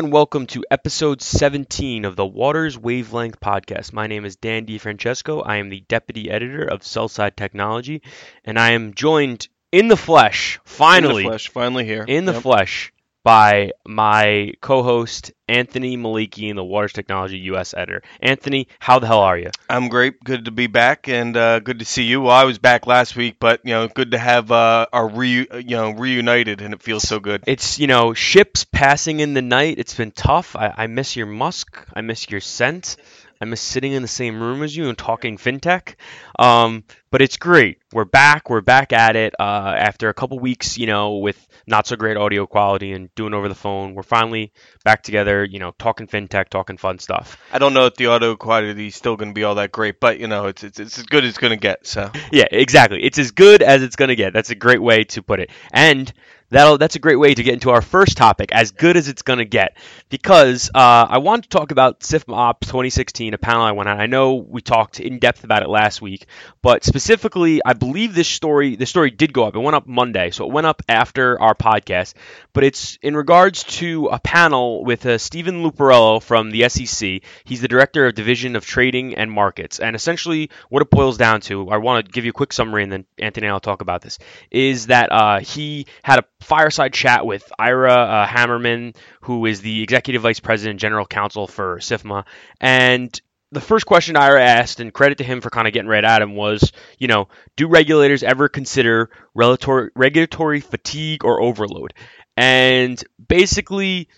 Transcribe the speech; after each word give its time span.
And 0.00 0.10
welcome 0.10 0.46
to 0.46 0.64
episode 0.70 1.20
17 1.20 2.06
of 2.06 2.16
the 2.16 2.24
Waters 2.24 2.78
Wavelength 2.78 3.38
podcast. 3.38 3.92
My 3.92 4.06
name 4.06 4.24
is 4.24 4.34
Dan 4.36 4.64
DiFrancesco. 4.64 5.42
I 5.44 5.56
am 5.56 5.68
the 5.68 5.80
deputy 5.88 6.30
editor 6.30 6.64
of 6.64 6.82
Sell-Side 6.82 7.36
Technology, 7.36 8.00
and 8.42 8.58
I 8.58 8.70
am 8.70 8.94
joined 8.94 9.48
in 9.70 9.88
the 9.88 9.98
flesh, 9.98 10.58
finally, 10.64 11.24
in 11.24 11.26
the 11.26 11.32
flesh, 11.32 11.48
finally 11.50 11.84
here, 11.84 12.06
in 12.08 12.24
the 12.24 12.32
Yep. 12.32 12.42
flesh, 12.42 12.94
by 13.22 13.72
my 13.86 14.52
co-host 14.60 15.32
Anthony 15.48 15.96
Malakian, 15.96 16.54
the 16.54 16.64
Waters 16.64 16.92
Technology 16.92 17.38
US 17.38 17.74
editor. 17.74 18.02
Anthony, 18.20 18.68
how 18.78 18.98
the 18.98 19.06
hell 19.06 19.20
are 19.20 19.38
you? 19.38 19.50
I'm 19.68 19.88
great. 19.88 20.22
Good 20.24 20.46
to 20.46 20.50
be 20.50 20.66
back, 20.66 21.08
and 21.08 21.36
uh, 21.36 21.60
good 21.60 21.80
to 21.80 21.84
see 21.84 22.04
you. 22.04 22.22
Well, 22.22 22.32
I 22.32 22.44
was 22.44 22.58
back 22.58 22.86
last 22.86 23.16
week, 23.16 23.36
but 23.38 23.60
you 23.64 23.72
know, 23.72 23.88
good 23.88 24.12
to 24.12 24.18
have 24.18 24.50
uh, 24.50 24.86
our 24.92 25.08
re 25.08 25.46
you 25.52 25.76
know 25.76 25.90
reunited, 25.90 26.62
and 26.62 26.72
it 26.72 26.82
feels 26.82 27.02
so 27.02 27.20
good. 27.20 27.44
It's 27.46 27.78
you 27.78 27.86
know 27.86 28.14
ships 28.14 28.64
passing 28.64 29.20
in 29.20 29.34
the 29.34 29.42
night. 29.42 29.78
It's 29.78 29.94
been 29.94 30.12
tough. 30.12 30.56
I, 30.56 30.72
I 30.76 30.86
miss 30.86 31.16
your 31.16 31.26
musk. 31.26 31.84
I 31.94 32.00
miss 32.00 32.30
your 32.30 32.40
scent. 32.40 32.96
I 33.42 33.46
miss 33.46 33.62
sitting 33.62 33.92
in 33.92 34.02
the 34.02 34.08
same 34.08 34.42
room 34.42 34.62
as 34.62 34.76
you 34.76 34.90
and 34.90 34.98
talking 34.98 35.38
fintech. 35.38 35.94
Um, 36.38 36.84
but 37.10 37.22
it's 37.22 37.38
great. 37.38 37.78
We're 37.90 38.04
back. 38.04 38.50
We're 38.50 38.60
back 38.60 38.92
at 38.92 39.16
it 39.16 39.34
uh, 39.40 39.74
after 39.78 40.10
a 40.10 40.14
couple 40.14 40.38
weeks, 40.38 40.76
you 40.76 40.86
know, 40.86 41.16
with 41.16 41.48
not 41.70 41.86
so 41.86 41.96
great 41.96 42.16
audio 42.16 42.46
quality 42.46 42.92
and 42.92 43.14
doing 43.14 43.32
over 43.32 43.48
the 43.48 43.54
phone. 43.54 43.94
We're 43.94 44.02
finally 44.02 44.52
back 44.84 45.02
together, 45.02 45.44
you 45.44 45.60
know, 45.60 45.72
talking 45.78 46.06
fintech, 46.06 46.48
talking 46.48 46.76
fun 46.76 46.98
stuff. 46.98 47.40
I 47.52 47.58
don't 47.58 47.72
know 47.72 47.86
if 47.86 47.94
the 47.94 48.06
audio 48.06 48.36
quality 48.36 48.88
is 48.88 48.96
still 48.96 49.16
going 49.16 49.30
to 49.30 49.34
be 49.34 49.44
all 49.44 49.54
that 49.54 49.72
great, 49.72 50.00
but 50.00 50.18
you 50.18 50.26
know, 50.26 50.46
it's 50.46 50.64
it's, 50.64 50.80
it's 50.80 50.98
as 50.98 51.06
good 51.06 51.24
as 51.24 51.30
it's 51.30 51.38
going 51.38 51.52
to 51.52 51.56
get. 51.56 51.86
So 51.86 52.10
Yeah, 52.32 52.46
exactly. 52.50 53.02
It's 53.02 53.18
as 53.18 53.30
good 53.30 53.62
as 53.62 53.82
it's 53.82 53.96
going 53.96 54.08
to 54.08 54.16
get. 54.16 54.32
That's 54.32 54.50
a 54.50 54.54
great 54.54 54.82
way 54.82 55.04
to 55.04 55.22
put 55.22 55.40
it. 55.40 55.50
And 55.72 56.12
that'll 56.50 56.78
that's 56.78 56.96
a 56.96 56.98
great 56.98 57.16
way 57.16 57.34
to 57.34 57.42
get 57.42 57.54
into 57.54 57.70
our 57.70 57.82
first 57.82 58.16
topic, 58.16 58.52
as 58.52 58.72
good 58.72 58.96
as 58.96 59.08
it's 59.08 59.22
to 59.38 59.44
get, 59.44 59.76
because 60.08 60.70
uh, 60.74 61.06
I 61.08 61.18
want 61.18 61.44
to 61.44 61.48
talk 61.48 61.70
about 61.70 62.00
SIFMA 62.00 62.34
Ops 62.34 62.66
2016, 62.66 63.34
a 63.34 63.38
panel 63.38 63.62
I 63.62 63.72
went 63.72 63.88
on. 63.88 64.00
I 64.00 64.06
know 64.06 64.34
we 64.34 64.60
talked 64.60 64.98
in 64.98 65.18
depth 65.18 65.44
about 65.44 65.62
it 65.62 65.68
last 65.68 66.02
week, 66.02 66.26
but 66.62 66.84
specifically, 66.84 67.60
I 67.64 67.74
believe 67.74 68.14
this 68.14 68.28
story 68.28 68.76
the 68.76 68.86
story 68.86 69.10
did 69.10 69.32
go 69.32 69.44
up. 69.44 69.54
It 69.54 69.60
went 69.60 69.76
up 69.76 69.86
Monday, 69.86 70.30
so 70.30 70.46
it 70.46 70.52
went 70.52 70.66
up 70.66 70.82
after 70.88 71.40
our 71.40 71.54
podcast. 71.54 72.14
But 72.52 72.64
it's 72.64 72.98
in 73.02 73.16
regards 73.16 73.62
to 73.64 74.06
a 74.06 74.18
panel 74.18 74.84
with 74.84 75.06
uh, 75.06 75.18
Stephen 75.18 75.62
Luparello 75.62 76.22
from 76.22 76.50
the 76.50 76.68
SEC. 76.68 77.22
He's 77.44 77.60
the 77.60 77.68
director 77.68 78.06
of 78.06 78.14
Division 78.14 78.56
of 78.56 78.66
Trading 78.66 79.14
and 79.14 79.30
Markets, 79.30 79.78
and 79.78 79.94
essentially 79.94 80.50
what 80.68 80.82
it 80.82 80.90
boils 80.90 81.16
down 81.16 81.40
to, 81.42 81.70
I 81.70 81.76
want 81.76 82.06
to 82.06 82.12
give 82.12 82.24
you 82.24 82.30
a 82.30 82.34
quick 82.34 82.52
summary, 82.52 82.82
and 82.82 82.90
then 82.90 83.04
Anthony 83.18 83.46
and 83.46 83.54
I'll 83.54 83.60
talk 83.60 83.80
about 83.80 84.02
this. 84.02 84.18
Is 84.50 84.88
that 84.88 85.12
uh, 85.12 85.40
he 85.40 85.86
had 86.02 86.18
a 86.18 86.24
fireside 86.40 86.92
chat 86.92 87.26
with 87.26 87.50
Ira 87.58 87.92
uh, 87.92 88.26
Hammerman, 88.26 88.96
who 89.22 89.46
is 89.46 89.60
the 89.60 89.82
executive 89.82 90.22
vice 90.22 90.40
president 90.40 90.72
and 90.72 90.80
general 90.80 91.06
counsel 91.06 91.46
for 91.46 91.78
SIFMA, 91.78 92.24
and 92.60 93.20
the 93.52 93.60
first 93.60 93.84
question 93.86 94.16
Ira 94.16 94.42
asked, 94.42 94.80
and 94.80 94.92
credit 94.92 95.18
to 95.18 95.24
him 95.24 95.40
for 95.40 95.50
kind 95.50 95.66
of 95.66 95.74
getting 95.74 95.88
right 95.88 96.04
at 96.04 96.22
him, 96.22 96.36
was, 96.36 96.72
you 96.98 97.08
know, 97.08 97.28
do 97.56 97.66
regulators 97.66 98.22
ever 98.22 98.48
consider 98.48 99.10
regulatory, 99.34 99.90
regulatory 99.96 100.60
fatigue 100.60 101.24
or 101.24 101.42
overload? 101.42 101.92
And 102.36 103.02
basically, 103.28 104.08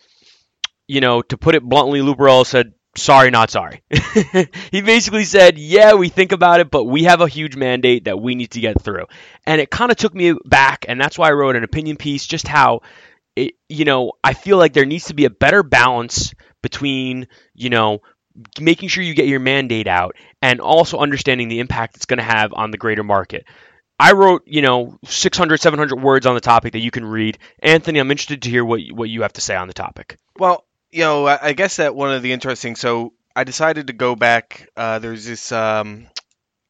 you 0.86 1.00
know, 1.00 1.22
to 1.22 1.38
put 1.38 1.54
it 1.54 1.62
bluntly, 1.62 2.00
Luparello 2.00 2.44
said, 2.44 2.74
sorry, 2.96 3.30
not 3.30 3.50
sorry. 3.50 3.82
he 4.70 4.82
basically 4.82 5.24
said, 5.24 5.58
yeah, 5.58 5.94
we 5.94 6.08
think 6.08 6.32
about 6.32 6.60
it, 6.60 6.70
but 6.70 6.84
we 6.84 7.04
have 7.04 7.20
a 7.20 7.28
huge 7.28 7.56
mandate 7.56 8.04
that 8.04 8.20
we 8.20 8.34
need 8.34 8.50
to 8.52 8.60
get 8.60 8.80
through. 8.80 9.06
And 9.46 9.60
it 9.60 9.70
kind 9.70 9.90
of 9.90 9.96
took 9.96 10.14
me 10.14 10.34
back, 10.44 10.84
and 10.88 11.00
that's 11.00 11.18
why 11.18 11.28
I 11.28 11.32
wrote 11.32 11.56
an 11.56 11.64
opinion 11.64 11.96
piece, 11.96 12.26
just 12.26 12.46
how, 12.46 12.80
it, 13.36 13.54
you 13.68 13.84
know, 13.84 14.12
I 14.22 14.34
feel 14.34 14.58
like 14.58 14.72
there 14.72 14.86
needs 14.86 15.06
to 15.06 15.14
be 15.14 15.24
a 15.24 15.30
better 15.30 15.62
balance 15.62 16.34
between, 16.62 17.28
you 17.54 17.70
know, 17.70 18.00
making 18.60 18.88
sure 18.88 19.04
you 19.04 19.14
get 19.14 19.28
your 19.28 19.40
mandate 19.40 19.86
out 19.86 20.16
and 20.40 20.60
also 20.60 20.98
understanding 20.98 21.48
the 21.48 21.60
impact 21.60 21.96
it's 21.96 22.06
going 22.06 22.18
to 22.18 22.24
have 22.24 22.52
on 22.54 22.70
the 22.70 22.78
greater 22.78 23.04
market. 23.04 23.44
I 23.98 24.12
wrote, 24.12 24.42
you 24.46 24.62
know, 24.62 24.98
600, 25.04 25.60
700 25.60 26.02
words 26.02 26.26
on 26.26 26.34
the 26.34 26.40
topic 26.40 26.72
that 26.72 26.80
you 26.80 26.90
can 26.90 27.04
read. 27.04 27.38
Anthony, 27.62 27.98
I'm 27.98 28.10
interested 28.10 28.42
to 28.42 28.50
hear 28.50 28.64
what 28.64 28.80
what 28.90 29.08
you 29.08 29.22
have 29.22 29.34
to 29.34 29.40
say 29.40 29.54
on 29.54 29.68
the 29.68 29.74
topic. 29.74 30.16
Well, 30.38 30.64
you 30.92 31.00
know, 31.00 31.26
I 31.26 31.48
I 31.48 31.52
guess 31.54 31.76
that 31.76 31.94
one 31.94 32.12
of 32.12 32.22
the 32.22 32.32
interesting. 32.32 32.76
So 32.76 33.14
I 33.34 33.44
decided 33.44 33.88
to 33.88 33.92
go 33.92 34.14
back. 34.14 34.68
Uh, 34.76 34.98
there's 34.98 35.24
this 35.24 35.50
um, 35.50 36.06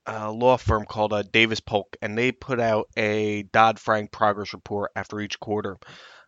uh, 0.09 0.31
law 0.33 0.57
firm 0.57 0.85
called 0.85 1.13
uh, 1.13 1.23
Davis 1.23 1.61
Polk, 1.61 1.97
and 2.01 2.17
they 2.17 2.33
put 2.33 2.61
out 2.61 2.89
a 2.97 3.43
Dodd 3.43 3.79
Frank 3.79 4.13
progress 4.13 4.53
report 4.53 4.93
after 4.97 5.21
each 5.21 5.39
quarter. 5.41 5.77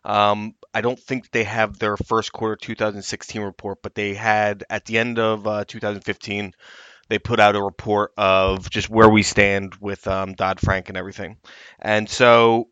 Um, 0.03 0.53
I 0.73 0.81
don't 0.81 0.99
think 0.99 1.31
they 1.31 1.45
have 1.45 1.79
their 1.79 1.97
first 1.97 2.31
quarter 2.31 2.55
2016 2.55 3.41
report, 3.41 3.79
but 3.81 3.95
they 3.95 4.13
had 4.13 4.63
at 4.69 4.85
the 4.85 4.99
end 4.99 5.17
of 5.17 5.47
uh, 5.47 5.65
2015, 5.65 6.53
they 7.09 7.17
put 7.19 7.39
out 7.39 7.55
a 7.55 7.61
report 7.61 8.11
of 8.17 8.69
just 8.69 8.89
where 8.89 9.09
we 9.09 9.23
stand 9.23 9.75
with 9.81 10.07
um, 10.07 10.33
Dodd 10.33 10.59
Frank 10.59 10.89
and 10.89 10.97
everything. 10.97 11.37
And 11.79 12.07
so 12.09 12.69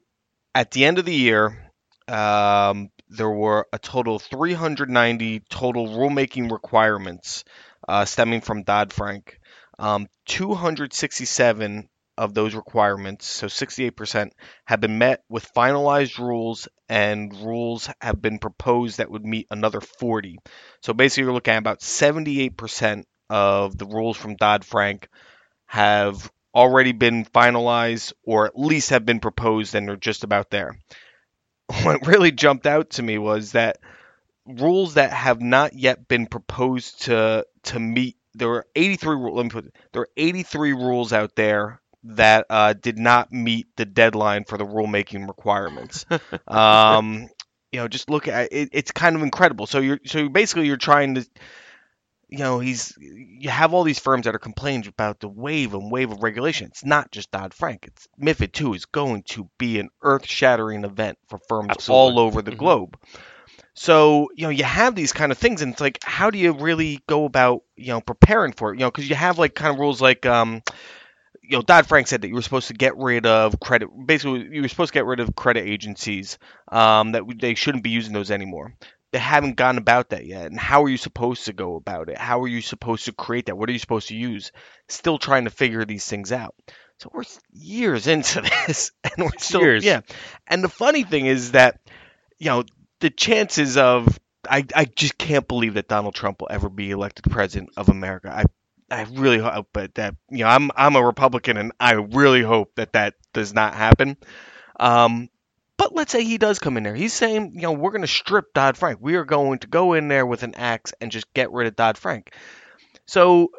at 0.54 0.72
the 0.72 0.86
end 0.86 1.00
of 1.00 1.06
the 1.06 1.16
year, 1.16 1.72
um, 2.08 2.90
there 3.10 3.30
were 3.30 3.68
a 3.72 3.80
total 3.80 4.16
of 4.16 4.24
390 4.24 5.42
total 5.50 5.88
rulemaking 5.88 6.52
requirements 6.52 7.44
uh, 7.88 8.06
stemming 8.06 8.42
from 8.42 8.64
Dodd 8.64 8.94
Frank. 8.94 9.40
Um, 9.80 10.08
267 10.28 11.90
of 12.18 12.34
those 12.34 12.54
requirements, 12.54 13.26
so 13.26 13.48
68%, 13.48 14.32
have 14.66 14.80
been 14.80 14.98
met 14.98 15.24
with 15.30 15.52
finalized 15.54 16.20
rules, 16.20 16.68
and 16.88 17.34
rules 17.44 17.90
have 18.02 18.22
been 18.22 18.38
proposed 18.38 18.98
that 18.98 19.10
would 19.10 19.26
meet 19.26 19.48
another 19.50 19.82
40. 19.82 20.38
So 20.82 20.94
basically, 20.94 21.24
you're 21.24 21.34
looking 21.34 21.56
at 21.56 21.60
about 21.60 21.80
78% 21.80 23.04
of 23.30 23.78
the 23.78 23.86
rules 23.86 24.16
from 24.16 24.36
Dodd 24.36 24.64
Frank 24.64 25.08
have 25.66 26.32
already 26.54 26.92
been 26.92 27.26
finalized 27.26 28.14
or 28.24 28.46
at 28.46 28.58
least 28.58 28.92
have 28.92 29.06
been 29.06 29.20
proposed 29.20 29.74
and 29.74 29.90
are 29.90 29.98
just 29.98 30.24
about 30.24 30.52
there. 30.52 30.78
What 31.84 32.06
really 32.08 32.32
jumped 32.32 32.66
out 32.66 32.92
to 32.92 33.04
me 33.04 33.18
was 33.18 33.54
that 33.54 33.80
rules 34.46 34.96
that 34.96 35.12
have 35.12 35.42
not 35.42 35.74
yet 35.74 36.08
been 36.08 36.28
proposed 36.28 37.04
to 37.04 37.46
to 37.64 37.80
meet 37.80 38.18
there 38.36 38.50
are 38.50 38.66
83 38.76 39.16
ru- 39.16 39.34
let 39.34 39.44
me 39.44 39.50
put 39.50 39.66
it, 39.66 39.76
there 39.92 40.02
are 40.04 40.10
83 40.18 40.74
rules 40.74 41.14
out 41.14 41.36
there 41.36 41.82
that 42.04 42.46
uh, 42.50 42.74
did 42.74 42.98
not 42.98 43.32
meet 43.32 43.68
the 43.76 43.86
deadline 43.86 44.44
for 44.44 44.58
the 44.58 44.66
rulemaking 44.66 45.28
requirements. 45.28 46.06
um, 46.48 47.30
you 47.72 47.80
know, 47.80 47.88
just 47.88 48.10
look 48.10 48.28
at 48.28 48.52
it, 48.52 48.70
it's 48.72 48.92
kind 48.92 49.16
of 49.16 49.22
incredible. 49.22 49.68
So 49.68 49.80
you're 49.80 50.00
so 50.06 50.30
basically 50.30 50.68
you're 50.68 50.78
trying 50.78 51.16
to 51.16 51.28
you 52.34 52.40
know, 52.40 52.58
he's 52.58 52.98
you 53.00 53.50
have 53.52 53.76
all 53.76 53.84
these 53.84 54.00
firms 54.00 54.26
that 54.26 54.34
are 54.34 54.40
complaining 54.40 54.88
about 54.88 55.20
the 55.20 55.28
wave 55.30 55.76
and 55.76 55.92
wave 55.92 56.12
of 56.12 56.24
regulation. 56.24 56.66
It's 56.66 56.84
not 56.84 57.12
just 57.12 57.30
Dodd 57.30 57.54
Frank. 57.54 57.86
It's 57.86 58.08
MiFID 58.20 58.52
two 58.52 58.74
is 58.74 58.86
going 58.86 59.22
to 59.28 59.48
be 59.60 59.78
an 59.78 59.90
earth 60.02 60.26
shattering 60.26 60.84
event 60.84 61.20
for 61.30 61.38
firms 61.48 61.70
Absolutely. 61.70 62.16
all 62.16 62.20
over 62.20 62.42
the 62.42 62.52
Mhm. 62.52 62.58
globe. 62.58 63.00
So 63.76 64.30
you 64.36 64.46
know 64.46 64.50
you 64.50 64.64
have 64.64 64.96
these 64.96 65.14
kind 65.14 65.32
of 65.32 65.38
things, 65.38 65.62
and 65.62 65.74
it's 65.74 65.82
like, 65.82 66.00
how 66.04 66.32
do 66.32 66.40
you 66.40 66.54
really 66.54 67.02
go 67.08 67.26
about 67.26 67.62
you 67.76 67.90
know 67.90 68.02
preparing 68.02 68.54
for 68.54 68.74
it? 68.74 68.80
You 68.80 68.86
know, 68.86 68.92
because 68.92 69.08
you 69.08 69.16
have 69.16 69.38
like 69.38 69.54
kind 69.54 69.72
of 69.72 69.80
rules 69.80 70.02
like 70.02 70.26
um, 70.26 70.64
you 71.44 71.58
know 71.58 71.62
Dodd 71.62 71.88
Frank 71.88 72.08
said 72.08 72.22
that 72.22 72.30
you 72.30 72.36
were 72.36 72.42
supposed 72.42 72.70
to 72.70 72.74
get 72.74 72.98
rid 72.98 73.28
of 73.28 73.60
credit. 73.60 73.90
Basically, 74.08 74.48
you 74.52 74.64
were 74.64 74.70
supposed 74.70 74.94
to 74.94 74.98
get 74.98 75.06
rid 75.06 75.20
of 75.20 75.36
credit 75.36 75.68
agencies. 75.68 76.40
Um, 76.72 77.12
that 77.12 77.24
they 77.40 77.56
shouldn't 77.56 77.84
be 77.84 77.92
using 77.92 78.14
those 78.14 78.32
anymore. 78.32 78.74
They 79.14 79.20
haven't 79.20 79.58
gone 79.58 79.78
about 79.78 80.10
that 80.10 80.26
yet. 80.26 80.48
And 80.48 80.60
how 80.60 80.84
are 80.84 80.90
you 80.90 80.98
supposed 80.98 81.46
to 81.46 81.54
go 81.54 81.76
about 81.76 82.10
it? 82.10 82.18
How 82.18 82.42
are 82.42 82.48
you 82.48 82.62
supposed 82.62 83.06
to 83.06 83.14
create 83.14 83.46
that? 83.46 83.56
What 83.56 83.70
are 83.70 83.72
you 83.72 83.78
supposed 83.78 84.08
to 84.08 84.16
use? 84.16 84.52
Still 84.90 85.20
trying 85.20 85.44
to 85.44 85.52
figure 85.52 85.86
these 85.86 86.06
things 86.06 86.32
out. 86.32 86.56
So 86.98 87.12
we're 87.14 87.24
years 87.52 88.08
into 88.16 88.42
this, 88.42 88.92
and 89.04 89.26
we're 89.26 89.38
still 89.38 89.62
Years. 89.62 89.86
yeah. 89.86 90.02
And 90.48 90.64
the 90.64 90.70
funny 90.70 91.04
thing 91.04 91.28
is 91.28 91.52
that 91.52 91.80
you 92.40 92.48
know 92.48 92.64
the 93.02 93.12
chances 93.12 93.78
of 93.78 94.20
I, 94.50 94.66
I 94.76 94.86
just 94.86 95.18
can't 95.18 95.48
believe 95.48 95.76
that 95.76 95.88
Donald 95.88 96.16
Trump 96.16 96.42
will 96.42 96.50
ever 96.50 96.70
be 96.70 96.90
elected 96.90 97.32
president 97.32 97.70
of 97.78 97.90
America. 97.90 98.34
I 98.36 98.46
I 98.90 99.04
really 99.14 99.38
hope 99.38 99.68
but 99.74 99.94
that 99.96 100.16
you 100.32 100.40
know 100.40 100.48
I'm 100.48 100.72
I'm 100.76 100.96
a 100.96 101.06
Republican 101.06 101.58
and 101.58 101.72
I 101.80 101.94
really 101.94 102.42
hope 102.42 102.74
that 102.78 102.94
that 102.94 103.14
does 103.32 103.54
not 103.54 103.76
happen. 103.76 104.18
Um, 104.80 105.30
but 105.78 105.94
let's 105.96 106.12
say 106.12 106.24
he 106.24 106.38
does 106.38 106.60
come 106.60 106.78
in 106.78 106.84
there. 106.84 106.96
He's 106.96 107.14
saying, 107.14 107.54
you 107.56 107.62
know, 107.62 107.72
we're 107.72 107.92
going 107.92 108.02
to 108.02 108.08
strip 108.08 108.54
Dodd 108.54 108.78
Frank. 108.78 109.00
We 109.02 109.16
are 109.16 109.26
going 109.26 109.60
to 109.60 109.68
go 109.68 109.94
in 109.94 110.08
there 110.08 110.26
with 110.26 110.44
an 110.44 110.56
axe 110.56 110.94
and 111.02 111.12
just 111.12 111.34
get 111.34 111.52
rid 111.52 111.68
of 111.68 111.76
Dodd 111.76 111.98
Frank. 111.98 112.34
So 113.06 113.52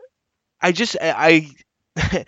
I 0.60 0.72
just 0.72 0.96
I. 1.00 1.50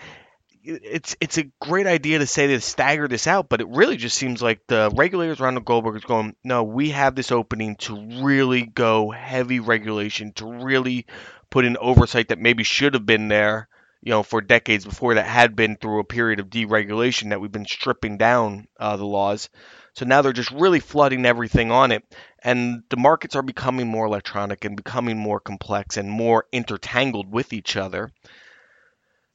It's 0.69 1.15
it's 1.21 1.39
a 1.39 1.45
great 1.61 1.87
idea 1.87 2.19
to 2.19 2.27
say 2.27 2.49
to 2.49 2.61
stagger 2.61 3.07
this 3.07 3.29
out, 3.29 3.49
but 3.49 3.61
it 3.61 3.69
really 3.69 3.97
just 3.97 4.19
seems 4.19 4.43
like 4.43 4.67
the 4.67 4.91
regulators 4.93 5.41
around 5.41 5.55
the 5.55 5.61
globe 5.61 5.87
are 5.87 5.97
going, 6.01 6.35
no, 6.43 6.65
we 6.65 6.91
have 6.91 7.15
this 7.15 7.31
opening 7.31 7.77
to 7.77 8.25
really 8.25 8.63
go 8.63 9.13
heavy 9.13 9.61
regulation, 9.61 10.33
to 10.33 10.65
really 10.65 11.07
put 11.51 11.67
in 11.67 11.77
oversight 11.77 12.31
that 12.31 12.41
maybe 12.41 12.65
should 12.65 12.95
have 12.95 13.07
been 13.07 13.29
there, 13.29 13.69
you 14.07 14.11
know, 14.11 14.23
for 14.23 14.41
decades 14.41 14.85
before 14.85 15.15
that 15.15 15.27
had 15.27 15.57
been 15.57 15.77
through 15.77 15.99
a 15.99 16.05
period 16.05 16.39
of 16.39 16.47
deregulation 16.47 17.31
that 17.31 17.41
we've 17.41 17.51
been 17.51 17.67
stripping 17.67 18.19
down 18.19 18.69
uh, 18.79 18.97
the 18.97 19.05
laws. 19.05 19.49
So 19.95 20.05
now 20.05 20.23
they're 20.23 20.33
just 20.33 20.53
really 20.53 20.79
flooding 20.79 21.27
everything 21.27 21.73
on 21.73 21.91
it, 21.91 22.05
and 22.41 22.85
the 22.89 22.99
markets 22.99 23.35
are 23.35 23.43
becoming 23.43 23.89
more 23.89 24.07
electronic 24.07 24.65
and 24.65 24.77
becoming 24.77 25.19
more 25.19 25.41
complex 25.41 25.97
and 25.97 26.09
more 26.09 26.47
intertangled 26.53 27.33
with 27.33 27.53
each 27.53 27.77
other. 27.77 28.13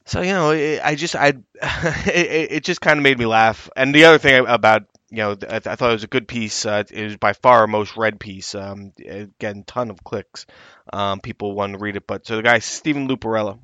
So 0.06 0.22
you 0.22 0.32
know, 0.32 0.52
it, 0.52 0.80
I 0.82 0.94
just 0.94 1.16
I 1.16 1.34
it, 2.06 2.52
it 2.52 2.64
just 2.64 2.80
kind 2.80 2.98
of 2.98 3.02
made 3.02 3.18
me 3.18 3.26
laugh. 3.26 3.68
And 3.76 3.94
the 3.94 4.06
other 4.06 4.16
thing 4.16 4.46
about 4.48 4.84
you 5.10 5.18
know, 5.18 5.36
I, 5.50 5.56
I 5.56 5.76
thought 5.76 5.90
it 5.90 6.00
was 6.00 6.04
a 6.04 6.06
good 6.06 6.26
piece. 6.26 6.64
Uh, 6.64 6.84
it 6.90 7.04
was 7.04 7.16
by 7.18 7.34
far 7.34 7.60
our 7.60 7.66
most 7.66 7.94
read 7.98 8.18
piece. 8.18 8.54
Um, 8.54 8.94
again, 9.06 9.64
ton 9.66 9.90
of 9.90 10.02
clicks. 10.02 10.46
Um, 10.90 11.20
people 11.20 11.54
want 11.54 11.74
to 11.74 11.78
read 11.78 11.96
it. 11.96 12.06
But 12.06 12.26
so 12.26 12.36
the 12.36 12.42
guy 12.42 12.60
Stephen 12.60 13.06
Luparello, 13.06 13.58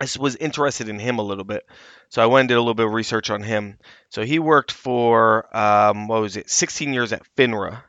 I 0.00 0.06
was 0.18 0.36
interested 0.36 0.88
in 0.88 0.98
him 0.98 1.18
a 1.18 1.22
little 1.22 1.44
bit, 1.44 1.66
so 2.08 2.22
I 2.22 2.26
went 2.26 2.42
and 2.42 2.48
did 2.48 2.56
a 2.56 2.60
little 2.60 2.74
bit 2.74 2.86
of 2.86 2.92
research 2.92 3.30
on 3.30 3.42
him. 3.42 3.78
So 4.10 4.22
he 4.22 4.38
worked 4.38 4.72
for 4.72 5.56
um, 5.56 6.08
what 6.08 6.20
was 6.20 6.36
it, 6.36 6.50
16 6.50 6.92
years 6.92 7.12
at 7.12 7.22
FINRA, 7.36 7.82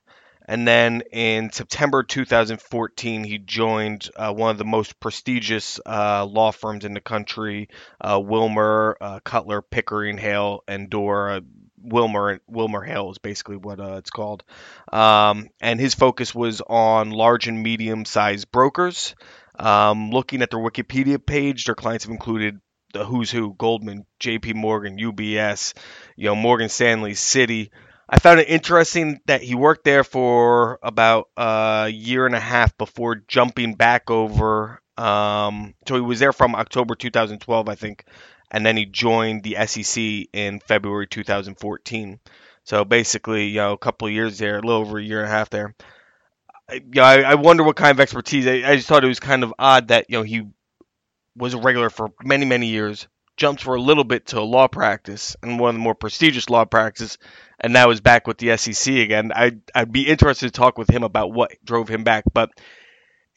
and 0.48 0.66
then 0.66 1.04
in 1.12 1.52
September 1.52 2.04
2014, 2.04 3.26
he 3.26 3.38
joined 3.38 4.10
uh, 4.16 4.34
one 4.34 4.52
of 4.52 4.58
the 4.58 4.64
most 4.64 5.00
prestigious 5.00 5.80
uh, 5.86 6.26
law 6.26 6.52
firms 6.52 6.86
in 6.86 6.94
the 6.94 7.02
country, 7.02 7.68
uh, 8.00 8.20
Wilmer, 8.24 8.98
uh, 9.02 9.20
Cutler, 9.20 9.62
Pickering, 9.62 10.18
Hale, 10.18 10.64
and 10.68 10.90
Dorr. 10.90 11.32
Uh, 11.32 11.40
Wilmer 11.80 12.40
Wilmer 12.48 12.82
Hale 12.82 13.12
is 13.12 13.18
basically 13.18 13.56
what 13.56 13.80
uh, 13.80 13.96
it's 13.98 14.10
called, 14.10 14.44
um, 14.92 15.48
and 15.62 15.80
his 15.80 15.94
focus 15.94 16.34
was 16.34 16.60
on 16.62 17.12
large 17.12 17.48
and 17.48 17.62
medium-sized 17.62 18.52
brokers. 18.52 19.16
Um, 19.58 20.12
looking 20.12 20.42
at 20.42 20.52
their 20.52 20.60
Wikipedia 20.60 21.24
page, 21.24 21.66
their 21.66 21.76
clients 21.76 22.06
have 22.06 22.12
included 22.12 22.60
the 22.94 23.06
who's 23.06 23.32
who: 23.32 23.54
Goldman, 23.56 24.06
J.P. 24.20 24.54
Morgan, 24.54 24.98
UBS, 24.98 25.74
you 26.16 26.26
know, 26.26 26.36
Morgan 26.36 26.70
Stanley, 26.70 27.14
Citi. 27.14 27.70
I 28.10 28.20
found 28.20 28.40
it 28.40 28.48
interesting 28.48 29.20
that 29.26 29.42
he 29.42 29.54
worked 29.54 29.84
there 29.84 30.04
for 30.04 30.80
about 30.82 31.28
a 31.36 31.90
year 31.90 32.26
and 32.26 32.36
a 32.36 32.40
half 32.40 32.78
before 32.78 33.16
jumping 33.28 33.76
back 33.76 34.10
over. 34.10 34.82
Um, 34.98 35.74
so 35.88 35.96
he 35.96 36.02
was 36.02 36.20
there 36.20 36.32
from 36.32 36.56
October 36.56 36.96
2012, 36.96 37.68
I 37.70 37.76
think, 37.76 38.06
and 38.50 38.66
then 38.66 38.78
he 38.78 38.86
joined 38.86 39.44
the 39.44 39.58
SEC 39.66 40.30
in 40.32 40.62
February 40.62 41.08
2014. 41.08 42.20
So 42.64 42.86
basically, 42.86 43.48
you 43.48 43.58
know, 43.58 43.74
a 43.74 43.78
couple 43.78 44.08
of 44.08 44.14
years 44.14 44.38
there, 44.38 44.58
a 44.58 44.62
little 44.62 44.82
over 44.82 44.98
a 45.00 45.04
year 45.04 45.20
and 45.20 45.28
a 45.28 45.32
half 45.32 45.50
there. 45.50 45.76
Yeah, 46.72 47.06
I, 47.06 47.22
I 47.22 47.36
wonder 47.36 47.64
what 47.64 47.76
kind 47.78 47.92
of 47.92 48.00
expertise. 48.00 48.46
I, 48.46 48.70
I 48.70 48.76
just 48.76 48.88
thought 48.88 49.04
it 49.04 49.08
was 49.08 49.20
kind 49.20 49.44
of 49.44 49.54
odd 49.58 49.88
that 49.90 50.08
you 50.10 50.18
know 50.18 50.24
he 50.24 50.44
was 51.36 51.54
a 51.54 51.60
regular 51.60 51.90
for 51.90 52.10
many 52.24 52.46
many 52.46 52.68
years, 52.68 53.08
jumped 53.38 53.64
for 53.64 53.76
a 53.76 53.82
little 53.82 54.04
bit 54.04 54.28
to 54.28 54.40
a 54.40 54.42
law 54.42 54.68
practice 54.68 55.36
and 55.42 55.60
one 55.60 55.70
of 55.70 55.76
the 55.76 55.80
more 55.80 55.96
prestigious 55.96 56.50
law 56.50 56.66
practices, 56.66 57.18
and 57.60 57.72
now 57.72 57.90
is 57.90 58.02
back 58.02 58.28
with 58.28 58.38
the 58.38 58.58
SEC 58.58 58.96
again. 58.96 59.32
I'd 59.34 59.62
I'd 59.74 59.92
be 59.94 60.08
interested 60.08 60.48
to 60.48 60.52
talk 60.52 60.78
with 60.78 60.90
him 60.90 61.04
about 61.04 61.32
what 61.32 61.54
drove 61.64 61.88
him 61.88 62.04
back, 62.04 62.26
but 62.34 62.50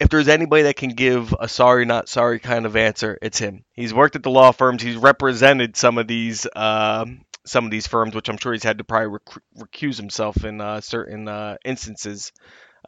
if 0.00 0.08
there's 0.08 0.28
anybody 0.28 0.62
that 0.64 0.76
can 0.76 0.90
give 0.90 1.34
a 1.38 1.46
sorry 1.46 1.84
not 1.84 2.08
sorry 2.08 2.40
kind 2.40 2.66
of 2.66 2.74
answer, 2.74 3.16
it's 3.22 3.38
him. 3.38 3.64
He's 3.74 3.94
worked 3.94 4.16
at 4.16 4.24
the 4.24 4.30
law 4.30 4.50
firms. 4.50 4.82
He's 4.82 4.96
represented 4.96 5.76
some 5.76 5.98
of 5.98 6.08
these 6.08 6.46
uh, 6.56 7.04
some 7.44 7.64
of 7.64 7.70
these 7.70 7.86
firms, 7.86 8.14
which 8.14 8.28
I'm 8.28 8.38
sure 8.38 8.52
he's 8.52 8.64
had 8.64 8.78
to 8.78 8.84
probably 8.84 9.08
rec- 9.08 9.42
recuse 9.56 9.96
himself 9.96 10.44
in 10.44 10.60
uh, 10.60 10.80
certain 10.80 11.28
uh, 11.28 11.58
instances. 11.64 12.32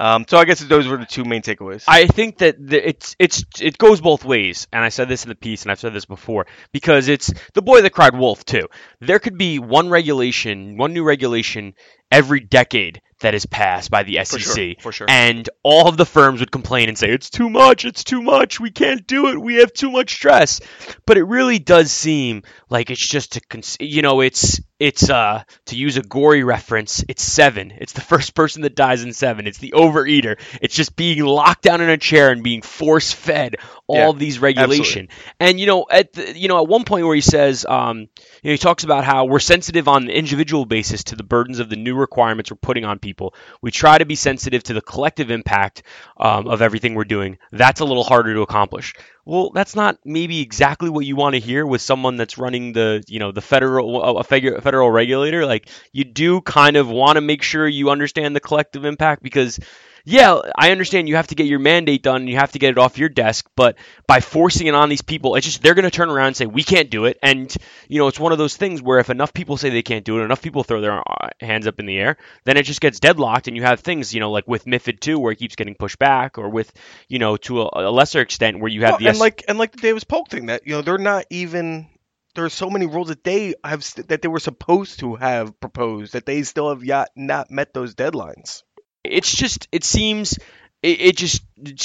Um, 0.02 0.24
so 0.28 0.36
I 0.36 0.44
guess 0.46 0.58
those 0.58 0.88
were 0.88 0.96
the 0.96 1.06
two 1.06 1.24
main 1.24 1.42
takeaways. 1.42 1.84
I 1.86 2.08
think 2.08 2.38
that 2.38 2.56
the, 2.58 2.88
it's 2.88 3.14
it's 3.20 3.44
it 3.60 3.78
goes 3.78 4.00
both 4.00 4.24
ways, 4.24 4.66
and 4.72 4.82
I 4.84 4.88
said 4.88 5.08
this 5.08 5.22
in 5.22 5.28
the 5.28 5.36
piece, 5.36 5.62
and 5.62 5.70
I've 5.70 5.78
said 5.78 5.94
this 5.94 6.06
before, 6.06 6.48
because 6.72 7.06
it's 7.06 7.32
the 7.54 7.62
boy 7.62 7.82
that 7.82 7.90
cried 7.90 8.16
wolf 8.18 8.44
too. 8.44 8.66
There 8.98 9.20
could 9.20 9.38
be 9.38 9.60
one 9.60 9.90
regulation, 9.90 10.76
one 10.76 10.92
new 10.92 11.04
regulation 11.04 11.74
every 12.12 12.40
decade 12.40 13.00
that 13.20 13.34
is 13.34 13.46
passed 13.46 13.90
by 13.90 14.02
the 14.02 14.22
SEC. 14.24 14.28
For 14.28 14.38
sure, 14.38 14.74
for 14.80 14.92
sure. 14.92 15.06
And 15.08 15.48
all 15.62 15.88
of 15.88 15.96
the 15.96 16.04
firms 16.04 16.40
would 16.40 16.50
complain 16.50 16.88
and 16.88 16.98
say, 16.98 17.10
it's 17.10 17.30
too 17.30 17.48
much, 17.48 17.84
it's 17.84 18.04
too 18.04 18.20
much, 18.20 18.60
we 18.60 18.70
can't 18.70 19.06
do 19.06 19.28
it, 19.28 19.40
we 19.40 19.56
have 19.56 19.72
too 19.72 19.90
much 19.90 20.12
stress. 20.14 20.60
But 21.06 21.16
it 21.16 21.24
really 21.24 21.58
does 21.58 21.90
seem 21.90 22.42
like 22.68 22.90
it's 22.90 23.06
just 23.06 23.32
to, 23.32 23.40
cons- 23.40 23.76
you 23.80 24.02
know, 24.02 24.20
it's, 24.20 24.60
it's, 24.78 25.08
uh, 25.08 25.44
to 25.66 25.76
use 25.76 25.96
a 25.96 26.02
gory 26.02 26.42
reference, 26.42 27.04
it's 27.08 27.22
seven. 27.22 27.72
It's 27.76 27.92
the 27.92 28.00
first 28.00 28.34
person 28.34 28.62
that 28.62 28.74
dies 28.74 29.04
in 29.04 29.12
seven. 29.12 29.46
It's 29.46 29.58
the 29.58 29.74
overeater. 29.76 30.40
It's 30.60 30.74
just 30.74 30.96
being 30.96 31.24
locked 31.24 31.62
down 31.62 31.80
in 31.80 31.90
a 31.90 31.98
chair 31.98 32.30
and 32.30 32.42
being 32.42 32.62
force 32.62 33.12
fed 33.12 33.56
all 33.86 33.96
Yeah, 33.96 34.08
of 34.08 34.18
these 34.18 34.40
regulation. 34.40 35.08
And, 35.38 35.60
you 35.60 35.66
know, 35.66 35.86
at 35.88 36.12
the, 36.12 36.36
you 36.36 36.48
know, 36.48 36.60
at 36.60 36.68
one 36.68 36.82
point 36.84 37.06
where 37.06 37.14
he 37.14 37.20
says, 37.20 37.64
um, 37.64 37.98
you 37.98 38.06
know, 38.50 38.52
he 38.52 38.58
talks 38.58 38.82
about 38.82 39.04
how 39.04 39.26
we're 39.26 39.38
sensitive 39.38 39.86
on 39.86 40.04
an 40.04 40.10
individual 40.10 40.64
basis 40.64 41.04
to 41.04 41.16
the 41.16 41.22
burdens 41.22 41.60
of 41.60 41.70
the 41.70 41.76
new 41.76 41.94
requirements 42.02 42.50
we're 42.50 42.58
putting 42.58 42.84
on 42.84 42.98
people. 42.98 43.34
We 43.62 43.70
try 43.70 43.96
to 43.96 44.04
be 44.04 44.14
sensitive 44.14 44.62
to 44.64 44.74
the 44.74 44.82
collective 44.82 45.30
impact 45.30 45.84
um, 46.18 46.46
of 46.46 46.60
everything 46.60 46.94
we're 46.94 47.04
doing. 47.04 47.38
That's 47.50 47.80
a 47.80 47.86
little 47.86 48.04
harder 48.04 48.34
to 48.34 48.42
accomplish. 48.42 48.94
Well, 49.24 49.50
that's 49.50 49.74
not 49.74 49.98
maybe 50.04 50.40
exactly 50.40 50.90
what 50.90 51.06
you 51.06 51.16
want 51.16 51.34
to 51.34 51.40
hear 51.40 51.64
with 51.64 51.80
someone 51.80 52.16
that's 52.16 52.36
running 52.36 52.72
the, 52.72 53.02
you 53.08 53.20
know, 53.20 53.32
the 53.32 53.40
federal 53.40 54.18
a 54.18 54.24
federal 54.24 54.60
federal 54.60 54.90
regulator. 54.90 55.46
Like 55.46 55.68
you 55.92 56.04
do 56.04 56.40
kind 56.42 56.76
of 56.76 56.88
want 56.88 57.16
to 57.16 57.20
make 57.22 57.42
sure 57.42 57.66
you 57.66 57.90
understand 57.90 58.36
the 58.36 58.40
collective 58.40 58.84
impact 58.84 59.22
because 59.22 59.58
yeah, 60.04 60.40
I 60.56 60.72
understand 60.72 61.08
you 61.08 61.16
have 61.16 61.28
to 61.28 61.34
get 61.34 61.46
your 61.46 61.58
mandate 61.58 62.02
done 62.02 62.22
and 62.22 62.28
you 62.28 62.36
have 62.36 62.52
to 62.52 62.58
get 62.58 62.70
it 62.70 62.78
off 62.78 62.98
your 62.98 63.08
desk, 63.08 63.48
but 63.56 63.76
by 64.06 64.20
forcing 64.20 64.66
it 64.66 64.74
on 64.74 64.88
these 64.88 65.02
people, 65.02 65.36
it's 65.36 65.46
just 65.46 65.62
they're 65.62 65.74
going 65.74 65.84
to 65.84 65.90
turn 65.90 66.10
around 66.10 66.28
and 66.28 66.36
say 66.36 66.46
we 66.46 66.62
can't 66.62 66.90
do 66.90 67.04
it. 67.04 67.18
And 67.22 67.54
you 67.88 67.98
know, 67.98 68.08
it's 68.08 68.18
one 68.18 68.32
of 68.32 68.38
those 68.38 68.56
things 68.56 68.82
where 68.82 68.98
if 68.98 69.10
enough 69.10 69.32
people 69.32 69.56
say 69.56 69.70
they 69.70 69.82
can't 69.82 70.04
do 70.04 70.18
it, 70.18 70.24
enough 70.24 70.42
people 70.42 70.64
throw 70.64 70.80
their 70.80 70.98
uh, 70.98 71.28
hands 71.40 71.66
up 71.66 71.78
in 71.78 71.86
the 71.86 71.98
air, 71.98 72.16
then 72.44 72.56
it 72.56 72.64
just 72.64 72.80
gets 72.80 73.00
deadlocked, 73.00 73.48
and 73.48 73.56
you 73.56 73.62
have 73.62 73.80
things, 73.80 74.12
you 74.12 74.20
know, 74.20 74.30
like 74.30 74.48
with 74.48 74.64
MiFID 74.64 75.00
two 75.00 75.18
where 75.18 75.32
it 75.32 75.38
keeps 75.38 75.56
getting 75.56 75.74
pushed 75.74 75.98
back, 75.98 76.38
or 76.38 76.48
with 76.48 76.72
you 77.08 77.18
know 77.18 77.36
to 77.38 77.62
a, 77.62 77.70
a 77.74 77.90
lesser 77.90 78.20
extent 78.20 78.60
where 78.60 78.70
you 78.70 78.82
have 78.82 78.92
Well, 78.92 78.98
the 78.98 79.06
and 79.06 79.16
S- 79.16 79.20
like 79.20 79.44
and 79.48 79.58
like 79.58 79.72
the 79.72 79.80
Davis 79.80 80.04
Polk 80.04 80.28
thing 80.28 80.46
that 80.46 80.66
you 80.66 80.72
know 80.72 80.82
they're 80.82 80.98
not 80.98 81.26
even 81.30 81.88
there 82.34 82.44
are 82.44 82.50
so 82.50 82.70
many 82.70 82.86
rules 82.86 83.08
that 83.08 83.24
they 83.24 83.54
have 83.62 83.84
st- 83.84 84.08
that 84.08 84.22
they 84.22 84.28
were 84.28 84.40
supposed 84.40 85.00
to 85.00 85.16
have 85.16 85.58
proposed 85.60 86.14
that 86.14 86.26
they 86.26 86.42
still 86.42 86.70
have 86.70 86.82
yet 86.82 87.10
not 87.14 87.50
met 87.50 87.74
those 87.74 87.94
deadlines. 87.94 88.62
It's 89.04 89.34
just 89.34 89.68
it 89.72 89.84
seems 89.84 90.38
it, 90.82 91.00
it 91.00 91.16
just 91.16 91.42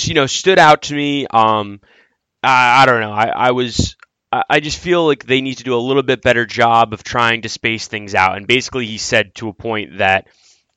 you 0.08 0.14
know 0.14 0.28
stood 0.28 0.60
out 0.60 0.84
to 0.84 0.96
me 0.96 1.28
um 1.28 1.80
i, 2.44 2.84
I 2.84 2.86
don't 2.86 3.02
know 3.02 3.12
i, 3.12 3.28
I 3.28 3.52
was 3.52 3.96
I 4.32 4.44
I 4.50 4.60
just 4.60 4.80
feel 4.80 5.06
like 5.06 5.26
they 5.26 5.42
need 5.42 5.60
to 5.60 5.64
do 5.64 5.76
a 5.76 5.80
little 5.80 6.04
bit 6.04 6.22
better 6.22 6.46
job 6.46 6.94
of 6.94 7.04
trying 7.04 7.44
to 7.44 7.50
space 7.50 7.88
things 7.88 8.14
out. 8.16 8.38
And 8.38 8.48
basically, 8.48 8.86
he 8.86 8.98
said 8.98 9.34
to 9.36 9.50
a 9.50 9.54
point 9.54 10.00
that 10.00 10.28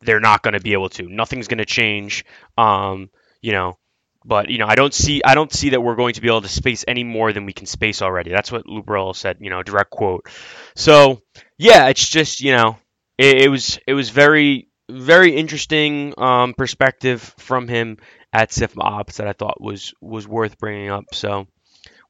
they're 0.02 0.20
not 0.20 0.42
going 0.42 0.54
to 0.54 0.61
be 0.61 0.73
able 0.73 0.88
to. 0.90 1.09
Nothing's 1.09 1.49
going 1.49 1.59
to 1.59 1.64
change. 1.66 2.25
Um, 2.56 3.11
you 3.42 3.52
know, 3.52 3.78
but 4.25 4.50
you 4.50 4.59
know, 4.59 4.66
I 4.66 4.76
don't 4.76 4.94
see 4.94 5.23
I 5.25 5.35
don't 5.35 5.52
see 5.52 5.70
that 5.70 5.82
we're 5.82 5.97
going 5.97 6.14
to 6.14 6.20
be 6.20 6.28
able 6.28 6.42
to 6.42 6.49
space 6.49 6.85
any 6.87 7.04
more 7.04 7.32
than 7.32 7.47
we 7.47 7.52
can 7.52 7.66
space 7.66 8.02
already. 8.02 8.30
That's 8.30 8.52
what 8.52 8.66
Luparello 8.66 9.16
said. 9.16 9.38
You 9.40 9.50
know, 9.50 9.62
direct 9.62 9.90
quote. 9.90 10.26
So 10.76 11.23
yeah, 11.59 11.88
it's 11.88 12.09
just 12.09 12.40
you 12.40 12.52
know, 12.56 12.78
it, 13.18 13.42
it 13.42 13.49
was 13.49 13.78
it 13.87 13.94
was 13.94 14.11
very 14.11 14.69
very 14.90 15.37
interesting 15.37 16.14
um, 16.18 16.54
perspective 16.54 17.35
from 17.38 17.68
him 17.68 17.99
at 18.32 18.50
SIFMA 18.50 18.82
Ops 18.82 19.16
that 19.16 19.26
I 19.26 19.32
thought 19.32 19.61
was 19.61 19.94
was 20.00 20.26
worth 20.26 20.59
bringing 20.59 20.90
up. 20.90 21.14
So 21.14 21.47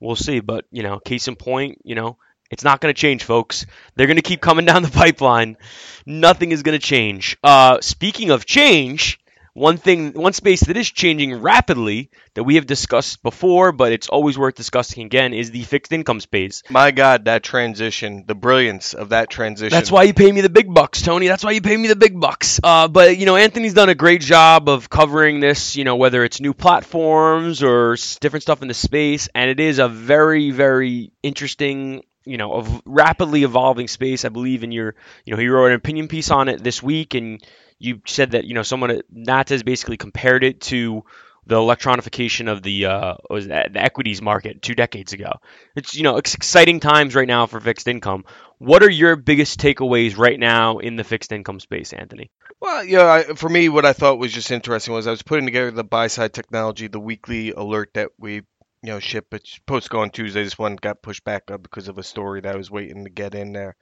we'll 0.00 0.16
see. 0.16 0.40
But 0.40 0.64
you 0.70 0.82
know, 0.82 0.98
case 0.98 1.28
in 1.28 1.36
point, 1.36 1.78
you 1.84 1.94
know, 1.94 2.18
it's 2.50 2.64
not 2.64 2.80
going 2.80 2.92
to 2.92 3.00
change, 3.00 3.24
folks. 3.24 3.64
They're 3.94 4.08
going 4.08 4.16
to 4.16 4.22
keep 4.22 4.40
coming 4.40 4.64
down 4.64 4.82
the 4.82 4.90
pipeline. 4.90 5.56
Nothing 6.04 6.52
is 6.52 6.62
going 6.62 6.78
to 6.78 6.84
change. 6.84 7.36
Uh, 7.42 7.80
speaking 7.80 8.30
of 8.30 8.44
change, 8.44 9.19
one 9.60 9.76
thing, 9.76 10.14
one 10.14 10.32
space 10.32 10.62
that 10.62 10.76
is 10.76 10.90
changing 10.90 11.40
rapidly 11.42 12.10
that 12.34 12.44
we 12.44 12.54
have 12.54 12.66
discussed 12.66 13.22
before, 13.22 13.72
but 13.72 13.92
it's 13.92 14.08
always 14.08 14.38
worth 14.38 14.54
discussing 14.54 15.04
again, 15.04 15.34
is 15.34 15.50
the 15.50 15.62
fixed 15.64 15.92
income 15.92 16.18
space. 16.20 16.62
My 16.70 16.90
God, 16.90 17.26
that 17.26 17.42
transition, 17.42 18.24
the 18.26 18.34
brilliance 18.34 18.94
of 18.94 19.10
that 19.10 19.28
transition. 19.28 19.76
That's 19.76 19.92
why 19.92 20.04
you 20.04 20.14
pay 20.14 20.32
me 20.32 20.40
the 20.40 20.48
big 20.48 20.72
bucks, 20.72 21.02
Tony. 21.02 21.28
That's 21.28 21.44
why 21.44 21.50
you 21.50 21.60
pay 21.60 21.76
me 21.76 21.88
the 21.88 21.96
big 21.96 22.18
bucks. 22.18 22.58
Uh, 22.62 22.88
but 22.88 23.18
you 23.18 23.26
know, 23.26 23.36
Anthony's 23.36 23.74
done 23.74 23.90
a 23.90 23.94
great 23.94 24.22
job 24.22 24.68
of 24.68 24.88
covering 24.88 25.40
this. 25.40 25.76
You 25.76 25.84
know, 25.84 25.96
whether 25.96 26.24
it's 26.24 26.40
new 26.40 26.54
platforms 26.54 27.62
or 27.62 27.96
different 28.20 28.42
stuff 28.42 28.62
in 28.62 28.68
the 28.68 28.74
space, 28.74 29.28
and 29.34 29.50
it 29.50 29.60
is 29.60 29.78
a 29.78 29.88
very, 29.88 30.50
very 30.50 31.12
interesting. 31.22 32.02
You 32.24 32.36
know, 32.36 32.52
of 32.52 32.82
rapidly 32.84 33.44
evolving 33.44 33.88
space. 33.88 34.24
I 34.24 34.30
believe 34.30 34.64
in 34.64 34.72
your. 34.72 34.94
You 35.24 35.34
know, 35.34 35.40
he 35.40 35.48
wrote 35.48 35.66
an 35.66 35.72
opinion 35.72 36.08
piece 36.08 36.30
on 36.30 36.48
it 36.48 36.62
this 36.62 36.82
week, 36.82 37.14
and 37.14 37.42
you 37.80 38.00
said 38.06 38.32
that 38.32 38.44
you 38.44 38.54
know 38.54 38.62
someone 38.62 38.90
at 38.92 39.04
Natas 39.12 39.64
basically 39.64 39.96
compared 39.96 40.44
it 40.44 40.60
to 40.62 41.02
the 41.46 41.56
electronification 41.56 42.50
of 42.50 42.62
the 42.62 42.86
uh, 42.86 43.14
that, 43.46 43.72
the 43.72 43.82
equities 43.82 44.22
market 44.22 44.62
two 44.62 44.74
decades 44.74 45.12
ago. 45.12 45.32
It's 45.74 45.96
you 45.96 46.04
know 46.04 46.16
it's 46.16 46.34
exciting 46.34 46.78
times 46.78 47.14
right 47.14 47.26
now 47.26 47.46
for 47.46 47.58
fixed 47.58 47.88
income. 47.88 48.24
What 48.58 48.82
are 48.82 48.90
your 48.90 49.16
biggest 49.16 49.58
takeaways 49.58 50.18
right 50.18 50.38
now 50.38 50.78
in 50.78 50.96
the 50.96 51.04
fixed 51.04 51.32
income 51.32 51.60
space, 51.60 51.94
Anthony? 51.94 52.30
Well, 52.60 52.84
yeah, 52.84 53.10
I, 53.10 53.22
for 53.34 53.48
me, 53.48 53.70
what 53.70 53.86
I 53.86 53.94
thought 53.94 54.18
was 54.18 54.32
just 54.32 54.50
interesting 54.50 54.92
was 54.92 55.06
I 55.06 55.12
was 55.12 55.22
putting 55.22 55.46
together 55.46 55.70
the 55.70 55.82
buy 55.82 56.08
side 56.08 56.34
technology, 56.34 56.86
the 56.86 57.00
weekly 57.00 57.52
alert 57.52 57.90
that 57.94 58.10
we 58.18 58.42
you 58.82 58.90
know 58.90 58.98
ship. 58.98 59.32
It's 59.32 59.54
supposed 59.54 59.84
to 59.84 59.90
go 59.90 60.00
on 60.00 60.10
Tuesday. 60.10 60.42
This 60.42 60.58
one 60.58 60.76
got 60.76 61.02
pushed 61.02 61.24
back 61.24 61.50
uh, 61.50 61.58
because 61.58 61.88
of 61.88 61.98
a 61.98 62.02
story 62.02 62.40
that 62.40 62.54
I 62.54 62.58
was 62.58 62.70
waiting 62.70 63.04
to 63.04 63.10
get 63.10 63.34
in 63.34 63.52
there 63.52 63.76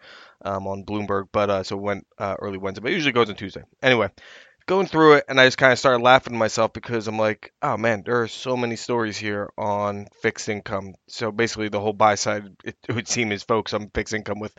um, 0.44 0.66
on 0.66 0.84
Bloomberg, 0.84 1.28
but 1.32 1.50
uh, 1.50 1.62
so 1.62 1.76
went 1.76 2.06
uh, 2.18 2.36
early 2.40 2.58
Wednesday. 2.58 2.82
But 2.82 2.92
it 2.92 2.96
usually 2.96 3.12
goes 3.12 3.30
on 3.30 3.36
Tuesday. 3.36 3.62
Anyway, 3.82 4.10
going 4.66 4.86
through 4.86 5.14
it, 5.14 5.24
and 5.28 5.40
I 5.40 5.46
just 5.46 5.58
kind 5.58 5.72
of 5.72 5.78
started 5.78 6.02
laughing 6.02 6.34
to 6.34 6.38
myself 6.38 6.72
because 6.72 7.08
I'm 7.08 7.18
like, 7.18 7.52
oh 7.62 7.76
man, 7.76 8.02
there 8.04 8.22
are 8.22 8.28
so 8.28 8.56
many 8.56 8.76
stories 8.76 9.16
here 9.16 9.50
on 9.56 10.06
fixed 10.22 10.48
income. 10.48 10.94
So 11.08 11.32
basically, 11.32 11.68
the 11.68 11.80
whole 11.80 11.92
buy 11.92 12.14
side, 12.16 12.44
it, 12.64 12.76
it 12.88 12.94
would 12.94 13.08
seem, 13.08 13.32
is 13.32 13.42
folks 13.42 13.74
on 13.74 13.90
fixed 13.94 14.14
income 14.14 14.40
with 14.40 14.54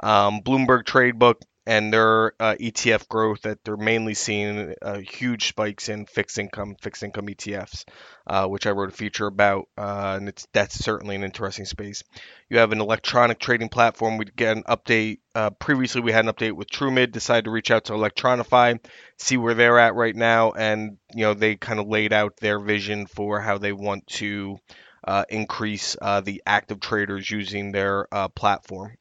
um, 0.00 0.40
Bloomberg 0.40 0.84
Tradebook 0.84 1.36
and 1.66 1.92
their 1.92 2.32
uh, 2.40 2.56
ETF 2.58 3.08
growth 3.08 3.42
that 3.42 3.62
they're 3.64 3.76
mainly 3.76 4.14
seeing 4.14 4.74
uh, 4.82 4.98
huge 4.98 5.48
spikes 5.48 5.88
in 5.88 6.06
fixed 6.06 6.38
income, 6.38 6.74
fixed 6.80 7.04
income 7.04 7.26
ETFs, 7.26 7.84
uh, 8.26 8.46
which 8.48 8.66
I 8.66 8.70
wrote 8.70 8.88
a 8.88 8.92
feature 8.92 9.28
about, 9.28 9.68
uh, 9.78 10.16
and 10.18 10.28
it's 10.28 10.46
that's 10.52 10.76
certainly 10.76 11.14
an 11.14 11.22
interesting 11.22 11.64
space. 11.64 12.02
You 12.48 12.58
have 12.58 12.72
an 12.72 12.80
electronic 12.80 13.38
trading 13.38 13.68
platform. 13.68 14.18
We 14.18 14.24
get 14.24 14.56
an 14.56 14.64
update. 14.64 15.18
Uh, 15.34 15.50
previously, 15.50 16.00
we 16.00 16.12
had 16.12 16.24
an 16.24 16.32
update 16.32 16.52
with 16.52 16.68
Trumid. 16.68 17.12
Decided 17.12 17.44
to 17.44 17.50
reach 17.50 17.70
out 17.70 17.84
to 17.84 17.92
Electronifie, 17.92 18.84
see 19.18 19.36
where 19.36 19.54
they're 19.54 19.78
at 19.78 19.94
right 19.94 20.16
now, 20.16 20.50
and 20.52 20.98
you 21.14 21.22
know 21.22 21.34
they 21.34 21.54
kind 21.54 21.78
of 21.78 21.86
laid 21.86 22.12
out 22.12 22.36
their 22.38 22.58
vision 22.58 23.06
for 23.06 23.40
how 23.40 23.58
they 23.58 23.72
want 23.72 24.06
to 24.08 24.58
uh, 25.04 25.24
increase 25.28 25.96
the 26.24 26.42
active 26.44 26.80
traders 26.80 27.30
using 27.30 27.70
their 27.70 28.08
platform. 28.34 28.96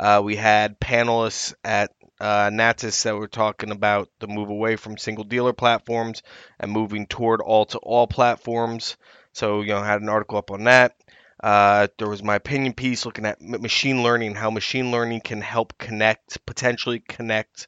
Uh, 0.00 0.22
we 0.24 0.34
had 0.34 0.80
panelists 0.80 1.52
at 1.62 1.92
uh, 2.20 2.50
Natas 2.50 3.02
that 3.04 3.16
were 3.16 3.28
talking 3.28 3.70
about 3.70 4.08
the 4.20 4.26
move 4.28 4.50
away 4.50 4.76
from 4.76 4.98
single 4.98 5.24
dealer 5.24 5.52
platforms 5.52 6.22
and 6.58 6.70
moving 6.70 7.06
toward 7.06 7.40
all 7.40 7.66
to 7.66 7.78
all 7.78 8.06
platforms. 8.06 8.96
So, 9.32 9.62
you 9.62 9.68
know, 9.68 9.78
I 9.78 9.86
had 9.86 10.02
an 10.02 10.08
article 10.08 10.38
up 10.38 10.50
on 10.50 10.64
that. 10.64 10.96
Uh, 11.42 11.88
there 11.98 12.08
was 12.08 12.22
my 12.22 12.36
opinion 12.36 12.74
piece 12.74 13.06
looking 13.06 13.24
at 13.26 13.40
machine 13.40 14.02
learning, 14.02 14.34
how 14.34 14.50
machine 14.50 14.90
learning 14.90 15.22
can 15.22 15.40
help 15.40 15.78
connect, 15.78 16.44
potentially 16.44 17.00
connect 17.00 17.66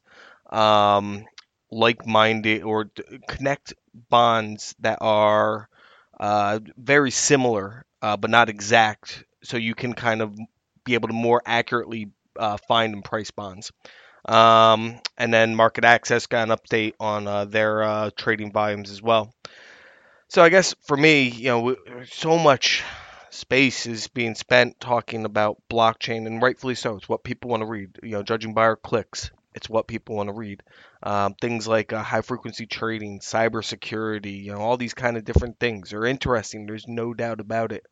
um, 0.51 1.25
like 1.71 2.05
minded 2.05 2.63
or 2.63 2.91
connect 3.27 3.73
bonds 4.09 4.75
that 4.79 4.99
are 5.01 5.67
uh, 6.19 6.59
very 6.77 7.11
similar 7.11 7.85
uh, 8.01 8.17
but 8.17 8.29
not 8.29 8.49
exact. 8.49 9.23
So 9.43 9.57
you 9.57 9.75
can 9.75 9.93
kind 9.93 10.21
of 10.21 10.37
be 10.83 10.93
able 10.93 11.07
to 11.07 11.13
more 11.13 11.41
accurately 11.45 12.11
uh, 12.37 12.57
find 12.67 12.93
and 12.93 13.03
price 13.03 13.31
bonds. 13.31 13.71
Um, 14.25 14.99
and 15.17 15.33
then 15.33 15.55
MarketAxess 15.55 16.29
got 16.29 16.49
an 16.49 16.57
update 16.57 16.93
on 16.99 17.27
uh, 17.27 17.45
their 17.45 17.83
uh, 17.83 18.09
trading 18.15 18.51
volumes 18.51 18.89
as 18.91 19.01
well. 19.01 19.33
So 20.29 20.41
I 20.41 20.49
guess 20.49 20.75
for 20.87 20.97
me, 20.97 21.27
you 21.29 21.49
know, 21.49 21.75
so 22.09 22.37
much 22.37 22.83
space 23.29 23.85
is 23.85 24.07
being 24.07 24.35
spent 24.35 24.79
talking 24.79 25.25
about 25.25 25.61
blockchain, 25.69 26.27
and 26.27 26.41
rightfully 26.41 26.75
so. 26.75 26.95
It's 26.95 27.09
what 27.09 27.23
people 27.23 27.49
want 27.49 27.61
to 27.61 27.67
read. 27.67 27.99
You 28.01 28.11
know, 28.11 28.23
judging 28.23 28.53
by 28.53 28.63
our 28.63 28.75
clicks, 28.75 29.31
it's 29.53 29.69
what 29.69 29.87
people 29.87 30.15
want 30.15 30.29
to 30.29 30.33
read. 30.33 30.63
Um, 31.03 31.35
things 31.39 31.67
like 31.67 31.93
uh, 31.93 32.01
high 32.01 32.21
frequency 32.21 32.65
trading, 32.65 33.19
cybersecurity, 33.19 34.43
you 34.43 34.53
know, 34.53 34.59
all 34.59 34.77
these 34.77 34.93
kind 34.93 35.17
of 35.17 35.25
different 35.25 35.59
things 35.59 35.93
are 35.93 36.05
interesting. 36.05 36.65
There's 36.65 36.87
no 36.87 37.13
doubt 37.13 37.39
about 37.39 37.71
it. 37.71 37.85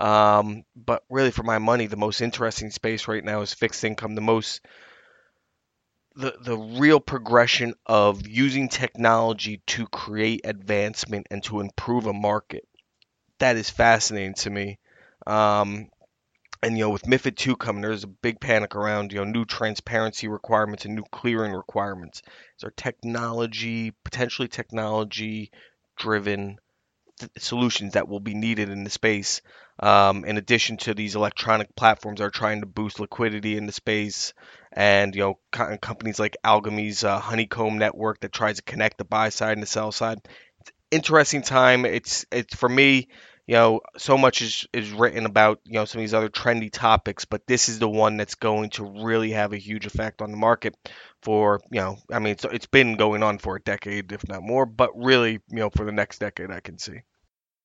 Um, 0.00 0.64
but 0.76 1.02
really, 1.10 1.30
for 1.30 1.42
my 1.42 1.58
money, 1.58 1.86
the 1.86 1.96
most 1.96 2.20
interesting 2.20 2.70
space 2.70 3.08
right 3.08 3.24
now 3.24 3.42
is 3.42 3.52
fixed 3.52 3.84
income. 3.84 4.14
The 4.14 4.20
most 4.20 4.60
the 6.14 6.34
the 6.40 6.56
real 6.56 7.00
progression 7.00 7.74
of 7.86 8.26
using 8.26 8.68
technology 8.68 9.62
to 9.66 9.86
create 9.86 10.42
advancement 10.44 11.26
and 11.30 11.42
to 11.44 11.60
improve 11.60 12.06
a 12.06 12.12
market. 12.12 12.66
That 13.38 13.56
is 13.56 13.70
fascinating 13.70 14.34
to 14.34 14.50
me. 14.50 14.78
Um, 15.26 15.88
and 16.62 16.78
you 16.78 16.84
know, 16.84 16.90
with 16.90 17.02
MiFID 17.02 17.36
two 17.36 17.56
coming, 17.56 17.82
there's 17.82 18.04
a 18.04 18.08
big 18.08 18.40
panic 18.40 18.76
around 18.76 19.12
you 19.12 19.18
know 19.18 19.24
new 19.24 19.44
transparency 19.44 20.28
requirements 20.28 20.84
and 20.84 20.94
new 20.94 21.04
clearing 21.10 21.52
requirements. 21.52 22.22
Is 22.26 22.62
there 22.62 22.72
technology, 22.76 23.92
potentially 24.04 24.48
technology 24.48 25.50
driven 25.96 26.58
solutions 27.38 27.94
that 27.94 28.08
will 28.08 28.20
be 28.20 28.34
needed 28.34 28.68
in 28.68 28.84
the 28.84 28.90
space? 28.90 29.40
Um, 29.80 30.24
in 30.24 30.36
addition 30.36 30.76
to 30.78 30.94
these 30.94 31.16
electronic 31.16 31.74
platforms 31.74 32.20
are 32.20 32.30
trying 32.30 32.60
to 32.60 32.66
boost 32.66 33.00
liquidity 33.00 33.56
in 33.56 33.66
the 33.66 33.72
space, 33.72 34.32
and 34.72 35.14
you 35.14 35.22
know 35.22 35.38
co- 35.50 35.76
companies 35.78 36.18
like 36.18 36.36
Algomi's 36.44 37.04
uh, 37.04 37.18
Honeycomb 37.18 37.78
network 37.78 38.20
that 38.20 38.32
tries 38.32 38.56
to 38.56 38.62
connect 38.62 38.98
the 38.98 39.04
buy 39.04 39.30
side 39.30 39.52
and 39.54 39.62
the 39.62 39.66
sell 39.66 39.90
side. 39.92 40.18
It's 40.60 40.72
interesting 40.90 41.42
time. 41.42 41.84
It's 41.84 42.26
it's 42.30 42.54
for 42.54 42.68
me. 42.68 43.08
You 43.46 43.54
know, 43.56 43.80
so 43.98 44.16
much 44.16 44.40
is, 44.40 44.66
is 44.72 44.92
written 44.92 45.26
about 45.26 45.60
you 45.64 45.72
know 45.74 45.84
some 45.84 45.98
of 45.98 46.02
these 46.04 46.14
other 46.14 46.28
trendy 46.28 46.70
topics, 46.70 47.24
but 47.24 47.46
this 47.46 47.68
is 47.68 47.78
the 47.80 47.88
one 47.88 48.16
that's 48.16 48.36
going 48.36 48.70
to 48.70 48.84
really 49.04 49.32
have 49.32 49.52
a 49.52 49.58
huge 49.58 49.84
effect 49.84 50.22
on 50.22 50.30
the 50.30 50.36
market. 50.36 50.76
For 51.22 51.60
you 51.70 51.80
know, 51.80 51.98
I 52.10 52.18
mean, 52.18 52.32
it's, 52.32 52.44
it's 52.44 52.66
been 52.66 52.96
going 52.96 53.22
on 53.22 53.38
for 53.38 53.56
a 53.56 53.62
decade, 53.62 54.12
if 54.12 54.26
not 54.28 54.42
more, 54.42 54.66
but 54.66 54.90
really, 54.96 55.32
you 55.50 55.58
know, 55.58 55.70
for 55.70 55.84
the 55.84 55.92
next 55.92 56.18
decade, 56.18 56.50
I 56.50 56.60
can 56.60 56.78
see. 56.78 57.02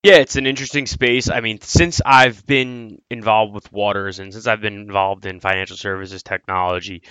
Yeah, 0.03 0.17
it's 0.17 0.35
an 0.35 0.45
interesting 0.45 0.85
space. 0.85 1.29
I 1.29 1.41
mean, 1.41 1.59
since 1.61 1.99
I've 2.05 2.45
been 2.45 2.99
involved 3.09 3.53
with 3.53 3.71
waters 3.73 4.19
and 4.19 4.31
since 4.31 4.45
I've 4.45 4.61
been 4.61 4.79
involved 4.79 5.25
in 5.25 5.39
financial 5.39 5.75
services 5.75 6.21
technology, 6.21 7.01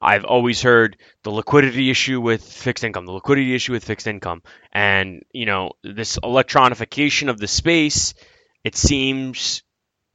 I've 0.00 0.24
always 0.24 0.60
heard 0.60 0.96
the 1.22 1.30
liquidity 1.30 1.90
issue 1.90 2.20
with 2.20 2.42
fixed 2.42 2.82
income, 2.82 3.06
the 3.06 3.12
liquidity 3.12 3.54
issue 3.54 3.72
with 3.72 3.84
fixed 3.84 4.08
income, 4.08 4.42
and 4.72 5.22
you 5.32 5.46
know 5.46 5.72
this 5.84 6.18
electronification 6.18 7.28
of 7.28 7.38
the 7.38 7.46
space. 7.46 8.14
It 8.64 8.74
seems 8.74 9.62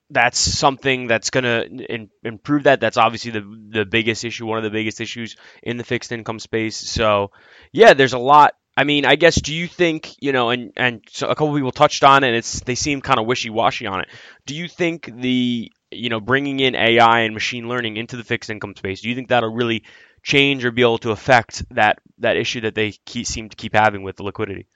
that's 0.10 0.40
something 0.40 1.08
that's 1.08 1.30
going 1.30 1.44
to 1.44 2.08
improve 2.24 2.64
that. 2.64 2.80
That's 2.80 2.98
obviously 2.98 3.32
the 3.32 3.68
the 3.70 3.86
biggest 3.86 4.24
issue, 4.24 4.46
one 4.46 4.58
of 4.58 4.64
the 4.64 4.70
biggest 4.70 5.02
issues 5.02 5.36
in 5.62 5.78
the 5.78 5.84
fixed 5.84 6.12
income 6.12 6.40
space. 6.40 6.78
So, 6.78 7.32
yeah, 7.72 7.94
there's 7.94 8.14
a 8.14 8.20
lot 8.20 8.54
I 8.78 8.84
mean, 8.84 9.06
I 9.06 9.16
guess 9.16 9.42
do 9.42 9.56
you 9.56 9.68
think 9.68 10.16
you 10.20 10.32
know, 10.32 10.52
and 10.52 10.72
and 10.78 11.02
so 11.10 11.28
a 11.28 11.36
couple 11.36 11.56
people 11.56 11.72
touched 11.72 12.04
on 12.04 12.24
it, 12.24 12.28
and 12.28 12.36
it's 12.36 12.62
they 12.62 12.76
seem 12.76 13.02
kind 13.02 13.20
of 13.20 13.26
wishy 13.26 13.50
washy 13.50 13.88
on 13.88 14.02
it. 14.02 14.08
Do 14.46 14.56
you 14.56 14.68
think 14.68 15.12
the 15.12 15.72
you 15.90 16.10
know 16.10 16.20
bringing 16.20 16.60
in 16.60 16.76
AI 16.76 17.22
and 17.22 17.34
machine 17.34 17.68
learning 17.68 17.98
into 17.98 18.18
the 18.18 18.24
fixed 18.24 18.52
income 18.52 18.76
space, 18.76 19.02
do 19.02 19.10
you 19.10 19.16
think 19.16 19.30
that'll 19.30 19.52
really 19.52 19.84
change 20.22 20.64
or 20.64 20.72
be 20.72 20.84
able 20.84 21.00
to 21.00 21.10
affect 21.10 21.64
that 21.72 21.98
that 22.20 22.38
issue 22.38 22.62
that 22.62 22.76
they 22.76 22.92
keep, 22.92 23.26
seem 23.26 23.50
to 23.50 23.56
keep 23.56 23.74
having 23.74 24.04
with 24.04 24.16
the 24.16 24.24
liquidity? 24.24 24.68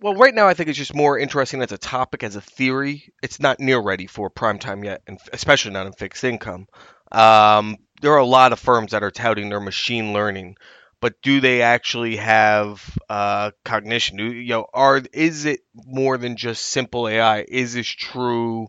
Well, 0.00 0.14
right 0.14 0.34
now 0.34 0.46
I 0.46 0.54
think 0.54 0.68
it's 0.68 0.78
just 0.78 0.94
more 0.94 1.18
interesting 1.18 1.62
as 1.62 1.72
a 1.72 1.78
topic, 1.78 2.22
as 2.22 2.36
a 2.36 2.40
theory. 2.40 3.12
It's 3.22 3.40
not 3.40 3.60
near 3.60 3.78
ready 3.78 4.06
for 4.06 4.28
prime 4.28 4.58
time 4.58 4.84
yet, 4.84 5.02
and 5.06 5.18
especially 5.32 5.72
not 5.72 5.86
in 5.86 5.92
fixed 5.92 6.22
income. 6.22 6.66
Um, 7.10 7.76
there 8.02 8.12
are 8.12 8.18
a 8.18 8.26
lot 8.26 8.52
of 8.52 8.58
firms 8.60 8.92
that 8.92 9.02
are 9.02 9.10
touting 9.10 9.48
their 9.48 9.60
machine 9.60 10.12
learning 10.12 10.56
but 11.00 11.20
do 11.22 11.40
they 11.40 11.62
actually 11.62 12.16
have 12.16 12.82
uh, 13.08 13.50
cognition? 13.64 14.16
Do, 14.16 14.32
you 14.32 14.48
know, 14.48 14.66
are 14.72 15.02
is 15.12 15.44
it 15.44 15.60
more 15.74 16.16
than 16.16 16.36
just 16.36 16.66
simple 16.66 17.08
AI? 17.08 17.44
Is 17.46 17.74
this 17.74 17.86
true 17.86 18.68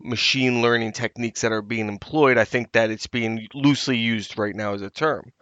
machine 0.00 0.62
learning 0.62 0.92
techniques 0.92 1.42
that 1.42 1.52
are 1.52 1.62
being 1.62 1.88
employed? 1.88 2.38
I 2.38 2.44
think 2.44 2.72
that 2.72 2.90
it's 2.90 3.06
being 3.06 3.46
loosely 3.54 3.98
used 3.98 4.38
right 4.38 4.54
now 4.54 4.74
as 4.74 4.82
a 4.82 4.90
term. 4.90 5.32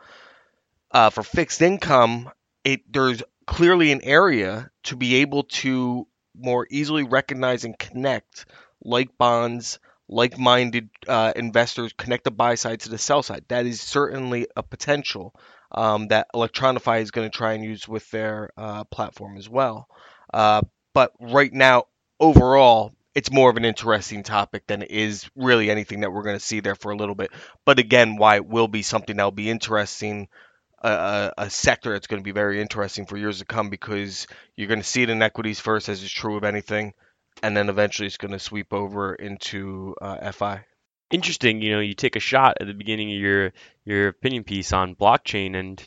Uh, 0.91 1.11
for 1.11 1.23
fixed 1.23 1.63
income, 1.63 2.31
it 2.65 2.81
there's 2.93 3.23
clearly 3.47 3.93
an 3.93 4.03
area 4.03 4.71
to 4.85 4.97
be 4.97 5.17
able 5.17 5.45
to 5.45 6.07
more 6.37 6.67
easily 6.71 7.05
recognize 7.05 7.65
and 7.65 7.79
connect 7.79 8.47
like 8.83 9.17
bonds, 9.17 9.79
like-minded 10.09 10.91
uh, 11.09 11.33
investors, 11.37 11.93
connect 11.97 12.25
the 12.25 12.31
buy 12.31 12.55
side 12.55 12.81
to 12.81 12.89
the 12.89 12.99
sell 12.99 13.23
side. 13.23 13.45
That 13.49 13.67
is 13.67 13.81
certainly 13.81 14.49
a 14.57 14.63
potential 14.63 15.35
um, 15.73 16.09
that 16.09 16.27
Electronifie 16.35 17.03
is 17.03 17.11
going 17.11 17.31
to 17.31 17.37
try 17.37 17.55
and 17.55 17.65
use 17.65 17.89
with 17.89 18.09
their 18.11 18.51
uh, 18.57 18.85
platform 18.85 19.37
as 19.37 19.49
well. 19.49 19.89
Uh, 20.33 20.63
but 20.93 21.13
right 21.21 21.53
now, 21.53 21.85
overall, 22.21 22.93
it's 23.15 23.31
more 23.31 23.51
of 23.51 23.57
an 23.57 23.65
interesting 23.65 24.23
topic 24.23 24.67
than 24.67 24.83
it 24.83 24.91
is 24.91 25.31
really 25.37 25.71
anything 25.71 26.01
that 26.01 26.13
we're 26.13 26.23
going 26.23 26.37
to 26.37 26.45
see 26.45 26.61
there 26.61 26.75
for 26.75 26.91
a 26.91 26.97
little 26.97 27.15
bit. 27.15 27.31
But 27.65 27.79
again, 27.79 28.17
why 28.17 28.37
it 28.37 28.47
will 28.47 28.69
be 28.69 28.83
something 28.83 29.17
that 29.17 29.25
will 29.25 29.31
be 29.31 29.51
interesting, 29.51 30.29
uh, 30.87 31.31
a 31.39 31.51
sector 31.51 31.93
that's 31.93 32.07
going 32.07 32.23
to 32.23 32.25
be 32.25 32.33
very 32.33 32.61
interesting 32.61 33.07
for 33.07 33.17
years 33.17 33.39
to 33.39 33.45
come 33.45 33.71
because 33.71 34.27
you're 34.57 34.69
going 34.69 34.81
to 34.81 34.87
see 34.87 35.03
it 35.03 35.11
in 35.11 35.23
equities 35.23 35.61
first, 35.61 35.89
as 35.89 36.03
is 36.03 36.11
true 36.11 36.37
of 36.37 36.45
anything, 36.45 36.95
and 37.43 37.57
then 37.57 37.69
eventually 37.69 38.07
it's 38.07 38.17
going 38.17 38.33
to 38.33 38.39
sweep 38.39 38.73
over 38.73 39.15
into 39.15 39.95
uh, 40.01 40.31
FI 40.33 40.65
interesting. 41.15 41.63
You 41.63 41.73
know, 41.73 41.81
you 41.81 41.95
take 41.95 42.17
a 42.17 42.21
shot 42.21 42.59
at 42.61 42.67
the 42.67 42.75
beginning 42.75 43.13
of 43.13 43.19
your 43.19 43.53
your 43.85 44.09
opinion 44.09 44.45
piece 44.45 44.73
on 44.73 44.95
blockchain, 44.95 45.57
and 45.57 45.83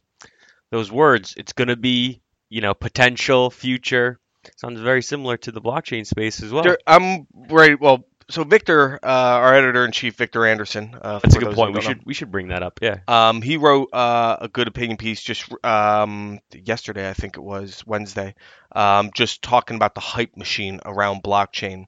those 0.71 0.91
words. 0.91 1.35
It's 1.37 1.53
going 1.53 1.67
to 1.67 1.75
be 1.75 2.21
you 2.49 2.61
know 2.61 2.73
potential, 2.73 3.49
future. 3.49 4.19
Sounds 4.55 4.79
very 4.79 5.01
similar 5.03 5.35
to 5.37 5.51
the 5.51 5.61
blockchain 5.61 6.07
space 6.07 6.41
as 6.41 6.51
well. 6.51 6.63
I'm 6.87 7.27
right. 7.49 7.79
Well, 7.79 8.05
so 8.29 8.43
Victor, 8.43 8.99
uh, 9.03 9.07
our 9.07 9.53
editor 9.55 9.85
in 9.85 9.91
chief, 9.91 10.15
Victor 10.15 10.45
Anderson. 10.45 10.95
Uh, 11.01 11.19
That's 11.23 11.35
a 11.35 11.39
good 11.39 11.53
point. 11.53 11.73
We 11.75 11.81
should 11.81 11.97
know. 11.97 12.03
we 12.05 12.13
should 12.13 12.31
bring 12.31 12.49
that 12.49 12.63
up. 12.63 12.79
Yeah. 12.81 12.99
Um, 13.07 13.41
he 13.41 13.57
wrote 13.57 13.89
uh, 13.93 14.37
a 14.41 14.47
good 14.49 14.67
opinion 14.67 14.97
piece 14.97 15.21
just 15.21 15.51
um, 15.63 16.39
yesterday, 16.53 17.09
I 17.09 17.13
think 17.13 17.37
it 17.37 17.43
was 17.43 17.85
Wednesday, 17.85 18.35
um, 18.75 19.11
just 19.13 19.41
talking 19.41 19.75
about 19.77 19.95
the 19.95 20.01
hype 20.01 20.35
machine 20.37 20.79
around 20.85 21.23
blockchain 21.23 21.85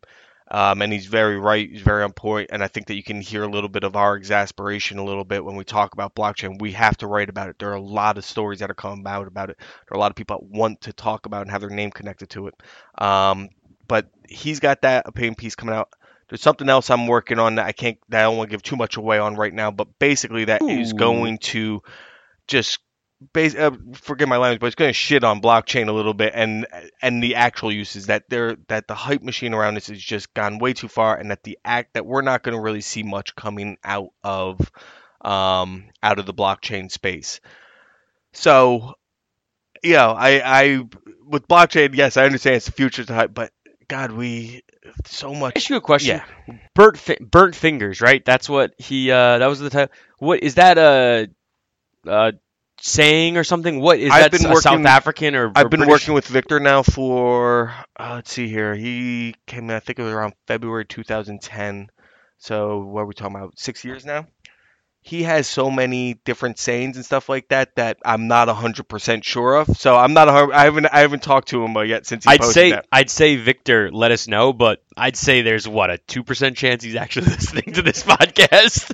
Um, 0.52 0.82
and 0.82 0.92
he's 0.92 1.06
very 1.06 1.38
right. 1.40 1.70
He's 1.70 1.82
very 1.82 2.04
on 2.04 2.14
point, 2.14 2.50
and 2.52 2.64
I 2.64 2.68
think 2.68 2.88
that 2.88 2.96
you 2.96 3.04
can 3.04 3.22
hear 3.22 3.44
a 3.44 3.48
little 3.50 3.70
bit 3.70 3.84
of 3.84 3.96
our 3.96 4.16
exasperation 4.16 4.98
a 4.98 5.04
little 5.04 5.24
bit 5.24 5.46
when 5.46 5.56
we 5.56 5.64
talk 5.64 5.94
about 5.94 6.16
blockchain. 6.16 6.60
We 6.60 6.72
have 6.72 6.98
to 6.98 7.08
write 7.08 7.30
about 7.30 7.50
it. 7.50 7.60
There 7.60 7.70
are 7.70 7.76
a 7.76 7.82
lot 7.82 8.18
of 8.18 8.26
stories 8.26 8.60
that 8.60 8.72
are 8.72 8.76
coming 8.76 9.06
out 9.06 9.28
about 9.28 9.52
it. 9.52 9.58
There 9.60 9.96
are 9.96 9.98
a 9.98 10.00
lot 10.00 10.12
of 10.12 10.16
people 10.16 10.40
that 10.40 10.58
want 10.58 10.82
to 10.82 10.94
talk 10.94 11.28
about 11.28 11.44
and 11.44 11.52
have 11.52 11.62
their 11.62 11.70
name 11.70 11.92
connected 11.92 12.30
to 12.32 12.48
it. 12.48 12.56
Um, 12.98 13.50
but 13.88 14.10
he's 14.28 14.60
got 14.60 14.82
that 14.82 15.08
opinion 15.08 15.36
piece 15.36 15.56
coming 15.56 15.76
out. 15.76 15.90
There's 16.30 16.42
something 16.42 16.70
else 16.70 16.90
I'm 16.90 17.08
working 17.08 17.40
on 17.40 17.56
that 17.56 17.66
I 17.66 17.72
can't 17.72 17.98
that 18.10 18.20
I 18.20 18.24
don't 18.24 18.38
want 18.38 18.50
to 18.50 18.54
give 18.54 18.64
too 18.64 18.76
much 18.76 18.98
away 18.98 19.20
on 19.20 19.36
right 19.36 19.54
now, 19.54 19.72
but 19.72 19.88
basically 20.00 20.46
that 20.46 20.62
is 20.62 20.94
Ooh. 20.94 20.98
going 20.98 21.40
to 21.40 21.82
just 22.48 22.80
base, 23.34 23.56
uh, 23.56 23.72
forget 23.94 24.28
my 24.28 24.38
language, 24.38 24.62
but 24.62 24.68
it's 24.68 24.76
going 24.76 24.90
to 24.90 24.94
shit 24.94 25.24
on 25.24 25.42
blockchain 25.42 25.90
a 25.90 25.92
little 25.92 26.14
bit 26.14 26.34
and 26.36 26.68
and 27.02 27.22
the 27.22 27.36
actual 27.36 27.72
uses 27.72 28.08
that 28.08 28.30
there 28.30 28.58
that 28.68 28.88
the 28.88 28.96
hype 28.96 29.24
machine 29.24 29.54
around 29.54 29.74
this 29.74 29.88
has 29.88 30.00
just 30.00 30.34
gone 30.34 30.60
way 30.60 30.74
too 30.74 30.88
far, 30.88 31.18
and 31.18 31.32
that 31.32 31.44
the 31.44 31.58
act 31.66 31.96
that 31.96 32.06
we're 32.06 32.22
not 32.22 32.44
going 32.44 32.56
to 32.56 32.62
really 32.62 32.82
see 32.82 33.04
much 33.04 33.36
coming 33.36 33.78
out 33.84 34.10
of 34.24 34.60
um, 35.22 35.86
out 36.02 36.20
of 36.20 36.26
the 36.26 36.34
blockchain 36.34 36.92
space. 36.92 37.42
So, 38.32 38.94
you 39.84 39.94
know, 39.94 40.12
I 40.12 40.62
I 40.62 40.84
with 41.26 41.48
blockchain, 41.48 41.96
yes, 41.96 42.18
I 42.18 42.26
understand 42.26 42.58
it's 42.58 42.68
the 42.68 42.72
future 42.72 43.04
type, 43.04 43.34
but 43.34 43.52
God, 43.90 44.12
we 44.12 44.62
so 45.06 45.34
much. 45.34 45.58
Ask 45.58 45.70
you 45.70 45.76
a 45.76 45.82
question. 45.82 46.22
Yeah. 46.48 46.56
Burnt 46.76 46.98
fi- 46.98 47.18
burnt 47.20 47.56
fingers, 47.56 48.00
right? 48.02 48.24
That's 48.24 48.48
what 48.48 48.74
he. 48.78 49.12
Uh, 49.12 49.40
that 49.40 49.48
was 49.48 49.60
the 49.60 49.70
type. 49.70 49.92
What 50.20 50.42
is 50.44 50.56
that? 50.56 50.78
A, 50.78 51.28
uh 52.08 52.32
saying 52.82 53.36
or 53.36 53.44
something? 53.44 53.82
What 53.82 54.00
is 54.00 54.10
I've 54.10 54.22
that? 54.24 54.32
been 54.32 54.46
a 54.50 54.56
South 54.56 54.74
working- 54.74 54.86
African 54.86 55.36
or? 55.36 55.48
or 55.48 55.52
I've 55.56 55.70
been 55.70 55.82
British? 55.82 55.92
working 55.92 56.14
with 56.14 56.28
Victor 56.28 56.62
now 56.62 56.82
for 56.82 57.74
uh, 58.00 58.14
let's 58.16 58.32
see 58.32 58.48
here. 58.48 58.74
He 58.74 59.36
came 59.48 59.70
in, 59.70 59.76
I 59.76 59.80
think 59.82 60.00
it 60.00 60.04
was 60.04 60.14
around 60.14 60.34
February 60.48 60.86
2010. 60.86 61.90
So 62.38 62.80
what 62.80 63.02
are 63.02 63.06
we 63.06 63.14
talking 63.14 63.36
about? 63.36 63.60
Six 63.60 63.84
years 63.84 64.06
now. 64.06 64.28
He 65.10 65.24
has 65.24 65.48
so 65.48 65.72
many 65.72 66.14
different 66.14 66.60
sayings 66.60 66.96
and 66.96 67.04
stuff 67.04 67.30
like 67.30 67.48
that 67.48 67.76
that 67.78 67.98
I'm 68.06 68.28
not 68.28 68.48
100% 68.48 69.24
sure 69.24 69.56
of. 69.56 69.76
So 69.76 69.96
I'm 69.96 70.14
not. 70.14 70.28
a 70.28 70.56
I 70.56 70.66
haven't. 70.66 70.86
I 70.86 71.00
haven't 71.00 71.24
talked 71.24 71.48
to 71.48 71.64
him 71.64 71.76
uh, 71.76 71.82
yet 71.82 72.06
since 72.06 72.26
he 72.26 72.30
I'd 72.30 72.42
posted 72.42 72.54
say 72.54 72.70
that. 72.72 72.86
I'd 72.92 73.10
say 73.10 73.36
Victor, 73.36 73.92
let 73.92 74.12
us 74.12 74.28
know, 74.28 74.54
but 74.54 74.84
I'd 74.96 75.18
say 75.18 75.42
there's 75.42 75.68
what 75.68 75.90
a 75.90 75.98
two 75.98 76.24
percent 76.24 76.58
chance 76.58 76.84
he's 76.84 76.96
actually 76.96 77.26
listening 77.32 77.74
to 77.74 77.82
this 77.82 78.04
podcast. 78.04 78.94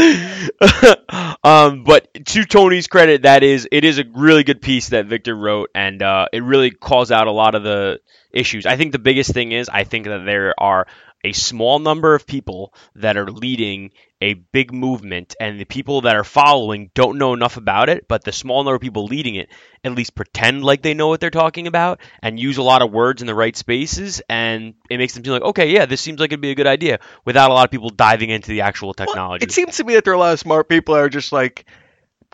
um, 1.44 1.84
but 1.84 2.08
to 2.24 2.44
Tony's 2.46 2.86
credit, 2.86 3.22
that 3.22 3.42
is 3.42 3.68
it 3.70 3.84
is 3.84 3.98
a 3.98 4.04
really 4.14 4.44
good 4.44 4.62
piece 4.62 4.88
that 4.88 5.06
Victor 5.06 5.34
wrote, 5.34 5.70
and 5.74 6.02
uh, 6.02 6.26
it 6.32 6.42
really 6.42 6.70
calls 6.70 7.10
out 7.10 7.26
a 7.26 7.32
lot 7.32 7.54
of 7.54 7.64
the 7.64 8.00
issues. 8.32 8.66
I 8.66 8.76
think 8.76 8.92
the 8.92 8.98
biggest 8.98 9.32
thing 9.32 9.52
is 9.52 9.68
I 9.68 9.84
think 9.84 10.06
that 10.06 10.24
there 10.24 10.54
are 10.58 10.86
a 11.24 11.32
small 11.32 11.78
number 11.78 12.14
of 12.14 12.26
people 12.26 12.72
that 12.96 13.16
are 13.16 13.30
leading 13.30 13.90
a 14.22 14.34
big 14.34 14.72
movement 14.72 15.34
and 15.40 15.58
the 15.58 15.64
people 15.64 16.02
that 16.02 16.14
are 16.16 16.24
following 16.24 16.90
don't 16.94 17.18
know 17.18 17.32
enough 17.32 17.56
about 17.56 17.88
it 17.88 18.06
but 18.08 18.22
the 18.24 18.32
small 18.32 18.62
number 18.64 18.74
of 18.74 18.80
people 18.80 19.04
leading 19.06 19.34
it 19.34 19.48
at 19.82 19.92
least 19.92 20.14
pretend 20.14 20.62
like 20.62 20.82
they 20.82 20.92
know 20.94 21.08
what 21.08 21.20
they're 21.20 21.30
talking 21.30 21.66
about 21.66 22.00
and 22.22 22.38
use 22.38 22.58
a 22.58 22.62
lot 22.62 22.82
of 22.82 22.90
words 22.92 23.22
in 23.22 23.26
the 23.26 23.34
right 23.34 23.56
spaces 23.56 24.20
and 24.28 24.74
it 24.90 24.98
makes 24.98 25.14
them 25.14 25.22
feel 25.22 25.32
like 25.32 25.42
okay 25.42 25.70
yeah 25.70 25.86
this 25.86 26.00
seems 26.00 26.20
like 26.20 26.30
it'd 26.32 26.40
be 26.40 26.50
a 26.50 26.54
good 26.54 26.66
idea 26.66 26.98
without 27.24 27.50
a 27.50 27.54
lot 27.54 27.64
of 27.64 27.70
people 27.70 27.90
diving 27.90 28.30
into 28.30 28.48
the 28.48 28.60
actual 28.62 28.88
Well, 28.88 29.06
technology. 29.06 29.44
it 29.44 29.52
seems 29.52 29.76
to 29.76 29.84
me 29.84 29.94
that 29.94 30.04
there 30.04 30.12
are 30.12 30.16
a 30.16 30.20
lot 30.20 30.32
of 30.34 30.40
smart 30.40 30.68
people 30.68 30.94
that 30.94 31.00
are 31.02 31.08
just 31.08 31.32
like 31.32 31.64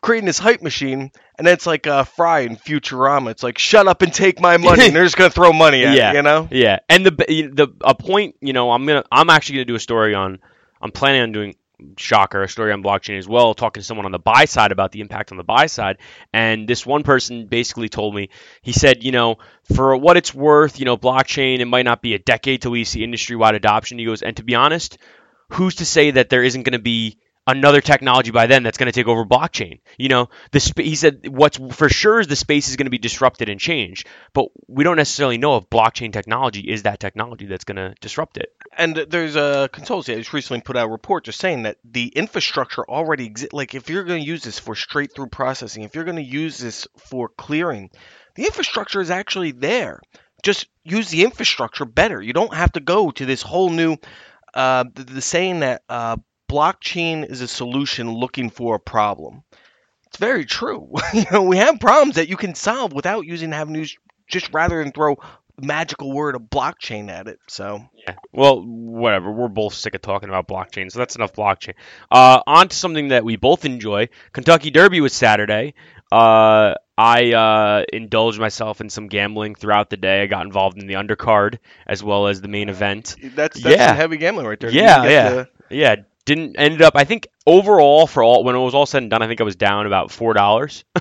creating 0.06 0.26
this 0.26 0.38
hype 0.38 0.62
machine, 0.62 1.10
and 1.36 1.46
it's 1.48 1.66
like 1.66 1.86
uh, 1.86 2.04
Fry 2.04 2.40
in 2.40 2.56
Futurama. 2.56 3.30
It's 3.32 3.42
like 3.42 3.58
shut 3.58 3.88
up 3.88 4.02
and 4.02 4.14
take 4.14 4.40
my 4.40 4.56
money, 4.56 4.86
and 4.86 4.94
they're 4.96 5.04
just 5.04 5.16
gonna 5.16 5.30
throw 5.30 5.52
money 5.52 5.84
at 5.84 5.96
Yeah. 5.96 6.12
it. 6.12 6.16
You 6.16 6.22
know? 6.22 6.48
Yeah, 6.50 6.78
and 6.88 7.04
the 7.04 7.10
the 7.10 7.68
a 7.80 7.94
point, 7.94 8.36
you 8.40 8.52
know, 8.52 8.70
I'm 8.70 8.86
gonna 8.86 9.04
I'm 9.10 9.28
actually 9.30 9.56
gonna 9.56 9.64
do 9.66 9.75
a 9.75 9.80
story 9.80 10.14
on. 10.14 10.38
I'm 10.80 10.92
planning 10.92 11.23
on 11.23 11.32
doing 11.32 11.56
shocker 11.99 12.42
a 12.42 12.49
story 12.49 12.73
on 12.73 12.82
blockchain 12.82 13.19
as 13.19 13.28
well, 13.28 13.52
talking 13.54 13.80
to 13.82 13.84
someone 13.86 14.06
on 14.06 14.12
the 14.12 14.19
buy 14.19 14.45
side 14.47 14.73
about 14.73 14.92
the 14.92 15.00
impact 15.00 15.30
on 15.30 15.36
the 15.36 15.45
buy 15.45 15.66
side. 15.66 15.99
And 16.32 16.66
this 16.66 16.86
one 16.86 17.02
person 17.02 17.47
basically 17.49 17.88
told 17.90 18.14
me, 18.14 18.30
he 18.62 18.73
said, 18.73 19.02
you 19.04 19.12
know, 19.12 19.36
for 19.75 19.95
what 19.97 20.16
it's 20.16 20.32
worth, 20.34 20.78
you 20.78 20.84
know, 20.86 20.97
blockchain 20.97 21.58
it 21.60 21.66
might 21.66 21.84
not 21.84 22.00
be 22.00 22.14
a 22.14 22.19
decade 22.19 22.62
till 22.62 22.71
we 22.71 22.84
see 22.84 23.04
industry 23.04 23.36
wide 23.36 23.54
adoption. 23.56 23.99
He 23.99 24.06
goes, 24.06 24.23
and 24.23 24.36
to 24.38 24.45
be 24.45 24.54
honest, 24.54 24.97
who's 25.50 25.76
to 25.76 25.84
say 25.84 26.12
that 26.12 26.28
there 26.30 26.42
isn't 26.42 26.62
going 26.62 26.73
to 26.73 26.78
be 26.78 27.19
another 27.47 27.80
technology 27.80 28.30
by 28.30 28.47
then 28.47 28.63
that's 28.63 28.78
going 28.78 28.87
to 28.87 28.93
take 28.93 29.06
over 29.06 29.25
blockchain. 29.25 29.80
You 29.99 30.09
know, 30.09 30.28
the 30.50 30.61
sp- 30.61 30.80
he 30.82 30.97
said 30.97 31.28
what's 31.28 31.59
for 31.76 31.89
sure 31.89 32.21
is 32.21 32.26
the 32.26 32.37
space 32.37 32.69
is 32.69 32.76
going 32.76 32.87
to 32.87 32.91
be 32.91 32.99
disrupted 32.99 33.49
and 33.49 33.61
changed, 33.61 34.06
but 34.32 34.49
we 34.67 34.85
don't 34.85 34.97
necessarily 34.97 35.39
know 35.39 35.56
if 35.56 35.71
blockchain 35.71 36.13
technology 36.13 36.61
is 36.61 36.82
that 36.82 37.00
technology 37.00 37.47
that's 37.47 37.65
going 37.65 37.76
to 37.76 37.95
disrupt 38.00 38.37
it. 38.37 38.52
And 38.76 38.97
there's 38.97 39.37
a 39.37 39.71
consultancy 39.73 40.06
that 40.06 40.19
just 40.19 40.32
recently 40.32 40.61
put 40.61 40.76
out 40.76 40.87
a 40.87 40.91
report 40.91 41.25
just 41.25 41.41
saying 41.41 41.63
that 41.63 41.78
the 41.85 42.09
infrastructure 42.09 42.85
already 42.85 43.26
exists. 43.26 43.52
Like, 43.52 43.75
if 43.75 43.89
you're 43.89 44.04
going 44.04 44.21
to 44.21 44.26
use 44.26 44.43
this 44.43 44.59
for 44.59 44.75
straight 44.75 45.15
through 45.15 45.28
processing, 45.28 45.85
if 45.85 45.95
you're 45.95 46.04
going 46.04 46.17
to 46.17 46.23
use 46.23 46.59
this 46.59 46.87
for 46.97 47.28
clearing, 47.28 47.91
the 48.35 48.45
infrastructure 48.45 49.00
is 49.00 49.11
actually 49.11 49.52
there. 49.52 50.00
Just 50.43 50.67
use 50.85 51.09
the 51.09 51.25
infrastructure 51.25 51.85
better. 51.85 52.21
You 52.21 52.32
don't 52.32 52.54
have 52.54 52.73
to 52.73 52.80
go 52.80 53.11
to 53.13 53.25
this 53.25 53.43
whole 53.43 53.71
new. 53.71 53.97
Uh, 54.52 54.85
the, 54.95 55.04
the 55.04 55.21
saying 55.21 55.61
that 55.61 55.82
uh, 55.89 56.17
blockchain 56.49 57.28
is 57.28 57.41
a 57.41 57.49
solution 57.49 58.13
looking 58.13 58.50
for 58.50 58.75
a 58.76 58.80
problem. 58.80 59.43
It's 60.06 60.19
very 60.19 60.45
true. 60.45 60.93
you 61.15 61.25
know, 61.30 61.43
we 61.43 61.56
have 61.59 61.80
problems 61.80 62.17
that 62.17 62.28
you 62.28 62.37
can 62.37 62.54
solve 62.54 62.93
without 62.93 63.26
using 63.26 63.52
having 63.52 63.75
to 63.75 63.87
just 64.28 64.52
rather 64.52 64.82
than 64.82 64.93
throw 64.93 65.17
the 65.56 65.67
magical 65.67 66.13
word 66.13 66.35
of 66.37 66.43
blockchain 66.43 67.11
at 67.11 67.28
it. 67.28 67.39
So. 67.49 67.82
Yeah. 68.06 68.15
Well, 68.32 68.63
whatever. 68.63 69.30
We're 69.32 69.49
both 69.49 69.75
sick 69.75 69.95
of 69.95 70.02
talking 70.02 70.28
about 70.28 70.47
blockchain, 70.47 70.91
so 70.93 70.99
that's 70.99 71.17
enough 71.17 71.32
blockchain. 71.32 71.75
Uh, 72.11 72.41
on 72.47 72.69
to 72.69 72.76
something 72.76 73.09
that 73.09 73.25
we 73.25 73.37
both 73.37 73.65
enjoy. 73.65 74.09
Kentucky 74.32 74.71
Derby 74.71 75.00
was 75.00 75.13
Saturday. 75.13 75.75
Uh, 76.13 76.75
I 76.97 77.32
uh, 77.32 77.85
indulged 77.93 78.39
myself 78.39 78.80
in 78.80 78.91
some 78.91 79.09
gambling 79.09 79.54
throughout 79.54 79.91
the 79.91 79.97
day. 79.97 80.23
I 80.23 80.26
got 80.26 80.47
involved 80.47 80.80
in 80.80 80.87
the 80.87 80.95
undercard 80.95 81.59
as 81.87 82.02
well 82.02 82.28
as 82.28 82.41
the 82.41 82.49
main 82.49 82.69
event. 82.69 83.17
That's 83.35 83.61
that's 83.61 83.76
Yeah. 83.76 83.93
heavy 83.93 84.17
gambling 84.17 84.47
right 84.47 84.59
there. 84.61 84.71
Yeah, 84.71 85.04
yeah. 85.04 85.45
Yeah, 85.69 85.97
didn't 86.26 86.56
ended 86.58 86.82
up. 86.82 86.95
I 86.97 87.04
think 87.04 87.28
overall 87.47 88.06
for 88.06 88.23
all 88.23 88.45
when 88.45 88.54
it 88.54 88.58
was 88.58 88.75
all 88.75 88.84
said 88.84 89.02
and 89.02 89.10
done, 89.10 89.23
I 89.23 89.28
think 89.28 89.41
I 89.41 89.45
was 89.45 89.56
down 89.56 89.86
about 89.86 90.10
four 90.10 90.34
dollars. 90.34 90.84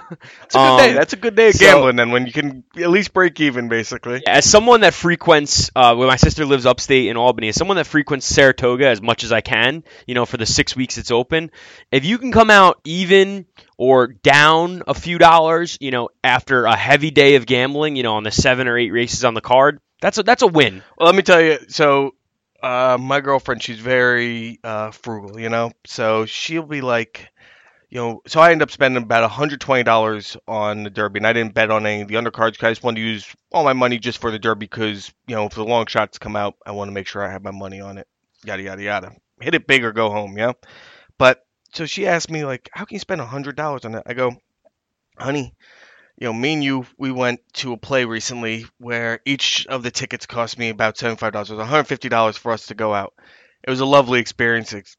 It's 0.44 0.56
a 0.56 0.60
good 0.60 0.78
day. 0.78 0.90
Um, 0.92 0.96
That's 0.96 1.14
a 1.14 1.18
good 1.18 1.36
day 1.36 1.48
of 1.50 1.56
so- 1.56 1.66
gambling 1.66 1.96
then 1.96 2.12
when 2.12 2.28
you 2.28 2.32
can 2.32 2.64
at 2.78 2.90
least 2.90 3.14
break 3.14 3.40
even 3.42 3.68
basically. 3.68 4.22
As 4.28 4.46
someone 4.50 4.82
that 4.82 4.94
frequents, 4.94 5.72
uh, 5.76 5.96
where 5.96 6.08
my 6.08 6.16
sister 6.16 6.46
lives 6.46 6.66
upstate 6.66 7.08
in 7.08 7.18
Albany, 7.18 7.50
as 7.50 7.56
someone 7.56 7.78
that 7.78 7.88
frequents 7.88 8.26
Saratoga 8.28 8.88
as 8.88 9.02
much 9.02 9.24
as 9.24 9.32
I 9.32 9.42
can, 9.42 9.84
you 10.06 10.14
know, 10.14 10.26
for 10.26 10.38
the 10.38 10.46
six 10.46 10.76
weeks 10.76 10.98
it's 10.98 11.12
open, 11.12 11.52
if 11.92 12.06
you 12.06 12.18
can 12.20 12.32
come 12.32 12.50
out 12.52 12.80
even 12.86 13.48
or 13.78 14.08
down 14.08 14.84
a 14.88 14.94
few 14.94 15.18
dollars, 15.18 15.78
you 15.82 15.92
know, 15.92 16.10
after 16.24 16.66
a 16.66 16.76
heavy 16.76 17.12
day 17.12 17.36
of 17.36 17.46
gambling, 17.46 17.96
you 17.96 18.04
know, 18.04 18.14
on 18.16 18.24
the 18.24 18.32
seven 18.32 18.68
or 18.68 18.78
eight 18.78 18.92
races 18.92 19.26
on 19.26 19.34
the 19.34 19.42
card, 19.42 19.80
that's 20.02 20.18
a 20.20 20.24
that's 20.24 20.44
a 20.44 20.48
win. 20.48 20.84
Well, 20.98 21.08
let 21.08 21.16
me 21.16 21.24
tell 21.24 21.42
you. 21.42 21.58
So, 21.70 22.14
uh, 22.66 22.98
my 23.00 23.22
girlfriend, 23.22 23.64
she's 23.64 23.80
very 23.80 24.60
uh, 24.64 24.92
frugal, 24.92 25.40
you 25.40 25.50
know. 25.50 25.72
So 25.86 26.26
she'll 26.26 26.64
be 26.64 26.82
like, 26.82 27.30
you 27.90 28.00
know. 28.00 28.22
So 28.28 28.42
I 28.42 28.52
end 28.52 28.62
up 28.62 28.72
spending 28.72 29.04
about 29.04 29.30
hundred 29.32 29.62
twenty 29.62 29.84
dollars 29.84 30.38
on 30.48 30.84
the 30.84 30.90
Derby, 30.90 31.20
and 31.20 31.28
I 31.28 31.34
didn't 31.34 31.54
bet 31.56 31.72
on 31.72 31.86
any 31.86 32.02
of 32.02 32.10
the 32.10 32.16
undercards 32.16 32.54
because 32.54 32.68
I 32.68 32.72
just 32.72 32.84
wanted 32.84 33.02
to 33.02 33.08
use 33.08 33.28
all 33.52 33.64
my 33.64 33.74
money 33.74 34.00
just 34.00 34.20
for 34.20 34.32
the 34.32 34.40
Derby 34.40 34.66
because 34.68 35.14
you 35.28 35.36
know 35.36 35.46
if 35.48 35.56
the 35.56 35.66
long 35.66 35.88
shots 35.88 36.20
come 36.20 36.36
out, 36.36 36.56
I 36.66 36.72
want 36.72 36.90
to 36.90 36.94
make 36.94 37.08
sure 37.08 37.24
I 37.24 37.32
have 37.32 37.44
my 37.44 37.52
money 37.52 37.82
on 37.82 37.98
it. 38.00 38.08
Yada 38.46 38.64
yada 38.64 38.84
yada. 38.84 39.12
Hit 39.42 39.56
it 39.56 39.68
big 39.68 39.84
or 39.86 39.94
go 39.94 40.10
home, 40.12 40.38
yeah. 40.38 40.54
But 41.20 41.46
so 41.74 41.86
she 41.86 42.08
asked 42.08 42.32
me 42.32 42.46
like, 42.46 42.70
how 42.74 42.86
can 42.86 42.96
you 42.96 43.00
spend 43.00 43.22
hundred 43.22 43.58
dollars 43.58 43.86
on 43.86 43.94
that? 43.94 44.04
I 44.08 44.14
go, 44.16 44.34
honey. 45.18 45.54
You 46.18 46.28
know, 46.28 46.34
me 46.34 46.54
and 46.54 46.64
you, 46.64 46.86
we 46.98 47.12
went 47.12 47.42
to 47.56 47.74
a 47.74 47.78
play 47.78 48.06
recently 48.06 48.66
where 48.78 49.20
each 49.26 49.68
of 49.68 49.84
the 49.84 49.92
tickets 49.92 50.26
cost 50.26 50.58
me 50.58 50.70
about 50.70 50.98
seventy-five 50.98 51.34
dollars. 51.34 51.50
It 51.50 51.54
was 51.54 51.60
one 51.60 51.68
hundred 51.68 51.86
fifty 51.86 52.10
dollars 52.10 52.38
for 52.38 52.52
us 52.54 52.68
to 52.68 52.76
go 52.76 52.94
out. 52.94 53.14
It 53.64 53.70
was 53.70 53.82
a 53.82 53.86
lovely 53.86 54.20
experience. 54.20 54.74
It's 54.74 54.96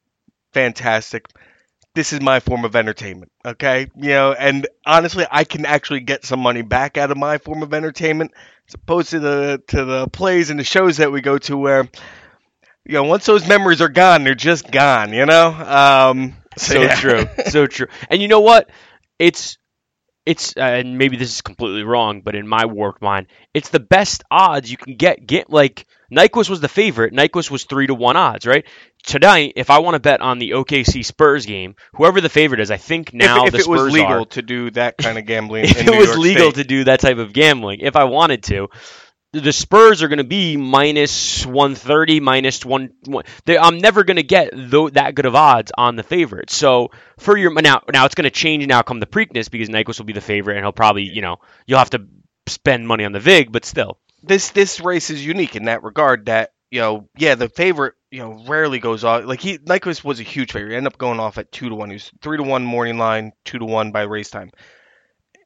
fantastic. 0.52 1.26
This 1.94 2.12
is 2.12 2.20
my 2.20 2.40
form 2.40 2.64
of 2.66 2.76
entertainment, 2.76 3.32
okay? 3.44 3.88
You 3.96 4.10
know, 4.10 4.32
and 4.34 4.66
honestly, 4.84 5.26
I 5.30 5.44
can 5.44 5.64
actually 5.64 6.00
get 6.00 6.24
some 6.26 6.40
money 6.40 6.62
back 6.62 6.98
out 6.98 7.10
of 7.10 7.16
my 7.16 7.38
form 7.38 7.62
of 7.62 7.72
entertainment, 7.72 8.32
as 8.68 8.74
opposed 8.74 9.10
to 9.10 9.20
the 9.20 9.62
to 9.68 9.84
the 9.84 10.08
plays 10.08 10.50
and 10.50 10.60
the 10.60 10.64
shows 10.64 10.98
that 10.98 11.10
we 11.12 11.22
go 11.22 11.38
to, 11.38 11.56
where 11.56 11.88
you 12.84 12.92
know, 12.94 13.04
once 13.04 13.26
those 13.26 13.46
memories 13.48 13.80
are 13.80 13.88
gone, 13.88 14.24
they're 14.24 14.34
just 14.34 14.70
gone. 14.70 15.12
You 15.12 15.26
know, 15.26 15.48
um, 15.50 16.34
So 16.56 16.82
yeah. 16.82 16.94
true, 16.94 17.26
so 17.46 17.66
true. 17.66 17.88
And 18.10 18.20
you 18.22 18.28
know 18.28 18.40
what? 18.40 18.70
It's 19.18 19.58
it's 20.26 20.56
uh, 20.56 20.60
and 20.60 20.98
maybe 20.98 21.16
this 21.16 21.32
is 21.34 21.40
completely 21.40 21.84
wrong, 21.84 22.20
but 22.22 22.34
in 22.34 22.46
my 22.48 22.66
warped 22.66 23.00
mind, 23.00 23.28
it's 23.54 23.68
the 23.70 23.80
best 23.80 24.24
odds 24.30 24.70
you 24.70 24.76
can 24.76 24.96
get. 24.96 25.26
Get 25.26 25.48
like 25.50 25.86
Nyquist 26.12 26.50
was 26.50 26.60
the 26.60 26.68
favorite. 26.68 27.14
Nyquist 27.14 27.50
was 27.50 27.64
three 27.64 27.86
to 27.86 27.94
one 27.94 28.16
odds, 28.16 28.46
right? 28.46 28.66
Tonight, 29.04 29.52
if 29.56 29.70
I 29.70 29.78
want 29.78 29.94
to 29.94 30.00
bet 30.00 30.20
on 30.20 30.38
the 30.40 30.50
OKC 30.50 31.04
Spurs 31.04 31.46
game, 31.46 31.76
whoever 31.94 32.20
the 32.20 32.28
favorite 32.28 32.60
is, 32.60 32.72
I 32.72 32.76
think 32.76 33.14
now 33.14 33.46
if, 33.46 33.46
if 33.46 33.52
the 33.52 33.58
it 33.58 33.62
Spurs 33.62 33.82
was 33.82 33.92
legal 33.92 34.22
are. 34.22 34.24
to 34.26 34.42
do 34.42 34.70
that 34.72 34.98
kind 34.98 35.16
of 35.16 35.26
gambling, 35.26 35.66
If 35.66 35.86
it 35.86 35.86
New 35.86 35.96
was 35.96 36.08
York 36.08 36.18
legal 36.18 36.50
State. 36.50 36.62
to 36.62 36.64
do 36.64 36.84
that 36.84 37.00
type 37.00 37.18
of 37.18 37.32
gambling, 37.32 37.80
if 37.80 37.94
I 37.96 38.04
wanted 38.04 38.42
to, 38.44 38.68
the 39.32 39.52
Spurs 39.52 40.02
are 40.02 40.08
going 40.08 40.18
to 40.18 40.24
be 40.24 40.56
minus 40.56 41.44
130, 41.44 42.20
minus 42.20 42.64
one. 42.64 42.90
one 43.04 43.24
they, 43.44 43.58
I'm 43.58 43.78
never 43.78 44.04
going 44.04 44.16
to 44.16 44.22
get 44.22 44.50
that 44.54 45.12
good 45.14 45.26
of 45.26 45.34
odds 45.34 45.72
on 45.76 45.96
the 45.96 46.02
favorite. 46.02 46.50
So 46.50 46.90
for 47.18 47.36
your 47.36 47.52
now, 47.60 47.82
now 47.92 48.04
it's 48.06 48.14
going 48.14 48.24
to 48.24 48.30
change 48.30 48.66
now 48.66 48.82
come 48.82 49.00
the 49.00 49.06
Preakness 49.06 49.50
because 49.50 49.68
Nyquist 49.68 49.98
will 49.98 50.06
be 50.06 50.12
the 50.12 50.20
favorite 50.20 50.56
and 50.56 50.64
he'll 50.64 50.72
probably 50.72 51.04
you 51.04 51.22
know 51.22 51.36
you'll 51.66 51.78
have 51.78 51.90
to 51.90 52.06
spend 52.46 52.86
money 52.86 53.04
on 53.04 53.12
the 53.12 53.20
Vig, 53.20 53.52
but 53.52 53.64
still. 53.64 53.98
This 54.22 54.50
this 54.50 54.80
race 54.80 55.10
is 55.10 55.24
unique 55.24 55.56
in 55.56 55.64
that 55.64 55.82
regard 55.82 56.26
that 56.26 56.52
you 56.70 56.80
know 56.80 57.08
yeah 57.16 57.36
the 57.36 57.48
favorite 57.48 57.94
you 58.10 58.20
know 58.20 58.44
rarely 58.46 58.80
goes 58.80 59.04
off 59.04 59.24
like 59.24 59.40
he 59.40 59.58
Nyquist 59.58 60.02
was 60.04 60.20
a 60.20 60.24
huge 60.24 60.52
favorite. 60.52 60.70
He 60.70 60.76
ended 60.76 60.92
up 60.92 60.98
going 60.98 61.20
off 61.20 61.38
at 61.38 61.52
two 61.52 61.68
to 61.68 61.74
one. 61.74 61.90
He 61.90 61.94
was 61.94 62.10
three 62.22 62.38
to 62.38 62.42
one 62.42 62.64
morning 62.64 62.98
line, 62.98 63.32
two 63.44 63.58
to 63.58 63.64
one 63.64 63.92
by 63.92 64.02
race 64.02 64.30
time 64.30 64.50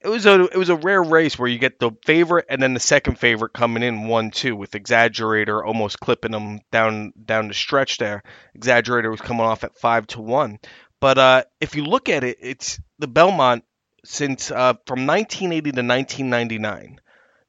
it 0.03 0.09
was 0.09 0.25
a 0.27 0.45
it 0.45 0.57
was 0.57 0.71
a 0.71 0.77
rare 0.77 1.03
race 1.03 1.39
where 1.39 1.49
you 1.49 1.59
get 1.59 1.79
the 1.79 1.91
favorite 2.05 2.47
and 2.49 2.63
then 2.63 2.75
the 2.75 2.81
second 2.81 3.19
favorite 3.19 3.53
coming 3.53 3.83
in 3.83 4.09
one 4.09 4.31
two 4.31 4.57
with 4.57 4.73
exaggerator 4.73 5.65
almost 5.65 6.01
clipping 6.01 6.33
them 6.33 6.61
down 6.73 7.13
down 7.23 7.49
the 7.49 7.55
stretch 7.55 7.99
there. 7.99 8.23
Exaggerator 8.57 9.11
was 9.11 9.21
coming 9.21 9.45
off 9.45 9.65
at 9.65 9.77
five 9.77 10.07
to 10.09 10.21
one, 10.21 10.59
but 11.01 11.19
uh, 11.19 11.45
if 11.61 11.77
you 11.77 11.85
look 11.85 12.09
at 12.09 12.25
it, 12.25 12.39
it's 12.41 12.81
the 12.99 13.09
Belmont 13.09 13.65
since 14.05 14.51
uh, 14.51 14.75
from 14.87 15.07
1980 15.07 15.73
to 15.73 15.83
1999. 15.83 17.01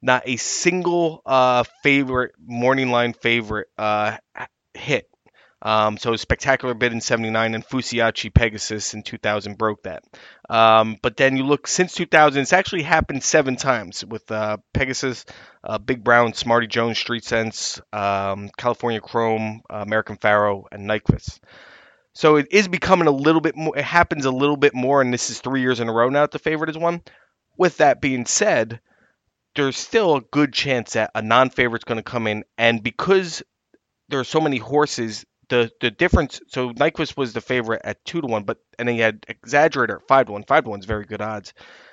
Not 0.04 0.24
a 0.26 0.36
single 0.36 1.22
uh, 1.24 1.64
favorite 1.82 2.32
morning 2.44 2.90
line 2.90 3.12
favorite 3.12 3.68
uh, 3.78 4.16
hit 4.74 5.08
um, 5.62 5.96
so 5.96 6.16
spectacular 6.16 6.74
bid 6.74 6.92
in 6.92 7.00
'79 7.00 7.54
and 7.54 7.64
Fusaichi 7.64 8.34
Pegasus 8.34 8.94
in 8.94 9.04
2000 9.04 9.56
broke 9.56 9.84
that. 9.84 10.02
Um, 10.50 10.98
but 11.00 11.16
then 11.16 11.36
you 11.36 11.44
look 11.44 11.68
since 11.68 11.94
2000, 11.94 12.42
it's 12.42 12.52
actually 12.52 12.82
happened 12.82 13.22
seven 13.22 13.54
times 13.54 14.04
with 14.04 14.30
uh, 14.32 14.56
Pegasus, 14.74 15.24
uh, 15.62 15.78
Big 15.78 16.02
Brown, 16.02 16.34
Smarty 16.34 16.66
Jones, 16.66 16.98
Street 16.98 17.24
Sense, 17.24 17.80
um, 17.92 18.50
California 18.58 19.00
Chrome, 19.00 19.62
uh, 19.70 19.76
American 19.76 20.16
Pharoah, 20.16 20.64
and 20.72 20.88
Nyquist. 20.88 21.38
So 22.14 22.36
it 22.36 22.48
is 22.50 22.66
becoming 22.66 23.06
a 23.06 23.12
little 23.12 23.40
bit 23.40 23.56
more. 23.56 23.78
It 23.78 23.84
happens 23.84 24.24
a 24.24 24.32
little 24.32 24.56
bit 24.56 24.74
more, 24.74 25.00
and 25.00 25.14
this 25.14 25.30
is 25.30 25.40
three 25.40 25.60
years 25.60 25.78
in 25.78 25.88
a 25.88 25.92
row 25.92 26.08
now 26.08 26.22
that 26.22 26.32
the 26.32 26.38
favorite 26.40 26.70
is 26.70 26.78
one. 26.78 27.02
With 27.56 27.78
that 27.78 28.00
being 28.00 28.26
said, 28.26 28.80
there's 29.54 29.76
still 29.76 30.16
a 30.16 30.20
good 30.20 30.52
chance 30.52 30.94
that 30.94 31.12
a 31.14 31.22
non-favorite's 31.22 31.84
going 31.84 31.98
to 31.98 32.02
come 32.02 32.26
in, 32.26 32.44
and 32.58 32.82
because 32.82 33.42
there 34.08 34.20
are 34.20 34.24
so 34.24 34.40
many 34.40 34.58
horses 34.58 35.24
the 35.52 35.70
the 35.80 35.90
difference. 35.90 36.40
So 36.48 36.72
Nyquist 36.72 37.16
was 37.16 37.34
the 37.34 37.42
favorite 37.42 37.82
at 37.84 38.02
two 38.04 38.22
to 38.22 38.26
one, 38.26 38.44
but 38.44 38.58
and 38.78 38.88
then 38.88 38.96
you 38.96 39.02
had 39.02 39.20
Exaggerator 39.22 39.96
at 39.96 40.08
five 40.08 40.26
to 40.26 40.32
one. 40.32 40.44
Five 40.44 40.64
to 40.64 40.70
one's 40.70 40.86
very 40.86 41.04
good 41.04 41.20
odds. 41.20 41.52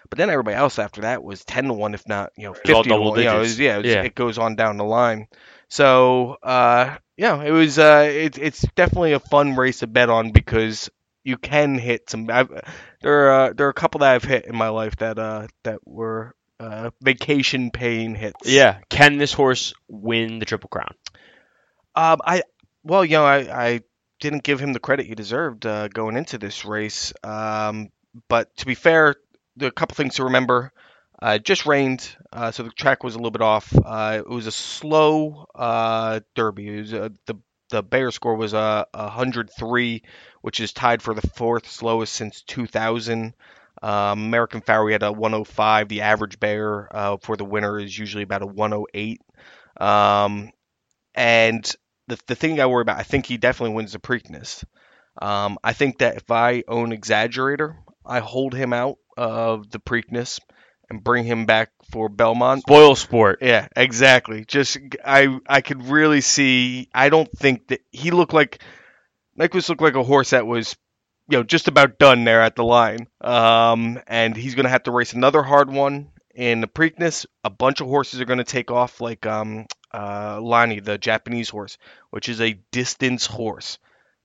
But 0.10 0.18
then 0.18 0.30
everybody 0.30 0.56
else 0.56 0.80
after 0.80 1.02
that 1.02 1.22
was 1.24 1.44
ten 1.44 1.66
to 1.66 1.74
one, 1.74 1.94
if 1.94 2.08
not 2.08 2.32
you 2.38 2.46
know 2.46 2.54
fifty 2.54 2.90
to 2.90 2.96
one. 2.96 3.20
You 3.20 3.26
know, 3.26 3.38
it 3.38 3.40
was, 3.40 3.60
yeah, 3.60 3.76
it, 3.76 3.84
was, 3.84 3.86
yeah, 3.86 4.04
it 4.04 4.16
goes 4.16 4.38
on 4.38 4.56
down 4.56 4.78
the 4.78 4.86
line. 4.86 5.28
So 5.68 6.38
uh, 6.42 6.96
yeah, 7.18 7.44
it 7.44 7.52
was 7.52 7.78
uh, 7.78 8.10
it, 8.10 8.38
it's 8.38 8.62
definitely 8.76 9.12
a 9.12 9.20
fun 9.20 9.56
race 9.56 9.80
to 9.80 9.88
bet 9.88 10.10
on 10.10 10.32
because 10.32 10.90
you 11.24 11.38
can 11.38 11.78
hit 11.78 12.10
some. 12.10 12.30
I've, 12.32 12.50
there 13.02 13.28
are 13.28 13.32
uh, 13.50 13.54
there 13.54 13.68
are 13.68 13.72
a 13.72 13.74
couple 13.74 14.00
that 14.00 14.16
I've 14.16 14.24
hit 14.24 14.46
in 14.46 14.56
my 14.56 14.70
life 14.70 14.96
that 14.98 15.20
uh 15.20 15.48
that 15.64 15.80
were 15.86 16.34
uh, 16.62 16.92
vacation 17.02 17.72
paying 17.72 18.16
hits. 18.16 18.50
Yeah, 18.50 18.80
can 18.90 19.18
this 19.18 19.34
horse 19.34 19.74
win 19.90 20.40
the 20.40 20.46
Triple 20.46 20.70
Crown? 20.70 20.96
Um, 21.94 22.20
I 22.24 22.44
well, 22.84 23.04
you 23.06 23.14
know, 23.14 23.26
I, 23.26 23.68
I 23.68 23.82
didn't 24.20 24.44
give 24.44 24.60
him 24.60 24.74
the 24.74 24.80
credit 24.80 25.06
he 25.06 25.16
deserved 25.16 25.66
uh, 25.66 25.88
going 25.88 26.18
into 26.18 26.38
this 26.38 26.66
race. 26.66 27.14
Um, 27.24 27.90
but 28.28 28.56
to 28.58 28.66
be 28.66 28.76
fair, 28.76 29.16
there 29.56 29.68
are 29.68 29.70
a 29.70 29.74
couple 29.74 29.96
things 29.96 30.16
to 30.16 30.26
remember. 30.26 30.72
Uh, 31.22 31.32
it 31.36 31.44
just 31.44 31.66
rained, 31.66 32.16
uh, 32.32 32.52
so 32.52 32.64
the 32.64 32.70
track 32.72 33.04
was 33.04 33.16
a 33.16 33.18
little 33.18 33.32
bit 33.32 33.42
off. 33.42 33.74
Uh, 33.76 34.22
it 34.26 34.30
was 34.30 34.48
a 34.48 34.52
slow 34.52 35.46
uh, 35.54 36.22
Derby. 36.34 36.80
Was, 36.80 36.94
uh, 36.94 37.10
the 37.26 37.36
the 37.72 37.84
Beyer 37.84 38.10
score 38.10 38.36
was 38.36 38.54
a 38.54 38.88
103, 38.94 40.02
which 40.42 40.60
is 40.60 40.74
tied 40.74 41.04
for 41.04 41.14
the 41.14 41.28
fourth 41.36 41.70
slowest 41.70 42.14
since 42.14 42.42
2000. 42.42 43.36
Um, 43.84 44.26
American 44.26 44.62
Pharoah 44.62 44.94
had 44.94 45.04
a 45.04 45.12
105. 45.12 45.88
The 45.88 46.02
average 46.02 46.40
Beyer 46.40 46.88
for 47.22 47.38
the 47.38 47.46
winner 47.46 47.80
is 47.80 47.96
usually 47.96 48.24
about 48.24 48.42
a 48.42 48.48
108. 48.48 49.22
Um, 49.80 50.50
and 51.14 51.76
the, 52.10 52.20
the 52.28 52.36
thing 52.36 52.60
I 52.60 52.66
worry 52.66 52.82
about, 52.82 53.00
I 53.00 53.04
think 53.04 53.26
he 53.26 53.38
definitely 53.38 53.76
wins 53.76 53.94
the 53.94 54.00
Preakness. 54.00 54.64
Um, 55.22 55.58
I 55.64 55.74
think 55.74 56.00
that 56.00 56.18
if 56.18 56.32
I 56.32 56.64
own 56.68 56.92
Exaggerator, 56.92 57.76
I 58.06 58.20
hold 58.20 58.54
him 58.54 58.74
out 58.74 58.98
of 59.18 59.70
the 59.70 59.80
Preakness 59.80 60.40
and 60.90 61.04
bring 61.04 61.24
him 61.24 61.46
back 61.46 61.70
for 61.92 62.10
Belmont. 62.10 62.62
Spoil 62.62 62.96
sport. 62.96 63.40
Yeah, 63.42 63.68
exactly. 63.76 64.46
Just 64.46 64.78
I 65.06 65.40
I 65.48 65.62
could 65.62 65.86
really 65.86 66.22
see. 66.22 66.90
I 66.94 67.10
don't 67.10 67.30
think 67.32 67.68
that 67.68 67.82
he 67.92 68.12
looked 68.12 68.34
like 68.34 68.62
Nyquist 69.38 69.70
looked 69.70 69.82
like 69.82 69.96
a 69.96 70.04
horse 70.04 70.32
that 70.32 70.48
was 70.48 70.76
you 71.30 71.38
know 71.38 71.44
just 71.44 71.68
about 71.68 72.00
done 72.00 72.24
there 72.24 72.42
at 72.42 72.56
the 72.56 72.64
line. 72.64 73.08
Um, 73.22 74.00
and 74.08 74.36
he's 74.36 74.56
gonna 74.56 74.70
have 74.70 74.84
to 74.84 74.92
race 74.92 75.14
another 75.14 75.44
hard 75.44 75.70
one 75.72 76.10
in 76.34 76.62
the 76.62 76.68
Preakness. 76.68 77.26
A 77.44 77.50
bunch 77.50 77.82
of 77.82 77.88
horses 77.88 78.20
are 78.22 78.26
gonna 78.26 78.44
take 78.44 78.72
off 78.72 79.02
like 79.02 79.26
um 79.26 79.66
uh, 79.94 80.40
Lani, 80.42 80.80
the 80.80 80.98
Japanese 80.98 81.50
horse, 81.50 81.78
which 82.12 82.30
is 82.30 82.42
a 82.42 82.60
distance 82.72 83.26
horse. 83.26 83.78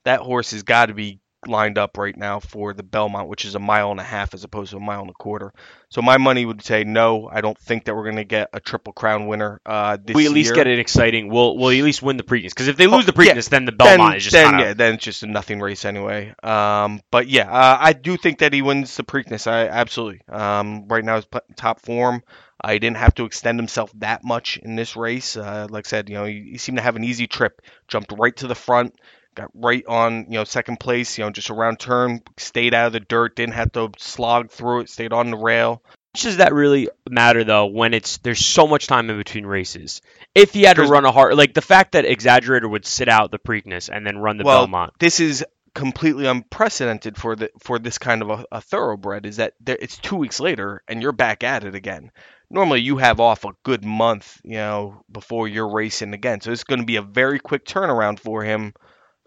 That 0.04 0.20
horse 0.20 0.50
has 0.52 0.62
got 0.62 0.86
to 0.86 0.94
be 0.94 1.20
lined 1.48 1.78
up 1.78 1.98
right 1.98 2.16
now 2.16 2.40
for 2.40 2.74
the 2.74 2.82
Belmont, 2.82 3.28
which 3.28 3.44
is 3.44 3.54
a 3.54 3.58
mile 3.58 3.90
and 3.90 4.00
a 4.00 4.04
half 4.04 4.34
as 4.34 4.44
opposed 4.44 4.70
to 4.70 4.76
a 4.76 4.80
mile 4.80 5.00
and 5.00 5.10
a 5.10 5.14
quarter. 5.14 5.52
So 5.88 6.02
my 6.02 6.18
money 6.18 6.44
would 6.44 6.62
say 6.62 6.84
no. 6.84 7.28
I 7.30 7.40
don't 7.40 7.58
think 7.58 7.84
that 7.84 7.94
we're 7.94 8.04
going 8.04 8.16
to 8.16 8.24
get 8.24 8.50
a 8.52 8.60
triple 8.60 8.92
crown 8.92 9.26
winner. 9.26 9.60
Uh, 9.64 9.96
this 10.02 10.14
we 10.14 10.26
at 10.26 10.32
least 10.32 10.48
year. 10.48 10.56
get 10.56 10.66
it 10.66 10.78
exciting. 10.78 11.28
We'll 11.28 11.56
we'll 11.56 11.70
at 11.70 11.84
least 11.84 12.02
win 12.02 12.16
the 12.16 12.22
Preakness 12.22 12.50
because 12.50 12.68
if 12.68 12.76
they 12.76 12.86
lose 12.86 13.04
oh, 13.04 13.06
the 13.06 13.12
Preakness, 13.12 13.46
yeah, 13.46 13.50
then 13.50 13.64
the 13.64 13.72
Belmont 13.72 14.10
then, 14.10 14.16
is 14.16 14.24
just 14.24 14.32
then 14.32 14.50
kinda... 14.50 14.64
yeah, 14.64 14.74
then 14.74 14.94
it's 14.94 15.04
just 15.04 15.22
a 15.22 15.26
nothing 15.26 15.60
race 15.60 15.84
anyway. 15.84 16.34
Um, 16.42 17.00
but 17.10 17.28
yeah, 17.28 17.50
uh, 17.50 17.78
I 17.80 17.92
do 17.92 18.16
think 18.16 18.40
that 18.40 18.52
he 18.52 18.62
wins 18.62 18.96
the 18.96 19.04
Preakness. 19.04 19.46
I 19.46 19.68
absolutely. 19.68 20.22
Um, 20.28 20.88
right 20.88 21.04
now 21.04 21.16
he's 21.16 21.26
top 21.56 21.80
form. 21.80 22.22
Uh, 22.64 22.72
he 22.72 22.78
didn't 22.78 22.96
have 22.96 23.14
to 23.14 23.24
extend 23.24 23.58
himself 23.58 23.92
that 23.96 24.24
much 24.24 24.56
in 24.56 24.74
this 24.74 24.96
race. 24.96 25.36
Uh, 25.36 25.66
like 25.68 25.86
I 25.86 25.88
said, 25.88 26.08
you 26.08 26.14
know, 26.14 26.24
he, 26.24 26.52
he, 26.52 26.58
seemed 26.58 26.78
to 26.78 26.82
have 26.82 26.96
an 26.96 27.04
easy 27.04 27.26
trip. 27.26 27.60
Jumped 27.88 28.12
right 28.16 28.34
to 28.36 28.46
the 28.46 28.54
front, 28.54 28.94
got 29.34 29.50
right 29.54 29.84
on, 29.86 30.26
you 30.28 30.38
know, 30.38 30.44
second 30.44 30.80
place. 30.80 31.18
You 31.18 31.24
know, 31.24 31.30
just 31.30 31.50
around 31.50 31.78
turn, 31.78 32.22
stayed 32.36 32.74
out 32.74 32.88
of 32.88 32.92
the 32.92 33.00
dirt, 33.00 33.36
didn't 33.36 33.54
have 33.54 33.72
to 33.72 33.90
slog 33.98 34.50
through 34.50 34.80
it, 34.80 34.90
stayed 34.90 35.12
on 35.12 35.30
the 35.30 35.36
rail. 35.36 35.82
Does 36.14 36.36
that 36.36 36.54
really 36.54 36.88
matter 37.10 37.42
though 37.42 37.66
when 37.66 37.92
it's 37.92 38.18
there's 38.18 38.44
so 38.44 38.68
much 38.68 38.86
time 38.86 39.10
in 39.10 39.18
between 39.18 39.46
races? 39.46 40.00
If 40.34 40.52
he 40.52 40.62
had 40.62 40.76
to 40.76 40.84
run 40.84 41.04
a 41.04 41.10
hard, 41.10 41.36
like 41.36 41.54
the 41.54 41.62
fact 41.62 41.92
that 41.92 42.04
Exaggerator 42.04 42.70
would 42.70 42.86
sit 42.86 43.08
out 43.08 43.32
the 43.32 43.38
Preakness 43.38 43.90
and 43.92 44.06
then 44.06 44.18
run 44.18 44.36
the 44.36 44.44
well, 44.44 44.60
Belmont. 44.60 44.92
This 45.00 45.18
is 45.18 45.44
completely 45.74 46.26
unprecedented 46.26 47.16
for 47.16 47.34
the 47.34 47.50
for 47.58 47.80
this 47.80 47.98
kind 47.98 48.22
of 48.22 48.30
a, 48.30 48.44
a 48.52 48.60
thoroughbred. 48.60 49.26
Is 49.26 49.38
that 49.38 49.54
there, 49.60 49.76
it's 49.80 49.98
two 49.98 50.14
weeks 50.14 50.38
later 50.38 50.84
and 50.86 51.02
you're 51.02 51.10
back 51.10 51.42
at 51.42 51.64
it 51.64 51.74
again 51.74 52.12
normally 52.50 52.80
you 52.80 52.96
have 52.98 53.20
off 53.20 53.44
a 53.44 53.52
good 53.62 53.84
month, 53.84 54.40
you 54.44 54.56
know, 54.56 55.02
before 55.10 55.48
you're 55.48 55.72
racing 55.72 56.14
again. 56.14 56.40
So 56.40 56.52
it's 56.52 56.64
going 56.64 56.80
to 56.80 56.86
be 56.86 56.96
a 56.96 57.02
very 57.02 57.38
quick 57.38 57.64
turnaround 57.64 58.20
for 58.20 58.42
him. 58.42 58.72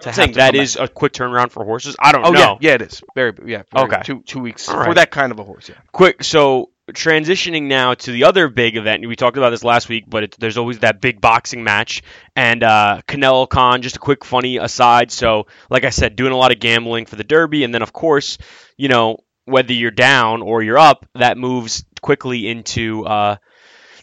To 0.02 0.12
have 0.12 0.36
that 0.36 0.54
is 0.54 0.76
back. 0.76 0.90
a 0.90 0.94
quick 0.94 1.14
turnaround 1.14 1.50
for 1.52 1.66
horses. 1.66 1.96
I 1.98 2.12
don't 2.12 2.26
oh, 2.26 2.32
know. 2.32 2.40
yeah, 2.40 2.70
yeah, 2.70 2.74
it 2.76 2.82
is. 2.84 3.02
Very, 3.16 3.34
yeah. 3.46 3.64
Very, 3.74 3.88
okay, 3.88 4.02
two 4.04 4.22
two 4.22 4.40
weeks 4.40 4.70
right. 4.70 4.86
for 4.86 4.94
that 4.94 5.10
kind 5.10 5.32
of 5.32 5.40
a 5.40 5.44
horse. 5.44 5.70
Yeah. 5.70 5.76
Quick. 5.92 6.24
So 6.24 6.70
transitioning 6.94 7.64
now 7.64 7.96
to 7.96 8.12
the 8.12 8.26
other 8.26 8.48
big 8.48 8.78
event. 8.78 9.06
We 9.08 9.16
talked 9.16 9.38
about 9.38 9.50
this 9.50 9.64
last 9.64 9.90
week, 9.90 10.06
but 10.08 10.24
it, 10.24 10.36
there's 10.40 10.58
always 10.58 10.80
that 10.80 11.02
big 11.02 11.20
boxing 11.20 11.64
match. 11.64 12.02
And 12.36 12.64
uh, 12.64 13.02
Canelo 13.08 13.50
Khan, 13.50 13.82
just 13.82 13.98
a 13.98 14.00
quick 14.00 14.24
funny 14.24 14.58
aside. 14.58 15.12
So, 15.12 15.48
like 15.70 15.84
I 15.84 15.90
said, 15.90 16.16
doing 16.16 16.32
a 16.32 16.38
lot 16.38 16.52
of 16.52 16.60
gambling 16.60 17.06
for 17.06 17.16
the 17.16 17.24
Derby, 17.24 17.64
and 17.64 17.74
then 17.74 17.82
of 17.82 17.92
course, 17.92 18.38
you 18.78 18.88
know, 18.90 19.18
whether 19.46 19.74
you're 19.74 19.92
down 19.92 20.42
or 20.42 20.62
you're 20.62 20.78
up, 20.78 21.06
that 21.16 21.38
moves 21.38 21.84
quickly 22.02 22.48
into 22.48 23.06
uh, 23.06 23.38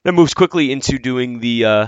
that 0.04 0.12
moves 0.12 0.35
quickly 0.35 0.72
into 0.72 0.98
doing 0.98 1.38
the 1.38 1.64
uh, 1.64 1.87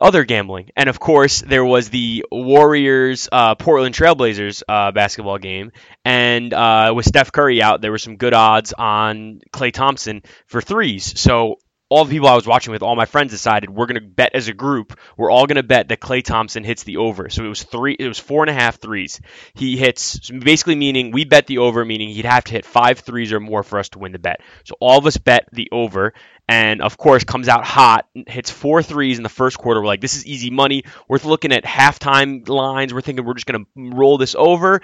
other 0.00 0.24
gambling. 0.24 0.70
And 0.76 0.88
of 0.88 1.00
course, 1.00 1.40
there 1.40 1.64
was 1.64 1.88
the 1.88 2.24
Warriors 2.30 3.28
uh, 3.30 3.54
Portland 3.54 3.94
Trailblazers 3.94 4.62
uh, 4.68 4.92
basketball 4.92 5.38
game, 5.38 5.72
and 6.04 6.52
uh, 6.52 6.92
with 6.94 7.06
Steph 7.06 7.32
Curry 7.32 7.62
out, 7.62 7.80
there 7.80 7.90
were 7.90 7.98
some 7.98 8.16
good 8.16 8.34
odds 8.34 8.72
on 8.72 9.40
Klay 9.52 9.72
Thompson 9.72 10.22
for 10.46 10.60
threes. 10.60 11.18
So 11.18 11.58
all 11.88 12.04
the 12.04 12.10
people 12.10 12.28
I 12.28 12.34
was 12.34 12.46
watching 12.46 12.72
with, 12.72 12.82
all 12.82 12.96
my 12.96 13.04
friends 13.04 13.30
decided 13.30 13.70
we're 13.70 13.86
going 13.86 14.00
to 14.00 14.06
bet 14.06 14.32
as 14.34 14.48
a 14.48 14.52
group. 14.52 14.98
We're 15.16 15.30
all 15.30 15.46
going 15.46 15.56
to 15.56 15.62
bet 15.62 15.88
that 15.88 16.00
Klay 16.00 16.24
Thompson 16.24 16.64
hits 16.64 16.82
the 16.82 16.96
over. 16.96 17.28
So 17.28 17.44
it 17.44 17.48
was 17.48 17.62
three. 17.62 17.96
It 17.98 18.08
was 18.08 18.18
four 18.18 18.42
and 18.42 18.50
a 18.50 18.54
half 18.54 18.80
threes. 18.80 19.20
He 19.54 19.76
hits 19.76 20.30
basically 20.30 20.74
meaning 20.74 21.12
we 21.12 21.24
bet 21.24 21.46
the 21.46 21.58
over, 21.58 21.84
meaning 21.84 22.08
he'd 22.08 22.24
have 22.24 22.44
to 22.44 22.52
hit 22.52 22.64
five 22.64 23.00
threes 23.00 23.32
or 23.32 23.38
more 23.38 23.62
for 23.62 23.78
us 23.78 23.88
to 23.90 24.00
win 24.00 24.10
the 24.10 24.18
bet. 24.18 24.40
So 24.64 24.74
all 24.80 24.98
of 24.98 25.06
us 25.06 25.16
bet 25.16 25.48
the 25.52 25.68
over, 25.70 26.12
and 26.48 26.82
of 26.82 26.96
course 26.96 27.22
comes 27.22 27.48
out 27.48 27.64
hot, 27.64 28.08
hits 28.26 28.50
four 28.50 28.82
threes 28.82 29.18
in 29.18 29.22
the 29.22 29.28
first 29.28 29.56
quarter. 29.56 29.80
We're 29.80 29.86
like, 29.86 30.00
this 30.00 30.16
is 30.16 30.26
easy 30.26 30.50
money. 30.50 30.84
We're 31.08 31.18
looking 31.18 31.52
at 31.52 31.64
halftime 31.64 32.48
lines. 32.48 32.92
We're 32.92 33.00
thinking 33.00 33.24
we're 33.24 33.34
just 33.34 33.46
going 33.46 33.64
to 33.64 33.96
roll 33.96 34.18
this 34.18 34.34
over. 34.36 34.80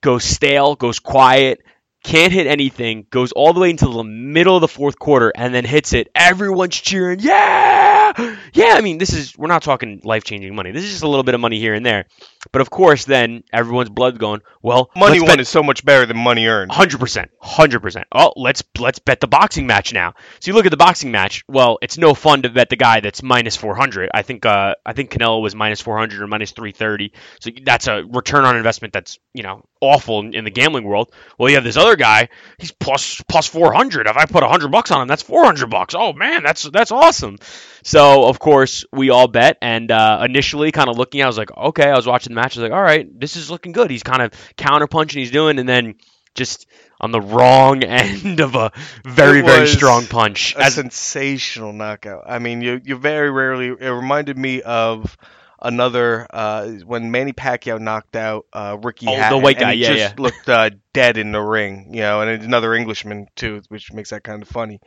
Goes 0.00 0.24
stale, 0.24 0.76
goes 0.76 0.98
quiet 0.98 1.60
can't 2.02 2.32
hit 2.32 2.46
anything, 2.46 3.06
goes 3.10 3.32
all 3.32 3.52
the 3.52 3.60
way 3.60 3.70
into 3.70 3.86
the 3.86 4.04
middle 4.04 4.56
of 4.56 4.60
the 4.60 4.68
fourth 4.68 4.98
quarter, 4.98 5.32
and 5.34 5.54
then 5.54 5.64
hits 5.64 5.92
it. 5.92 6.10
Everyone's 6.14 6.76
cheering, 6.76 7.20
yeah! 7.20 7.71
Yeah, 8.18 8.36
yeah. 8.54 8.74
I 8.74 8.80
mean, 8.80 8.98
this 8.98 9.12
is 9.12 9.36
we're 9.36 9.48
not 9.48 9.62
talking 9.62 10.00
life 10.04 10.24
changing 10.24 10.54
money. 10.54 10.72
This 10.72 10.84
is 10.84 10.90
just 10.90 11.02
a 11.02 11.08
little 11.08 11.24
bit 11.24 11.34
of 11.34 11.40
money 11.40 11.58
here 11.58 11.74
and 11.74 11.84
there. 11.84 12.06
But 12.50 12.60
of 12.60 12.70
course, 12.70 13.04
then 13.04 13.44
everyone's 13.52 13.90
blood's 13.90 14.18
going. 14.18 14.42
Well, 14.62 14.90
Money 14.96 15.20
won 15.20 15.38
is 15.38 15.48
so 15.48 15.62
much 15.62 15.84
better 15.84 16.06
than 16.06 16.16
money 16.16 16.46
earned. 16.46 16.72
Hundred 16.72 16.98
percent, 16.98 17.30
hundred 17.40 17.80
percent. 17.80 18.06
Oh, 18.12 18.32
let's 18.36 18.62
let's 18.78 18.98
bet 18.98 19.20
the 19.20 19.28
boxing 19.28 19.66
match 19.66 19.92
now. 19.92 20.14
So 20.40 20.50
you 20.50 20.54
look 20.54 20.66
at 20.66 20.70
the 20.70 20.76
boxing 20.76 21.12
match. 21.12 21.44
Well, 21.48 21.78
it's 21.82 21.98
no 21.98 22.14
fun 22.14 22.42
to 22.42 22.50
bet 22.50 22.68
the 22.68 22.76
guy 22.76 23.00
that's 23.00 23.22
minus 23.22 23.56
four 23.56 23.74
hundred. 23.74 24.10
I 24.12 24.22
think 24.22 24.44
uh, 24.44 24.74
I 24.84 24.92
think 24.92 25.10
Canelo 25.10 25.40
was 25.40 25.54
minus 25.54 25.80
four 25.80 25.98
hundred 25.98 26.20
or 26.20 26.26
minus 26.26 26.50
three 26.52 26.72
thirty. 26.72 27.12
So 27.40 27.50
that's 27.64 27.86
a 27.86 28.04
return 28.04 28.44
on 28.44 28.56
investment 28.56 28.92
that's 28.92 29.18
you 29.34 29.42
know 29.42 29.64
awful 29.80 30.20
in, 30.20 30.34
in 30.34 30.44
the 30.44 30.50
gambling 30.50 30.84
world. 30.84 31.12
Well, 31.38 31.48
you 31.48 31.56
have 31.56 31.64
this 31.64 31.76
other 31.76 31.96
guy. 31.96 32.28
He's 32.58 32.72
plus 32.72 33.20
plus 33.28 33.46
four 33.46 33.72
hundred. 33.72 34.06
If 34.06 34.16
I 34.16 34.26
put 34.26 34.42
hundred 34.42 34.70
bucks 34.72 34.90
on 34.90 35.02
him, 35.02 35.08
that's 35.08 35.22
four 35.22 35.44
hundred 35.44 35.70
bucks. 35.70 35.94
Oh 35.96 36.12
man, 36.12 36.42
that's 36.42 36.62
that's 36.64 36.92
awesome. 36.92 37.38
So 37.84 38.01
of 38.24 38.38
course 38.38 38.84
we 38.92 39.10
all 39.10 39.28
bet, 39.28 39.58
and 39.62 39.90
uh, 39.90 40.22
initially 40.24 40.72
kind 40.72 40.88
of 40.88 40.96
looking, 40.96 41.22
I 41.22 41.26
was 41.26 41.38
like, 41.38 41.56
okay. 41.56 41.90
I 41.90 41.96
was 41.96 42.06
watching 42.06 42.34
the 42.34 42.40
match. 42.40 42.56
I 42.56 42.60
was 42.60 42.70
like, 42.70 42.76
all 42.76 42.82
right, 42.82 43.08
this 43.18 43.36
is 43.36 43.50
looking 43.50 43.72
good. 43.72 43.90
He's 43.90 44.02
kind 44.02 44.22
of 44.22 44.32
counterpunching. 44.56 45.14
He's 45.14 45.30
doing, 45.30 45.58
and 45.58 45.68
then 45.68 45.96
just 46.34 46.66
on 47.00 47.10
the 47.10 47.20
wrong 47.20 47.82
end 47.84 48.40
of 48.40 48.54
a 48.54 48.72
very 49.04 49.42
very 49.42 49.66
strong 49.66 50.06
punch. 50.06 50.54
A 50.56 50.64
As 50.64 50.74
sensational 50.74 51.72
knockout. 51.72 52.24
I 52.26 52.38
mean, 52.38 52.62
you 52.62 52.80
you 52.84 52.96
very 52.96 53.30
rarely. 53.30 53.68
It 53.68 53.90
reminded 53.90 54.38
me 54.38 54.62
of 54.62 55.16
another 55.60 56.26
uh, 56.30 56.68
when 56.84 57.10
Manny 57.10 57.32
Pacquiao 57.32 57.80
knocked 57.80 58.16
out 58.16 58.46
uh, 58.52 58.76
Ricky 58.82 59.06
Oh, 59.06 59.14
the 59.14 59.22
Hatton, 59.22 59.42
white 59.42 59.56
and 59.56 59.64
guy, 59.64 59.74
he 59.74 59.82
yeah, 59.82 59.94
just 59.94 60.18
looked 60.18 60.48
uh, 60.48 60.70
dead 60.92 61.18
in 61.18 61.32
the 61.32 61.40
ring, 61.40 61.90
you 61.92 62.00
know, 62.00 62.20
and 62.20 62.42
another 62.42 62.74
Englishman 62.74 63.26
too, 63.36 63.62
which 63.68 63.92
makes 63.92 64.10
that 64.10 64.24
kind 64.24 64.42
of 64.42 64.48
funny. 64.48 64.80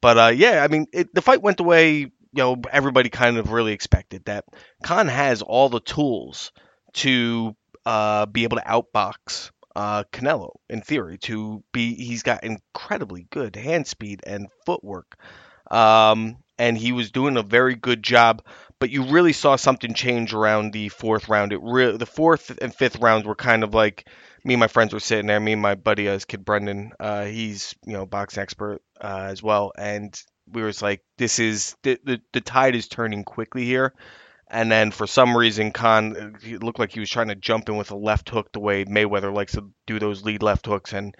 But 0.00 0.18
uh, 0.18 0.32
yeah, 0.34 0.64
I 0.64 0.68
mean, 0.68 0.86
it, 0.92 1.14
the 1.14 1.22
fight 1.22 1.42
went 1.42 1.58
the 1.58 1.64
way 1.64 2.10
you 2.32 2.42
know 2.42 2.56
everybody 2.70 3.10
kind 3.10 3.38
of 3.38 3.50
really 3.52 3.72
expected. 3.72 4.24
That 4.26 4.44
Khan 4.82 5.08
has 5.08 5.42
all 5.42 5.68
the 5.68 5.80
tools 5.80 6.52
to 6.94 7.56
uh, 7.86 8.26
be 8.26 8.44
able 8.44 8.58
to 8.58 8.64
outbox 8.64 9.50
uh, 9.74 10.04
Canelo 10.12 10.52
in 10.68 10.82
theory. 10.82 11.18
To 11.18 11.62
be, 11.72 11.94
he's 11.94 12.22
got 12.22 12.44
incredibly 12.44 13.26
good 13.30 13.56
hand 13.56 13.86
speed 13.86 14.22
and 14.26 14.48
footwork, 14.66 15.16
um, 15.70 16.36
and 16.58 16.76
he 16.76 16.92
was 16.92 17.10
doing 17.10 17.36
a 17.36 17.42
very 17.42 17.74
good 17.74 18.02
job. 18.02 18.42
But 18.78 18.90
you 18.90 19.04
really 19.04 19.32
saw 19.32 19.56
something 19.56 19.94
change 19.94 20.34
around 20.34 20.72
the 20.72 20.88
fourth 20.88 21.28
round. 21.28 21.52
It 21.52 21.60
really, 21.62 21.96
the 21.96 22.06
fourth 22.06 22.56
and 22.60 22.74
fifth 22.74 22.98
rounds 22.98 23.26
were 23.26 23.36
kind 23.36 23.62
of 23.62 23.74
like 23.74 24.08
me 24.44 24.54
and 24.54 24.60
my 24.60 24.66
friends 24.66 24.92
were 24.92 25.00
sitting 25.00 25.26
there. 25.26 25.38
Me 25.38 25.52
and 25.52 25.62
my 25.62 25.76
buddy, 25.76 26.08
uh, 26.08 26.18
kid 26.26 26.44
Brendan, 26.44 26.92
uh, 26.98 27.24
he's 27.24 27.74
you 27.86 27.92
know 27.92 28.06
boxing 28.06 28.42
expert 28.42 28.82
uh, 29.00 29.26
as 29.30 29.42
well, 29.42 29.72
and 29.78 30.20
we 30.52 30.62
was 30.62 30.82
like, 30.82 31.02
this 31.18 31.38
is 31.38 31.76
the, 31.82 31.98
the 32.04 32.20
the 32.32 32.40
tide 32.40 32.74
is 32.74 32.88
turning 32.88 33.24
quickly 33.24 33.64
here. 33.64 33.92
And 34.48 34.70
then 34.70 34.90
for 34.90 35.06
some 35.06 35.34
reason, 35.36 35.72
Khan 35.72 36.36
it 36.42 36.62
looked 36.62 36.78
like 36.78 36.92
he 36.92 37.00
was 37.00 37.08
trying 37.08 37.28
to 37.28 37.34
jump 37.34 37.68
in 37.70 37.76
with 37.78 37.90
a 37.90 37.96
left 37.96 38.28
hook 38.28 38.52
the 38.52 38.60
way 38.60 38.84
Mayweather 38.84 39.34
likes 39.34 39.52
to 39.52 39.70
do 39.86 39.98
those 39.98 40.24
lead 40.24 40.42
left 40.42 40.66
hooks, 40.66 40.92
and 40.92 41.16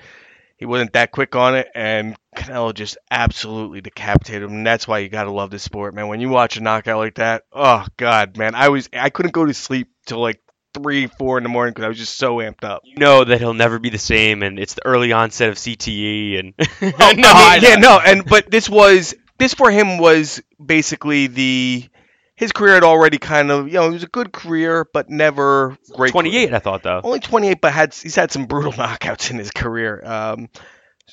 he 0.58 0.66
wasn't 0.66 0.92
that 0.92 1.12
quick 1.12 1.34
on 1.34 1.56
it. 1.56 1.68
And 1.74 2.14
Canelo 2.36 2.74
just 2.74 2.98
absolutely 3.10 3.80
decapitated 3.80 4.42
him. 4.42 4.56
And 4.58 4.66
that's 4.66 4.86
why 4.86 4.98
you 4.98 5.08
gotta 5.08 5.32
love 5.32 5.50
this 5.50 5.62
sport, 5.62 5.94
man. 5.94 6.08
When 6.08 6.20
you 6.20 6.28
watch 6.28 6.58
a 6.58 6.60
knockout 6.62 6.98
like 6.98 7.14
that, 7.14 7.44
oh 7.52 7.86
god, 7.96 8.36
man, 8.36 8.54
I 8.54 8.68
was 8.68 8.90
I 8.92 9.08
couldn't 9.08 9.32
go 9.32 9.46
to 9.46 9.54
sleep 9.54 9.88
till 10.04 10.20
like 10.20 10.40
three, 10.74 11.06
four 11.06 11.38
in 11.38 11.42
the 11.42 11.48
morning 11.50 11.72
because 11.72 11.84
I 11.84 11.88
was 11.88 11.98
just 11.98 12.16
so 12.16 12.36
amped 12.36 12.64
up. 12.64 12.82
you 12.84 12.96
know 12.96 13.24
that 13.24 13.38
he'll 13.40 13.54
never 13.54 13.78
be 13.78 13.90
the 13.90 13.98
same, 13.98 14.42
and 14.42 14.58
it's 14.58 14.74
the 14.74 14.84
early 14.86 15.12
onset 15.12 15.48
of 15.48 15.56
CTE, 15.56 16.38
and 16.38 16.54
Oh, 16.82 16.92
I 16.98 17.14
mean, 17.60 17.62
yeah, 17.62 17.76
no, 17.76 17.98
and 17.98 18.24
but 18.24 18.50
this 18.50 18.68
was 18.68 19.14
this 19.42 19.54
for 19.54 19.70
him 19.70 19.98
was 19.98 20.40
basically 20.64 21.26
the 21.26 21.88
his 22.36 22.52
career 22.52 22.74
had 22.74 22.84
already 22.84 23.18
kind 23.18 23.50
of 23.50 23.66
you 23.66 23.74
know 23.74 23.88
it 23.88 23.92
was 23.92 24.04
a 24.04 24.08
good 24.08 24.32
career 24.32 24.86
but 24.92 25.10
never 25.10 25.76
great. 25.94 26.12
28, 26.12 26.54
I 26.54 26.58
thought 26.60 26.82
though. 26.84 27.00
only 27.02 27.18
28, 27.18 27.60
but 27.60 27.72
had 27.72 27.92
he's 27.92 28.14
had 28.14 28.30
some 28.30 28.46
brutal 28.46 28.72
knockouts 28.80 29.30
in 29.30 29.38
his 29.38 29.50
career. 29.50 30.00
Um, 30.04 30.48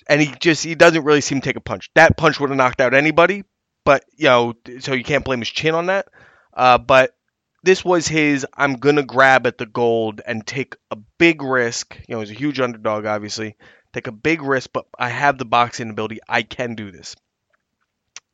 and 0.07 0.21
he 0.21 0.33
just 0.39 0.63
he 0.63 0.75
doesn't 0.75 1.03
really 1.03 1.21
seem 1.21 1.41
to 1.41 1.45
take 1.45 1.55
a 1.55 1.61
punch. 1.61 1.89
That 1.95 2.17
punch 2.17 2.39
would 2.39 2.51
have 2.51 2.57
knocked 2.57 2.81
out 2.81 2.93
anybody, 2.93 3.45
but 3.83 4.05
you 4.15 4.25
know, 4.25 4.53
so 4.79 4.93
you 4.93 5.03
can't 5.03 5.25
blame 5.25 5.39
his 5.39 5.49
chin 5.49 5.73
on 5.73 5.87
that. 5.87 6.07
Uh, 6.53 6.77
but 6.77 7.15
this 7.63 7.83
was 7.83 8.07
his 8.07 8.45
I'm 8.55 8.75
gonna 8.75 9.03
grab 9.03 9.47
at 9.47 9.57
the 9.57 9.65
gold 9.65 10.21
and 10.25 10.45
take 10.45 10.75
a 10.91 10.97
big 11.17 11.41
risk. 11.41 11.99
You 12.07 12.15
know, 12.15 12.19
he's 12.21 12.31
a 12.31 12.35
huge 12.35 12.59
underdog, 12.59 13.05
obviously. 13.05 13.55
Take 13.91 14.05
a 14.05 14.11
big 14.11 14.43
risk, 14.43 14.69
but 14.71 14.85
I 14.99 15.09
have 15.09 15.39
the 15.39 15.45
boxing 15.45 15.89
ability. 15.89 16.19
I 16.29 16.43
can 16.43 16.75
do 16.75 16.91
this. 16.91 17.15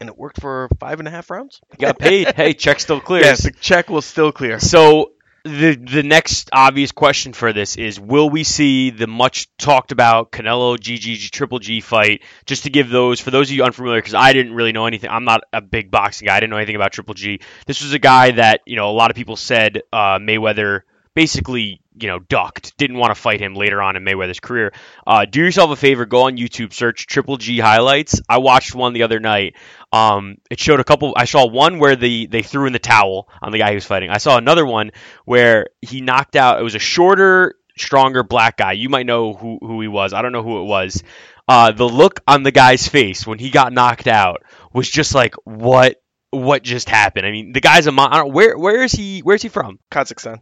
And 0.06 0.10
it 0.12 0.18
worked 0.20 0.40
for 0.40 0.70
five 0.80 1.00
and 1.00 1.08
a 1.08 1.12
half 1.12 1.32
rounds. 1.32 1.60
Got 1.80 1.98
paid. 1.98 2.36
hey, 2.36 2.54
check 2.54 2.80
still 2.80 3.02
clears. 3.10 3.26
Yes, 3.26 3.44
the 3.44 3.52
check 3.52 3.90
will 3.90 4.04
still 4.04 4.32
clear. 4.32 4.60
So 4.60 5.14
the 5.44 5.76
the 5.76 6.04
next 6.04 6.50
obvious 6.54 6.92
question 6.92 7.34
for 7.34 7.52
this 7.54 7.76
is: 7.76 8.00
Will 8.00 8.30
we 8.30 8.44
see 8.44 8.92
the 8.92 9.08
much 9.08 9.48
talked 9.58 9.92
about 9.92 10.32
Canelo 10.32 10.78
GG 10.78 11.32
Triple 11.32 11.58
G 11.58 11.82
fight? 11.82 12.22
Just 12.46 12.64
to 12.66 12.70
give 12.70 12.90
those 12.90 13.20
for 13.20 13.32
those 13.32 13.50
of 13.50 13.56
you 13.56 13.64
unfamiliar, 13.64 13.98
because 13.98 14.14
I 14.14 14.32
didn't 14.34 14.54
really 14.54 14.74
know 14.74 14.86
anything. 14.86 15.10
I'm 15.10 15.26
not 15.26 15.42
a 15.52 15.62
big 15.62 15.90
boxing 15.90 16.28
guy. 16.28 16.38
I 16.38 16.40
didn't 16.40 16.52
know 16.52 16.58
anything 16.58 16.76
about 16.76 16.92
Triple 16.92 17.16
G. 17.16 17.40
This 17.66 17.82
was 17.82 17.94
a 17.94 18.00
guy 18.00 18.30
that 18.32 18.62
you 18.68 18.76
know 18.76 18.92
a 18.92 18.94
lot 18.94 19.10
of 19.10 19.18
people 19.18 19.38
said 19.38 19.82
uh, 19.92 20.20
Mayweather 20.20 20.82
basically 21.16 21.82
you 22.00 22.08
know 22.08 22.20
ducked, 22.20 22.78
didn't 22.78 22.98
want 22.98 23.16
to 23.16 23.20
fight 23.20 23.42
him 23.42 23.56
later 23.56 23.82
on 23.82 23.96
in 23.96 24.04
Mayweather's 24.04 24.40
career. 24.40 24.74
Uh, 25.06 25.26
do 25.26 25.40
yourself 25.40 25.72
a 25.72 25.76
favor, 25.76 26.06
go 26.06 26.24
on 26.24 26.38
YouTube, 26.38 26.74
search 26.74 27.08
Triple 27.08 27.38
G 27.38 27.60
highlights. 27.60 28.22
I 28.28 28.40
watched 28.40 28.76
one 28.76 28.94
the 28.94 29.04
other 29.04 29.20
night. 29.20 29.56
Um, 29.92 30.38
it 30.50 30.60
showed 30.60 30.80
a 30.80 30.84
couple. 30.84 31.14
I 31.16 31.26
saw 31.26 31.48
one 31.48 31.80
where 31.80 31.96
the 31.96 32.28
they 32.28 32.42
threw 32.42 32.68
in 32.68 32.74
the 32.74 32.80
towel 32.80 33.30
on 33.42 33.52
the 33.52 33.58
guy 33.60 33.70
he 33.70 33.76
was 33.76 33.86
fighting. 33.86 34.10
I 34.10 34.18
saw 34.18 34.38
another 34.38 34.66
one 34.66 34.92
where 35.26 35.68
he 35.82 36.02
knocked 36.02 36.36
out. 36.36 36.60
It 36.60 36.64
was 36.64 36.76
a 36.76 36.80
shorter, 36.80 37.56
stronger 37.78 38.24
black 38.24 38.58
guy. 38.58 38.74
You 38.74 38.90
might 38.90 39.06
know 39.06 39.34
who 39.34 39.60
who 39.62 39.82
he 39.82 39.88
was. 39.88 40.14
I 40.14 40.22
don't 40.22 40.32
know 40.32 40.44
who 40.44 40.62
it 40.62 40.66
was. 40.66 41.04
Uh, 41.48 41.72
the 41.72 41.88
look 41.88 42.22
on 42.28 42.44
the 42.44 42.52
guy's 42.52 42.88
face 42.88 43.26
when 43.26 43.38
he 43.38 43.52
got 43.52 43.72
knocked 43.72 44.08
out 44.08 44.44
was 44.74 44.90
just 44.90 45.14
like 45.14 45.36
what 45.44 45.98
what 46.32 46.64
just 46.64 46.90
happened. 46.90 47.26
I 47.26 47.32
mean, 47.32 47.54
the 47.54 47.62
guy's 47.62 47.88
a 47.88 47.92
mon- 47.92 48.32
where 48.34 48.58
where 48.58 48.84
is 48.84 48.92
he? 48.92 49.20
Where's 49.20 49.42
he 49.42 49.50
from? 49.50 49.80
Kazakhstan. 49.92 50.40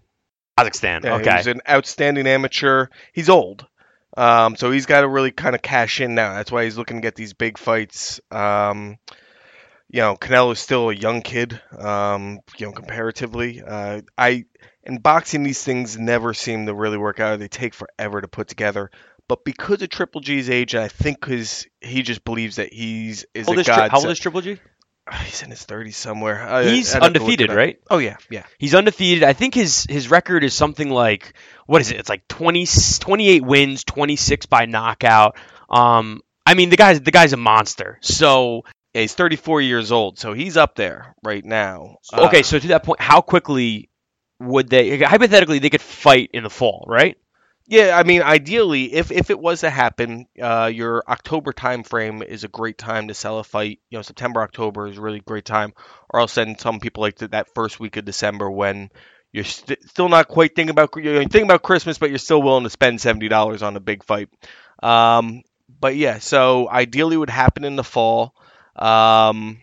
Kazakhstan. 0.58 1.04
Yeah, 1.04 1.16
okay. 1.16 1.38
He's 1.38 1.48
an 1.48 1.62
outstanding 1.68 2.28
amateur. 2.28 2.88
He's 3.14 3.30
old. 3.30 3.66
Um, 4.16 4.56
so 4.56 4.72
he's 4.72 4.86
got 4.86 5.02
to 5.02 5.08
really 5.08 5.32
kind 5.32 5.56
of 5.56 5.62
cash 5.62 6.00
in 6.00 6.16
now. 6.16 6.34
That's 6.34 6.52
why 6.52 6.66
he's 6.66 6.78
looking 6.78 6.98
to 6.98 7.02
get 7.02 7.16
these 7.16 7.34
big 7.34 7.58
fights. 7.58 8.22
Um, 8.32 8.98
you 9.90 10.02
know, 10.02 10.16
Canelo's 10.16 10.60
still 10.60 10.90
a 10.90 10.96
young 10.96 11.22
kid, 11.22 11.60
um, 11.78 12.40
you 12.58 12.68
know, 12.68 12.72
comparatively. 12.72 13.62
Uh, 13.62 14.02
I 14.18 14.46
in 14.84 14.98
boxing, 14.98 15.44
these 15.44 15.64
things 15.64 15.98
never 15.98 16.34
seem 16.34 16.66
to 16.66 16.74
really 16.74 16.98
work 16.98 17.20
out. 17.20 17.40
They 17.40 17.48
take 17.48 17.74
forever 17.74 18.22
to 18.22 18.28
put 18.28 18.48
together. 18.48 18.92
But 19.28 19.46
because 19.46 19.82
of 19.82 19.90
Triple 19.90 20.22
G's 20.22 20.50
age, 20.50 20.74
and 20.74 20.84
I 20.84 20.90
think 20.90 21.22
because 21.22 21.66
he 21.80 22.02
just 22.02 22.26
believes 22.26 22.58
that 22.58 22.74
he's 22.74 23.26
is 23.34 23.46
How 23.46 23.52
old 23.52 23.58
a 23.58 23.62
is, 23.62 23.68
Tri- 23.68 23.76
god. 23.78 23.92
how 23.92 24.00
old 24.00 24.10
is 24.10 24.20
Triple 24.20 24.42
G? 24.42 24.60
he's 25.26 25.42
in 25.44 25.50
his 25.50 25.66
30s 25.66 25.96
somewhere. 25.96 26.42
I- 26.42 26.64
He's 26.64 26.96
I'd 26.96 27.04
have 27.04 27.14
to 27.14 27.20
look 27.20 27.28
undefeated, 27.30 27.56
right? 27.56 27.80
Oh 27.90 27.98
yeah, 27.98 28.18
yeah. 28.30 28.44
He's 28.58 28.76
undefeated. 28.76 29.24
I 29.24 29.34
think 29.34 29.54
his 29.54 29.86
his 29.90 30.10
record 30.10 30.44
is 30.44 30.54
something 30.54 30.90
like 30.90 31.34
what 31.66 31.82
is 31.82 31.92
it? 31.92 31.98
It's 32.00 32.10
like 32.10 32.28
20, 32.28 32.66
28 33.00 33.44
wins, 33.46 33.84
26 33.84 34.46
by 34.48 34.66
knockout. 34.66 35.38
Um, 35.70 36.22
I 36.46 36.54
mean 36.56 36.70
the 36.70 36.78
guy's 36.78 37.02
the 37.02 37.12
guy's 37.12 37.34
a 37.34 37.38
monster. 37.38 37.98
So 38.02 38.64
Yeah, 38.94 39.02
he's 39.02 39.14
34 39.16 39.62
years 39.62 39.92
old, 39.92 40.20
so 40.20 40.34
he's 40.34 40.58
up 40.58 40.76
there 40.76 41.16
right 41.24 41.44
now. 41.44 41.98
Uh, 42.12 42.28
okay, 42.28 42.44
so 42.44 42.60
to 42.60 42.68
that 42.70 42.84
point, 42.84 43.02
how 43.02 43.22
quickly 43.22 43.90
would 44.40 44.70
they 44.70 44.98
hypothetically 45.00 45.60
they 45.60 45.70
could 45.70 45.82
fight 45.82 46.30
in 46.34 46.44
the 46.44 46.50
fall, 46.50 46.86
right? 46.88 47.18
Yeah, 47.66 47.98
I 47.98 48.04
mean, 48.04 48.22
ideally, 48.22 48.94
if 48.94 49.10
if 49.12 49.30
it 49.30 49.40
was 49.40 49.62
to 49.62 49.70
happen, 49.70 50.28
uh, 50.42 50.70
your 50.74 51.02
October 51.08 51.54
time 51.54 51.84
frame 51.84 52.22
is 52.22 52.44
a 52.44 52.50
great 52.50 52.78
time 52.78 53.08
to 53.08 53.14
sell 53.14 53.40
a 53.40 53.44
fight. 53.44 53.80
You 53.90 53.98
know, 53.98 54.02
September, 54.02 54.42
October 54.42 54.88
is 54.88 54.98
a 54.98 55.02
really 55.02 55.22
great 55.22 55.46
time. 55.46 55.74
Or 56.10 56.20
else, 56.20 56.36
then 56.36 56.58
some 56.58 56.82
people 56.82 57.02
like 57.04 57.16
to, 57.18 57.30
that 57.30 57.54
first 57.56 57.80
week 57.80 57.96
of 57.96 58.04
December 58.04 58.52
when 58.52 58.90
you're 59.32 59.46
st- 59.46 59.82
still 59.90 60.10
not 60.10 60.28
quite 60.28 60.56
thinking 60.56 60.72
about 60.72 60.90
you're 60.98 61.20
thinking 61.22 61.44
about 61.44 61.64
Christmas, 61.64 61.98
but 61.98 62.10
you're 62.10 62.20
still 62.20 62.42
willing 62.42 62.66
to 62.66 62.70
spend 62.70 63.00
seventy 63.00 63.30
dollars 63.30 63.64
on 63.64 63.78
a 63.78 63.80
big 63.80 64.04
fight. 64.04 64.28
Um, 64.82 65.42
but 65.80 65.96
yeah, 65.96 66.20
so 66.20 66.70
ideally, 66.70 67.16
it 67.16 67.20
would 67.20 67.30
happen 67.30 67.64
in 67.64 67.78
the 67.78 67.84
fall. 67.84 68.36
Um, 68.76 69.62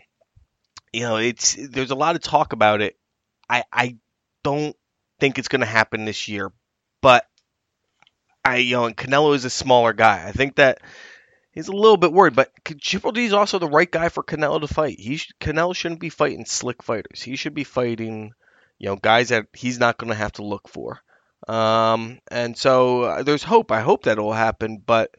you 0.92 1.02
know, 1.02 1.16
it's 1.16 1.56
there's 1.58 1.90
a 1.90 1.94
lot 1.96 2.16
of 2.16 2.22
talk 2.22 2.52
about 2.52 2.80
it. 2.80 2.96
I 3.48 3.64
I 3.72 3.96
don't 4.44 4.76
think 5.20 5.38
it's 5.38 5.48
going 5.48 5.60
to 5.60 5.66
happen 5.66 6.04
this 6.04 6.28
year, 6.28 6.50
but 7.02 7.24
I 8.44 8.56
you 8.56 8.76
know, 8.76 8.86
and 8.86 8.96
Canelo 8.96 9.34
is 9.34 9.44
a 9.44 9.50
smaller 9.50 9.92
guy. 9.92 10.26
I 10.26 10.32
think 10.32 10.56
that 10.56 10.80
he's 11.52 11.68
a 11.68 11.72
little 11.72 11.96
bit 11.96 12.12
worried, 12.12 12.36
but 12.36 12.52
Triple 12.64 13.12
G 13.12 13.24
is 13.24 13.32
also 13.32 13.58
the 13.58 13.68
right 13.68 13.90
guy 13.90 14.08
for 14.08 14.22
Canelo 14.22 14.60
to 14.60 14.68
fight. 14.68 14.98
He 14.98 15.18
sh- 15.18 15.32
Canelo 15.40 15.74
shouldn't 15.74 16.00
be 16.00 16.10
fighting 16.10 16.44
slick 16.44 16.82
fighters. 16.82 17.22
He 17.22 17.36
should 17.36 17.54
be 17.54 17.64
fighting, 17.64 18.32
you 18.78 18.88
know, 18.88 18.96
guys 18.96 19.28
that 19.28 19.46
he's 19.52 19.78
not 19.78 19.98
going 19.98 20.10
to 20.10 20.16
have 20.16 20.32
to 20.32 20.44
look 20.44 20.68
for. 20.68 21.00
Um, 21.48 22.20
and 22.30 22.56
so 22.56 23.02
uh, 23.02 23.22
there's 23.22 23.42
hope. 23.42 23.72
I 23.72 23.80
hope 23.80 24.04
that 24.04 24.18
it 24.18 24.20
will 24.20 24.32
happen, 24.32 24.82
but 24.84 25.14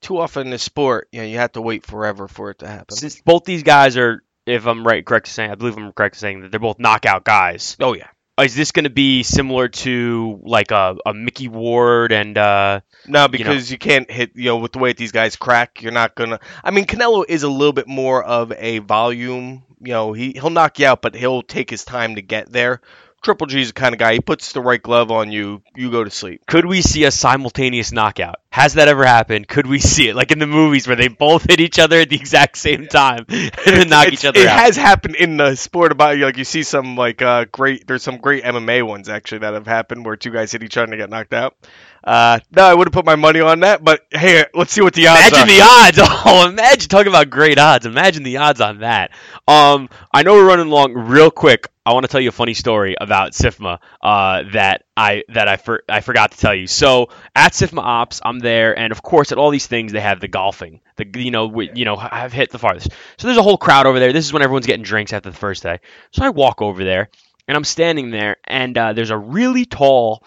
too 0.00 0.18
often 0.18 0.46
in 0.46 0.50
this 0.50 0.62
sport, 0.62 1.08
you 1.12 1.20
know, 1.20 1.26
you 1.26 1.38
have 1.38 1.52
to 1.52 1.62
wait 1.62 1.84
forever 1.86 2.28
for 2.28 2.50
it 2.50 2.60
to 2.60 2.68
happen. 2.68 2.96
Since 2.96 3.20
both 3.22 3.44
these 3.44 3.62
guys 3.62 3.96
are 3.96 4.22
if 4.46 4.66
I'm 4.66 4.86
right, 4.86 5.04
correct 5.04 5.28
in 5.28 5.32
saying, 5.32 5.50
I 5.50 5.54
believe 5.54 5.76
I'm 5.76 5.92
correct 5.92 6.16
in 6.16 6.20
saying 6.20 6.40
that 6.40 6.50
they're 6.50 6.60
both 6.60 6.78
knockout 6.78 7.24
guys. 7.24 7.76
Oh 7.80 7.94
yeah. 7.94 8.08
Is 8.40 8.56
this 8.56 8.72
going 8.72 8.84
to 8.84 8.90
be 8.90 9.22
similar 9.22 9.68
to 9.68 10.40
like 10.42 10.72
a, 10.72 10.96
a 11.06 11.14
Micky 11.14 11.46
Ward 11.46 12.10
and 12.10 12.36
uh, 12.36 12.80
No, 13.06 13.28
because 13.28 13.70
you, 13.70 13.78
can't 13.78 14.10
hit. 14.10 14.32
You 14.34 14.46
know, 14.46 14.56
with 14.56 14.72
the 14.72 14.80
way 14.80 14.92
these 14.92 15.12
guys 15.12 15.36
crack, 15.36 15.82
you're 15.82 15.92
not 15.92 16.16
gonna. 16.16 16.40
I 16.64 16.72
mean, 16.72 16.84
Canelo 16.86 17.24
is 17.28 17.44
a 17.44 17.48
little 17.48 17.72
bit 17.72 17.86
more 17.86 18.24
of 18.24 18.52
a 18.52 18.80
volume. 18.80 19.62
You 19.80 19.92
know, 19.92 20.12
he 20.12 20.32
he'll 20.32 20.50
knock 20.50 20.80
you 20.80 20.86
out, 20.86 21.00
but 21.00 21.14
he'll 21.14 21.42
take 21.42 21.70
his 21.70 21.84
time 21.84 22.16
to 22.16 22.22
get 22.22 22.50
there. 22.50 22.80
Triple 23.24 23.46
G's 23.46 23.68
the 23.68 23.72
kind 23.72 23.94
of 23.94 23.98
guy. 23.98 24.12
He 24.14 24.20
puts 24.20 24.52
the 24.52 24.60
right 24.60 24.80
glove 24.80 25.10
on 25.10 25.32
you, 25.32 25.62
you 25.74 25.90
go 25.90 26.04
to 26.04 26.10
sleep. 26.10 26.42
could 26.46 26.66
we 26.66 26.82
see 26.82 27.04
a 27.04 27.10
simultaneous 27.10 27.90
knockout? 27.90 28.36
Has 28.50 28.74
that 28.74 28.86
ever 28.86 29.04
happened? 29.04 29.48
Could 29.48 29.66
we 29.66 29.80
see 29.80 30.08
it 30.08 30.14
like 30.14 30.30
in 30.30 30.38
the 30.38 30.46
movies 30.46 30.86
where 30.86 30.94
they 30.94 31.08
both 31.08 31.44
hit 31.44 31.58
each 31.60 31.78
other 31.78 32.00
at 32.00 32.08
the 32.08 32.16
exact 32.16 32.56
same 32.56 32.86
time 32.86 33.24
and 33.28 33.90
knock 33.90 34.12
each 34.12 34.24
other 34.24 34.38
it 34.40 34.46
out? 34.46 34.58
It 34.58 34.62
has 34.64 34.76
happened 34.76 35.16
in 35.16 35.38
the 35.38 35.56
sport 35.56 35.90
about 35.90 36.18
like 36.18 36.36
you 36.36 36.44
see 36.44 36.62
some 36.62 36.96
like 36.96 37.22
uh 37.22 37.46
great. 37.50 37.86
There's 37.86 38.02
some 38.02 38.18
great 38.18 38.44
MMA 38.44 38.86
ones 38.86 39.08
actually 39.08 39.38
that 39.38 39.54
have 39.54 39.66
happened 39.66 40.04
where 40.04 40.16
two 40.16 40.30
guys 40.30 40.52
hit 40.52 40.62
each 40.62 40.76
other 40.76 40.84
and 40.84 40.92
they 40.92 40.98
get 40.98 41.10
knocked 41.10 41.32
out. 41.32 41.56
Uh, 42.04 42.38
no, 42.54 42.64
I 42.64 42.74
would 42.74 42.86
have 42.86 42.92
put 42.92 43.06
my 43.06 43.16
money 43.16 43.40
on 43.40 43.60
that, 43.60 43.82
but 43.82 44.06
hey, 44.10 44.44
let's 44.52 44.72
see 44.72 44.82
what 44.82 44.92
the 44.92 45.06
odds 45.06 45.28
Imagine 45.28 45.38
are. 45.38 45.46
the 45.46 45.62
odds. 45.62 45.98
Oh, 46.26 46.48
imagine 46.48 46.88
talking 46.88 47.08
about 47.08 47.30
great 47.30 47.58
odds. 47.58 47.86
Imagine 47.86 48.22
the 48.22 48.38
odds 48.38 48.60
on 48.60 48.80
that. 48.80 49.10
Um, 49.48 49.88
I 50.12 50.22
know 50.22 50.34
we're 50.34 50.46
running 50.46 50.68
long. 50.68 50.92
Real 50.92 51.30
quick, 51.30 51.68
I 51.86 51.92
want 51.92 52.04
to 52.04 52.08
tell 52.12 52.20
you 52.20 52.28
a 52.28 52.32
funny 52.32 52.54
story 52.54 52.96
about 52.98 53.32
SIFMA 53.32 53.78
uh, 54.02 54.42
that 54.52 54.84
I 54.96 55.24
that 55.28 55.48
I 55.48 55.56
for, 55.56 55.82
I 55.88 56.00
forgot 56.00 56.32
to 56.32 56.38
tell 56.38 56.54
you. 56.54 56.66
So 56.66 57.08
at 57.34 57.52
SIFMA 57.52 57.82
Ops, 57.82 58.20
I'm 58.24 58.38
there, 58.38 58.78
and 58.78 58.92
of 58.92 59.02
course 59.02 59.32
at 59.32 59.38
all 59.38 59.50
these 59.50 59.66
things 59.66 59.92
they 59.92 60.00
have 60.00 60.20
the 60.20 60.28
golfing. 60.28 60.80
The 60.96 61.06
you 61.16 61.30
know 61.30 61.46
we, 61.46 61.70
you 61.74 61.84
know 61.84 61.96
I've 61.96 62.32
hit 62.32 62.50
the 62.50 62.58
farthest. 62.58 62.90
So 63.18 63.26
there's 63.28 63.38
a 63.38 63.42
whole 63.42 63.58
crowd 63.58 63.86
over 63.86 63.98
there. 63.98 64.12
This 64.12 64.26
is 64.26 64.32
when 64.32 64.42
everyone's 64.42 64.66
getting 64.66 64.84
drinks 64.84 65.12
after 65.12 65.30
the 65.30 65.36
first 65.36 65.62
day. 65.62 65.80
So 66.10 66.24
I 66.24 66.30
walk 66.30 66.60
over 66.60 66.84
there, 66.84 67.08
and 67.48 67.56
I'm 67.56 67.64
standing 67.64 68.10
there, 68.10 68.36
and 68.44 68.76
uh, 68.76 68.92
there's 68.92 69.10
a 69.10 69.18
really 69.18 69.64
tall 69.64 70.22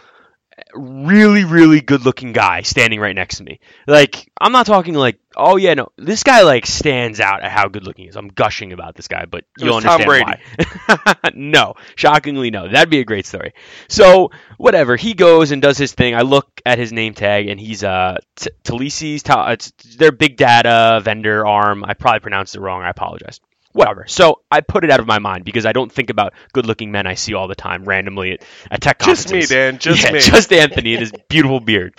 really 0.73 1.43
really 1.43 1.81
good 1.81 2.03
looking 2.03 2.33
guy 2.33 2.61
standing 2.61 2.99
right 2.99 3.15
next 3.15 3.37
to 3.37 3.43
me. 3.43 3.59
Like 3.87 4.31
i'm 4.39 4.51
not 4.51 4.65
talking 4.65 4.93
like 4.95 5.19
oh 5.35 5.55
yeah 5.55 5.73
no 5.75 5.89
this 5.97 6.23
guy 6.23 6.41
like 6.43 6.65
stands 6.65 7.19
out 7.19 7.43
at 7.43 7.51
how 7.51 7.67
good 7.67 7.83
looking 7.83 8.05
he 8.05 8.09
is. 8.09 8.15
I'm 8.15 8.27
gushing 8.29 8.73
about 8.73 8.95
this 8.95 9.07
guy 9.07 9.25
but 9.25 9.45
So 9.59 9.65
you'll 9.65 9.75
understand 9.75 10.39
why. 10.87 11.15
No 11.35 11.75
shockingly 11.95 12.49
no. 12.51 12.67
That'd 12.67 12.89
be 12.89 12.99
a 12.99 13.05
great 13.05 13.25
story. 13.25 13.53
So 13.87 14.31
whatever. 14.57 14.95
He 14.95 15.13
goes 15.13 15.51
and 15.51 15.61
does 15.61 15.77
his 15.77 15.93
thing. 15.93 16.15
I 16.15 16.21
look 16.21 16.61
at 16.65 16.79
his 16.79 16.91
name 16.91 17.13
tag 17.13 17.47
and 17.47 17.59
he's 17.59 17.83
uh 17.83 18.17
T- 18.35 18.49
Talisi's 18.63 19.23
ta- 19.23 19.51
it's 19.51 19.71
their 19.97 20.11
big 20.11 20.37
data 20.37 21.01
vendor 21.03 21.45
arm. 21.45 21.83
I 21.83 21.93
probably 21.93 22.21
pronounced 22.21 22.55
it 22.55 22.61
wrong. 22.61 22.81
I 22.81 22.89
apologize 22.89 23.39
whatever. 23.77 24.05
So 24.07 24.41
I 24.51 24.61
put 24.61 24.83
it 24.83 24.91
out 24.91 24.99
of 24.99 25.07
my 25.07 25.19
mind 25.19 25.45
because 25.45 25.65
I 25.65 25.71
don't 25.71 25.91
think 25.91 26.09
about 26.09 26.33
good-looking 26.53 26.91
men 26.91 27.07
I 27.07 27.13
see 27.13 27.33
all 27.33 27.47
the 27.47 27.55
time 27.55 27.85
randomly 27.85 28.33
at, 28.33 28.43
at 28.71 28.81
tech 28.81 28.99
Just 28.99 29.25
conferences. 29.25 29.51
me, 29.51 29.55
Dan. 29.55 29.77
Just 29.79 30.03
yeah, 30.03 30.11
me. 30.11 30.19
just 30.21 30.51
Anthony 30.51 30.93
and 30.93 31.01
his 31.01 31.11
beautiful 31.29 31.59
beard. 31.59 31.95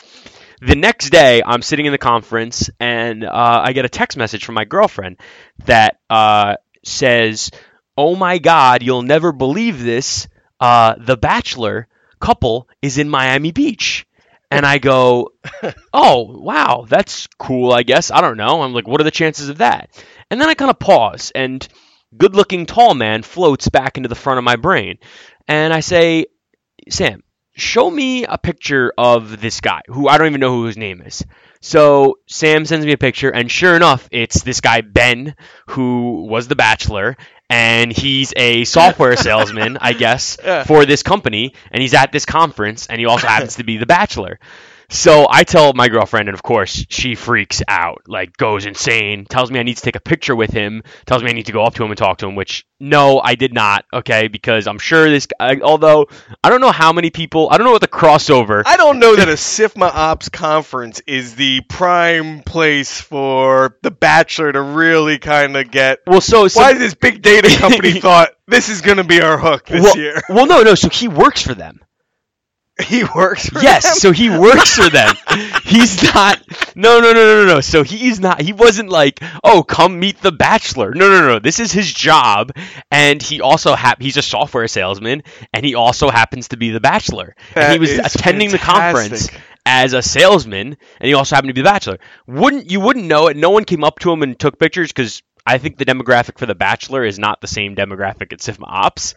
The 0.60 0.74
next 0.74 1.10
day, 1.10 1.40
I'm 1.44 1.62
sitting 1.62 1.86
in 1.86 1.92
the 1.92 1.98
conference 1.98 2.68
and 2.80 3.24
uh, 3.24 3.62
I 3.64 3.72
get 3.72 3.84
a 3.84 3.88
text 3.88 4.18
message 4.18 4.44
from 4.44 4.56
my 4.56 4.64
girlfriend 4.64 5.18
that 5.66 6.00
uh, 6.10 6.56
says, 6.84 7.52
"Oh 7.96 8.16
my 8.16 8.38
God, 8.38 8.82
you'll 8.82 9.02
never 9.02 9.30
believe 9.32 9.82
this. 9.82 10.26
Uh, 10.58 10.96
the 10.98 11.16
Bachelor 11.16 11.86
couple 12.20 12.68
is 12.82 12.98
in 12.98 13.08
Miami 13.08 13.52
Beach." 13.52 14.04
And 14.50 14.66
I 14.66 14.78
go, 14.78 15.32
"Oh 15.92 16.40
wow, 16.40 16.86
that's 16.88 17.28
cool. 17.38 17.70
I 17.72 17.84
guess 17.84 18.10
I 18.10 18.20
don't 18.20 18.36
know." 18.38 18.62
I'm 18.62 18.72
like, 18.72 18.88
"What 18.88 19.00
are 19.00 19.04
the 19.04 19.10
chances 19.12 19.50
of 19.50 19.58
that?" 19.58 19.90
And 20.30 20.40
then 20.40 20.48
I 20.48 20.54
kind 20.54 20.70
of 20.70 20.78
pause, 20.78 21.32
and 21.34 21.66
good-looking 22.16 22.66
tall 22.66 22.94
man 22.94 23.22
floats 23.22 23.68
back 23.68 23.96
into 23.96 24.08
the 24.08 24.14
front 24.14 24.38
of 24.38 24.44
my 24.44 24.56
brain, 24.56 24.98
and 25.46 25.72
I 25.72 25.80
say, 25.80 26.26
"Sam, 26.88 27.22
show 27.54 27.90
me 27.90 28.24
a 28.24 28.38
picture 28.38 28.92
of 28.96 29.40
this 29.40 29.60
guy 29.60 29.80
who 29.88 30.08
I 30.08 30.18
don't 30.18 30.28
even 30.28 30.40
know 30.40 30.54
who 30.54 30.64
his 30.66 30.76
name 30.76 31.02
is. 31.02 31.24
So 31.60 32.18
Sam 32.28 32.64
sends 32.66 32.86
me 32.86 32.92
a 32.92 32.98
picture, 32.98 33.30
and 33.30 33.50
sure 33.50 33.74
enough, 33.74 34.08
it's 34.12 34.42
this 34.42 34.60
guy 34.60 34.80
Ben, 34.82 35.34
who 35.70 36.26
was 36.30 36.46
the 36.46 36.54
Bachelor, 36.54 37.16
and 37.50 37.90
he's 37.90 38.32
a 38.36 38.64
software 38.64 39.16
salesman, 39.26 39.76
I 39.80 39.92
guess, 39.92 40.36
Yeah. 40.44 40.62
for 40.64 40.84
this 40.86 41.02
company, 41.02 41.54
and 41.72 41.82
he's 41.82 41.94
at 41.94 42.12
this 42.12 42.26
conference, 42.26 42.86
and 42.86 43.00
he 43.00 43.06
also 43.06 43.26
happens 43.26 43.56
to 43.56 43.64
be 43.64 43.76
the 43.78 43.86
Bachelor. 43.86 44.38
So 44.90 45.26
I 45.28 45.44
tell 45.44 45.74
my 45.74 45.88
girlfriend, 45.88 46.28
and 46.28 46.34
of 46.34 46.42
course 46.42 46.86
she 46.88 47.14
freaks 47.14 47.62
out, 47.68 48.02
like 48.06 48.36
goes 48.38 48.64
insane, 48.64 49.26
tells 49.26 49.50
me 49.50 49.60
I 49.60 49.62
need 49.62 49.76
to 49.76 49.82
take 49.82 49.96
a 49.96 50.00
picture 50.00 50.34
with 50.34 50.50
him, 50.50 50.82
tells 51.04 51.22
me 51.22 51.28
I 51.28 51.34
need 51.34 51.46
to 51.46 51.52
go 51.52 51.62
up 51.62 51.74
to 51.74 51.84
him 51.84 51.90
and 51.90 51.98
talk 51.98 52.18
to 52.18 52.26
him, 52.26 52.34
which 52.34 52.66
no, 52.80 53.20
I 53.20 53.34
did 53.34 53.52
not, 53.52 53.84
okay, 53.92 54.28
because 54.28 54.66
I'm 54.66 54.78
sure 54.78 55.10
this 55.10 55.26
guy, 55.26 55.58
although 55.62 56.06
I 56.42 56.48
don't 56.48 56.62
know 56.62 56.72
how 56.72 56.94
many 56.94 57.10
people, 57.10 57.48
I 57.50 57.58
don't 57.58 57.66
know 57.66 57.72
what 57.72 57.82
the 57.82 57.88
crossover, 57.88 58.62
I 58.64 58.78
don't 58.78 58.98
know 58.98 59.16
that 59.16 59.28
a 59.28 59.32
SIFMA 59.36 59.90
Ops 59.92 60.30
conference 60.30 61.02
is 61.06 61.34
the 61.34 61.60
prime 61.68 62.42
place 62.42 62.98
for 62.98 63.76
the 63.82 63.90
Bachelor 63.90 64.52
to 64.52 64.62
really 64.62 65.18
kind 65.18 65.54
of 65.56 65.70
get. 65.70 65.98
well, 66.06 66.22
so, 66.22 66.48
so 66.48 66.60
Why 66.60 66.72
this 66.72 66.94
big 66.94 67.20
data 67.20 67.54
company 67.58 67.92
thought 68.00 68.30
this 68.46 68.70
is 68.70 68.80
going 68.80 68.96
to 68.96 69.04
be 69.04 69.20
our 69.20 69.36
hook 69.36 69.66
this 69.66 69.82
well, 69.82 69.98
year? 69.98 70.22
well, 70.30 70.46
no, 70.46 70.62
no, 70.62 70.74
so 70.74 70.88
he 70.88 71.08
works 71.08 71.42
for 71.42 71.52
them. 71.52 71.80
He 72.84 73.02
works. 73.02 73.48
For 73.48 73.54
them? 73.54 73.64
Yes, 73.64 74.00
so 74.00 74.12
he 74.12 74.30
works 74.30 74.76
for 74.76 74.88
them. 74.88 75.14
He's 75.64 76.02
not. 76.14 76.40
No, 76.76 77.00
no, 77.00 77.12
no, 77.12 77.24
no, 77.26 77.44
no, 77.44 77.54
no. 77.54 77.60
So 77.60 77.82
he's 77.82 78.20
not. 78.20 78.40
He 78.40 78.52
wasn't 78.52 78.88
like, 78.88 79.20
oh, 79.42 79.64
come 79.64 79.98
meet 79.98 80.20
the 80.22 80.30
Bachelor. 80.30 80.92
No, 80.94 81.10
no, 81.10 81.26
no. 81.26 81.38
This 81.40 81.58
is 81.58 81.72
his 81.72 81.92
job, 81.92 82.52
and 82.90 83.20
he 83.20 83.40
also 83.40 83.74
hap- 83.74 84.00
He's 84.00 84.16
a 84.16 84.22
software 84.22 84.68
salesman, 84.68 85.24
and 85.52 85.66
he 85.66 85.74
also 85.74 86.08
happens 86.08 86.48
to 86.48 86.56
be 86.56 86.70
the 86.70 86.80
Bachelor. 86.80 87.34
and 87.56 87.72
he 87.72 87.78
was 87.80 87.90
attending 87.98 88.50
the 88.50 88.58
conference 88.58 89.28
as 89.66 89.92
a 89.92 90.00
salesman, 90.00 90.76
and 91.00 91.08
he 91.08 91.14
also 91.14 91.34
happened 91.34 91.50
to 91.50 91.54
be 91.54 91.62
the 91.62 91.68
Bachelor. 91.68 91.98
Wouldn't 92.28 92.70
you 92.70 92.78
wouldn't 92.80 93.06
know 93.06 93.26
it? 93.26 93.36
No 93.36 93.50
one 93.50 93.64
came 93.64 93.82
up 93.82 93.98
to 94.00 94.12
him 94.12 94.22
and 94.22 94.38
took 94.38 94.58
pictures 94.58 94.92
because 94.92 95.22
I 95.44 95.58
think 95.58 95.78
the 95.78 95.84
demographic 95.84 96.38
for 96.38 96.46
the 96.46 96.54
Bachelor 96.54 97.04
is 97.04 97.18
not 97.18 97.40
the 97.40 97.48
same 97.48 97.74
demographic 97.74 98.32
at 98.32 98.38
SIFMA 98.38 98.66
Ops. 98.68 99.14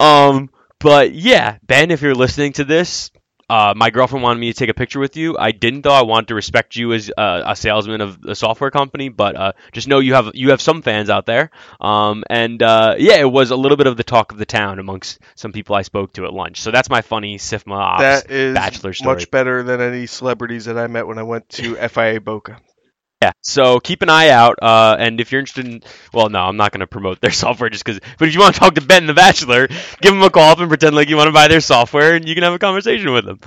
Um, 0.00 0.50
but 0.80 1.12
yeah, 1.12 1.58
Ben, 1.66 1.90
if 1.90 2.02
you're 2.02 2.14
listening 2.14 2.52
to 2.54 2.64
this, 2.64 3.10
uh, 3.50 3.72
my 3.74 3.88
girlfriend 3.88 4.22
wanted 4.22 4.40
me 4.40 4.52
to 4.52 4.58
take 4.58 4.68
a 4.68 4.74
picture 4.74 5.00
with 5.00 5.16
you. 5.16 5.36
I 5.38 5.52
didn't 5.52 5.80
though. 5.80 5.92
I 5.92 6.02
wanted 6.02 6.28
to 6.28 6.34
respect 6.34 6.76
you 6.76 6.92
as 6.92 7.10
uh, 7.16 7.44
a 7.46 7.56
salesman 7.56 8.02
of 8.02 8.22
a 8.24 8.34
software 8.34 8.70
company, 8.70 9.08
but 9.08 9.36
uh, 9.36 9.52
just 9.72 9.88
know 9.88 10.00
you 10.00 10.14
have 10.14 10.32
you 10.34 10.50
have 10.50 10.60
some 10.60 10.82
fans 10.82 11.08
out 11.08 11.24
there. 11.24 11.50
Um, 11.80 12.24
and 12.28 12.62
uh, 12.62 12.96
yeah, 12.98 13.16
it 13.16 13.30
was 13.30 13.50
a 13.50 13.56
little 13.56 13.78
bit 13.78 13.86
of 13.86 13.96
the 13.96 14.04
talk 14.04 14.32
of 14.32 14.38
the 14.38 14.44
town 14.44 14.78
amongst 14.78 15.20
some 15.34 15.52
people 15.52 15.74
I 15.74 15.82
spoke 15.82 16.12
to 16.14 16.26
at 16.26 16.32
lunch. 16.34 16.60
So 16.60 16.70
that's 16.70 16.90
my 16.90 17.00
funny 17.00 17.38
SIFMA 17.38 17.74
Ops 17.74 18.00
That 18.02 18.30
is 18.30 18.54
Bachelor 18.54 18.92
story. 18.92 19.14
much 19.14 19.30
better 19.30 19.62
than 19.62 19.80
any 19.80 20.06
celebrities 20.06 20.66
that 20.66 20.76
I 20.76 20.86
met 20.86 21.06
when 21.06 21.18
I 21.18 21.22
went 21.22 21.48
to 21.50 21.74
FIA 21.88 22.20
Boca. 22.20 22.60
Yeah, 23.20 23.32
so 23.42 23.80
keep 23.80 24.02
an 24.02 24.10
eye 24.10 24.28
out. 24.28 24.60
Uh, 24.62 24.94
and 24.96 25.20
if 25.20 25.32
you're 25.32 25.40
interested 25.40 25.66
in, 25.66 25.82
well, 26.12 26.28
no, 26.28 26.38
I'm 26.38 26.56
not 26.56 26.70
going 26.70 26.82
to 26.82 26.86
promote 26.86 27.20
their 27.20 27.30
software 27.32 27.68
just 27.68 27.84
because. 27.84 27.98
But 28.16 28.28
if 28.28 28.34
you 28.34 28.38
want 28.38 28.54
to 28.54 28.60
talk 28.60 28.76
to 28.76 28.80
Ben 28.80 29.06
the 29.06 29.14
Bachelor, 29.14 29.66
give 30.00 30.14
him 30.14 30.22
a 30.22 30.30
call 30.30 30.52
up 30.52 30.60
and 30.60 30.68
pretend 30.68 30.94
like 30.94 31.08
you 31.08 31.16
want 31.16 31.26
to 31.26 31.32
buy 31.32 31.48
their 31.48 31.60
software, 31.60 32.14
and 32.14 32.28
you 32.28 32.36
can 32.36 32.44
have 32.44 32.52
a 32.52 32.60
conversation 32.60 33.12
with 33.12 33.26
him. 33.26 33.40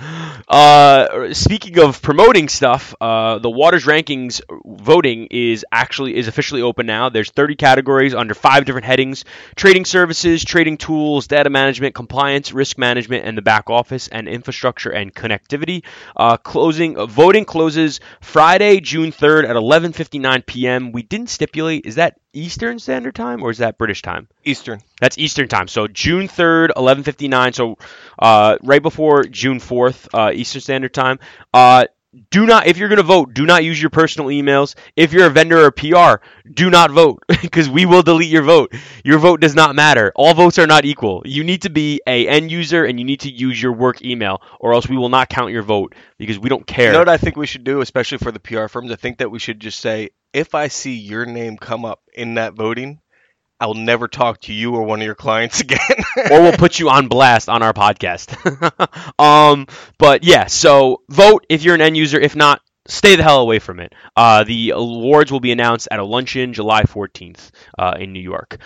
Uh, 0.46 1.32
speaking 1.32 1.78
of 1.78 2.02
promoting 2.02 2.50
stuff, 2.50 2.94
uh, 3.00 3.38
the 3.38 3.48
Waters 3.48 3.86
Rankings 3.86 4.42
voting 4.66 5.28
is 5.30 5.64
actually 5.72 6.16
is 6.16 6.28
officially 6.28 6.60
open 6.60 6.84
now. 6.84 7.08
There's 7.08 7.30
30 7.30 7.54
categories 7.54 8.14
under 8.14 8.34
five 8.34 8.66
different 8.66 8.84
headings: 8.84 9.24
trading 9.56 9.86
services, 9.86 10.44
trading 10.44 10.76
tools, 10.76 11.28
data 11.28 11.48
management, 11.48 11.94
compliance, 11.94 12.52
risk 12.52 12.76
management, 12.76 13.24
and 13.24 13.38
the 13.38 13.42
back 13.42 13.70
office 13.70 14.08
and 14.08 14.28
infrastructure 14.28 14.90
and 14.90 15.14
connectivity. 15.14 15.82
Uh, 16.14 16.36
closing 16.36 17.06
voting 17.06 17.46
closes 17.46 18.00
Friday, 18.20 18.78
June 18.78 19.12
3rd 19.12 19.48
at 19.48 19.61
11:59 19.62 20.46
p.m. 20.46 20.92
We 20.92 21.02
didn't 21.02 21.30
stipulate 21.30 21.86
is 21.86 21.94
that 21.94 22.18
Eastern 22.32 22.78
Standard 22.78 23.14
Time 23.14 23.42
or 23.42 23.50
is 23.50 23.58
that 23.58 23.78
British 23.78 24.02
time? 24.02 24.28
Eastern. 24.44 24.80
That's 25.00 25.18
Eastern 25.18 25.48
time. 25.48 25.68
So 25.68 25.86
June 25.86 26.28
3rd, 26.28 26.70
11:59. 26.76 27.54
So 27.54 27.78
uh, 28.18 28.58
right 28.62 28.82
before 28.82 29.24
June 29.24 29.58
4th, 29.58 30.08
uh, 30.12 30.32
Eastern 30.32 30.60
Standard 30.62 30.94
Time. 30.94 31.18
Uh, 31.54 31.86
do 32.30 32.44
not, 32.44 32.66
if 32.66 32.76
you're 32.76 32.88
going 32.88 32.98
to 32.98 33.02
vote, 33.02 33.32
do 33.32 33.46
not 33.46 33.64
use 33.64 33.80
your 33.80 33.90
personal 33.90 34.28
emails. 34.28 34.74
If 34.96 35.12
you're 35.12 35.26
a 35.26 35.30
vendor 35.30 35.64
or 35.64 35.70
PR, 35.70 36.24
do 36.50 36.68
not 36.68 36.90
vote 36.90 37.22
because 37.42 37.68
we 37.68 37.86
will 37.86 38.02
delete 38.02 38.30
your 38.30 38.42
vote. 38.42 38.74
Your 39.04 39.18
vote 39.18 39.40
does 39.40 39.54
not 39.54 39.74
matter. 39.74 40.12
All 40.14 40.34
votes 40.34 40.58
are 40.58 40.66
not 40.66 40.84
equal. 40.84 41.22
You 41.24 41.42
need 41.42 41.62
to 41.62 41.70
be 41.70 42.02
a 42.06 42.28
end 42.28 42.50
user 42.50 42.84
and 42.84 42.98
you 42.98 43.04
need 43.04 43.20
to 43.20 43.30
use 43.30 43.60
your 43.60 43.72
work 43.72 44.02
email, 44.02 44.42
or 44.60 44.74
else 44.74 44.88
we 44.88 44.96
will 44.96 45.08
not 45.08 45.30
count 45.30 45.52
your 45.52 45.62
vote 45.62 45.94
because 46.18 46.38
we 46.38 46.48
don't 46.48 46.66
care. 46.66 46.86
You 46.86 46.92
know 46.92 46.98
what 46.98 47.08
I 47.08 47.16
think 47.16 47.36
we 47.36 47.46
should 47.46 47.64
do, 47.64 47.80
especially 47.80 48.18
for 48.18 48.30
the 48.32 48.40
PR 48.40 48.66
firms? 48.66 48.92
I 48.92 48.96
think 48.96 49.18
that 49.18 49.30
we 49.30 49.38
should 49.38 49.60
just 49.60 49.78
say, 49.78 50.10
if 50.32 50.54
I 50.54 50.68
see 50.68 50.96
your 50.96 51.26
name 51.26 51.56
come 51.56 51.84
up 51.84 52.00
in 52.14 52.34
that 52.34 52.54
voting, 52.54 53.00
I'll 53.62 53.74
never 53.74 54.08
talk 54.08 54.40
to 54.42 54.52
you 54.52 54.74
or 54.74 54.82
one 54.82 55.00
of 55.00 55.06
your 55.06 55.14
clients 55.14 55.60
again. 55.66 55.78
or 56.30 56.42
we'll 56.42 56.56
put 56.56 56.80
you 56.80 56.90
on 56.90 57.06
blast 57.06 57.48
on 57.48 57.62
our 57.62 57.72
podcast. 57.72 58.34
um, 59.18 59.68
but 59.98 60.24
yeah, 60.24 60.46
so 60.46 61.02
vote 61.08 61.46
if 61.48 61.62
you're 61.62 61.76
an 61.76 61.80
end 61.80 61.96
user. 61.96 62.18
If 62.18 62.34
not, 62.34 62.60
stay 62.88 63.14
the 63.14 63.22
hell 63.22 63.40
away 63.40 63.60
from 63.60 63.78
it. 63.78 63.94
Uh, 64.16 64.42
the 64.42 64.70
awards 64.70 65.30
will 65.30 65.40
be 65.40 65.52
announced 65.52 65.86
at 65.90 66.00
a 66.00 66.04
luncheon 66.04 66.52
July 66.52 66.82
14th 66.82 67.50
uh, 67.78 67.94
in 68.00 68.12
New 68.12 68.20
York. 68.20 68.58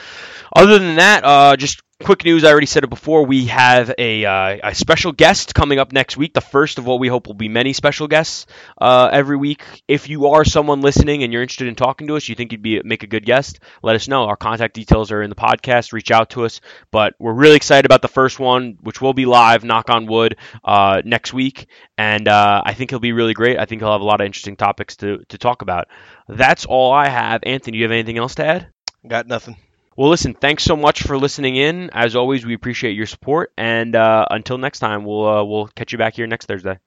Other 0.54 0.78
than 0.78 0.96
that, 0.96 1.24
uh, 1.24 1.56
just 1.56 1.82
quick 2.04 2.24
news. 2.24 2.44
I 2.44 2.50
already 2.50 2.66
said 2.66 2.84
it 2.84 2.90
before. 2.90 3.24
We 3.24 3.46
have 3.46 3.92
a, 3.98 4.24
uh, 4.24 4.58
a 4.70 4.74
special 4.74 5.12
guest 5.12 5.54
coming 5.54 5.78
up 5.78 5.92
next 5.92 6.16
week. 6.16 6.34
The 6.34 6.40
first 6.40 6.78
of 6.78 6.86
what 6.86 7.00
we 7.00 7.08
hope 7.08 7.26
will 7.26 7.34
be 7.34 7.48
many 7.48 7.72
special 7.72 8.06
guests 8.06 8.46
uh, 8.80 9.08
every 9.12 9.36
week. 9.36 9.62
If 9.88 10.08
you 10.08 10.28
are 10.28 10.44
someone 10.44 10.82
listening 10.82 11.22
and 11.22 11.32
you're 11.32 11.42
interested 11.42 11.68
in 11.68 11.74
talking 11.74 12.06
to 12.08 12.16
us, 12.16 12.28
you 12.28 12.34
think 12.34 12.52
you'd 12.52 12.62
be 12.62 12.80
make 12.84 13.02
a 13.02 13.06
good 13.06 13.24
guest, 13.24 13.60
let 13.82 13.96
us 13.96 14.08
know. 14.08 14.24
Our 14.24 14.36
contact 14.36 14.74
details 14.74 15.10
are 15.10 15.22
in 15.22 15.30
the 15.30 15.36
podcast. 15.36 15.92
Reach 15.92 16.10
out 16.10 16.30
to 16.30 16.44
us. 16.44 16.60
But 16.90 17.14
we're 17.18 17.32
really 17.32 17.56
excited 17.56 17.86
about 17.86 18.02
the 18.02 18.08
first 18.08 18.38
one, 18.38 18.78
which 18.80 19.00
will 19.00 19.14
be 19.14 19.26
live. 19.26 19.64
Knock 19.64 19.90
on 19.90 20.06
wood 20.06 20.36
uh, 20.64 21.02
next 21.04 21.32
week, 21.32 21.66
and 21.96 22.28
uh, 22.28 22.62
I 22.64 22.74
think 22.74 22.90
he'll 22.90 22.98
be 22.98 23.12
really 23.12 23.34
great. 23.34 23.58
I 23.58 23.64
think 23.64 23.80
he'll 23.80 23.92
have 23.92 24.00
a 24.00 24.04
lot 24.04 24.20
of 24.20 24.26
interesting 24.26 24.56
topics 24.56 24.96
to 24.96 25.24
to 25.28 25.38
talk 25.38 25.62
about. 25.62 25.88
That's 26.28 26.66
all 26.66 26.92
I 26.92 27.08
have. 27.08 27.40
Anthony, 27.44 27.72
do 27.72 27.78
you 27.78 27.84
have 27.84 27.92
anything 27.92 28.18
else 28.18 28.34
to 28.36 28.44
add? 28.44 28.68
Got 29.06 29.26
nothing. 29.26 29.56
Well, 29.96 30.10
listen, 30.10 30.34
thanks 30.34 30.62
so 30.62 30.76
much 30.76 31.02
for 31.02 31.16
listening 31.16 31.56
in. 31.56 31.88
As 31.90 32.16
always, 32.16 32.44
we 32.44 32.52
appreciate 32.52 32.92
your 32.92 33.06
support. 33.06 33.52
And 33.56 33.96
uh, 33.96 34.26
until 34.30 34.58
next 34.58 34.80
time, 34.80 35.04
we'll 35.04 35.26
uh, 35.26 35.44
we'll 35.44 35.68
catch 35.68 35.92
you 35.92 35.98
back 35.98 36.14
here 36.14 36.26
next 36.26 36.46
Thursday. 36.46 36.78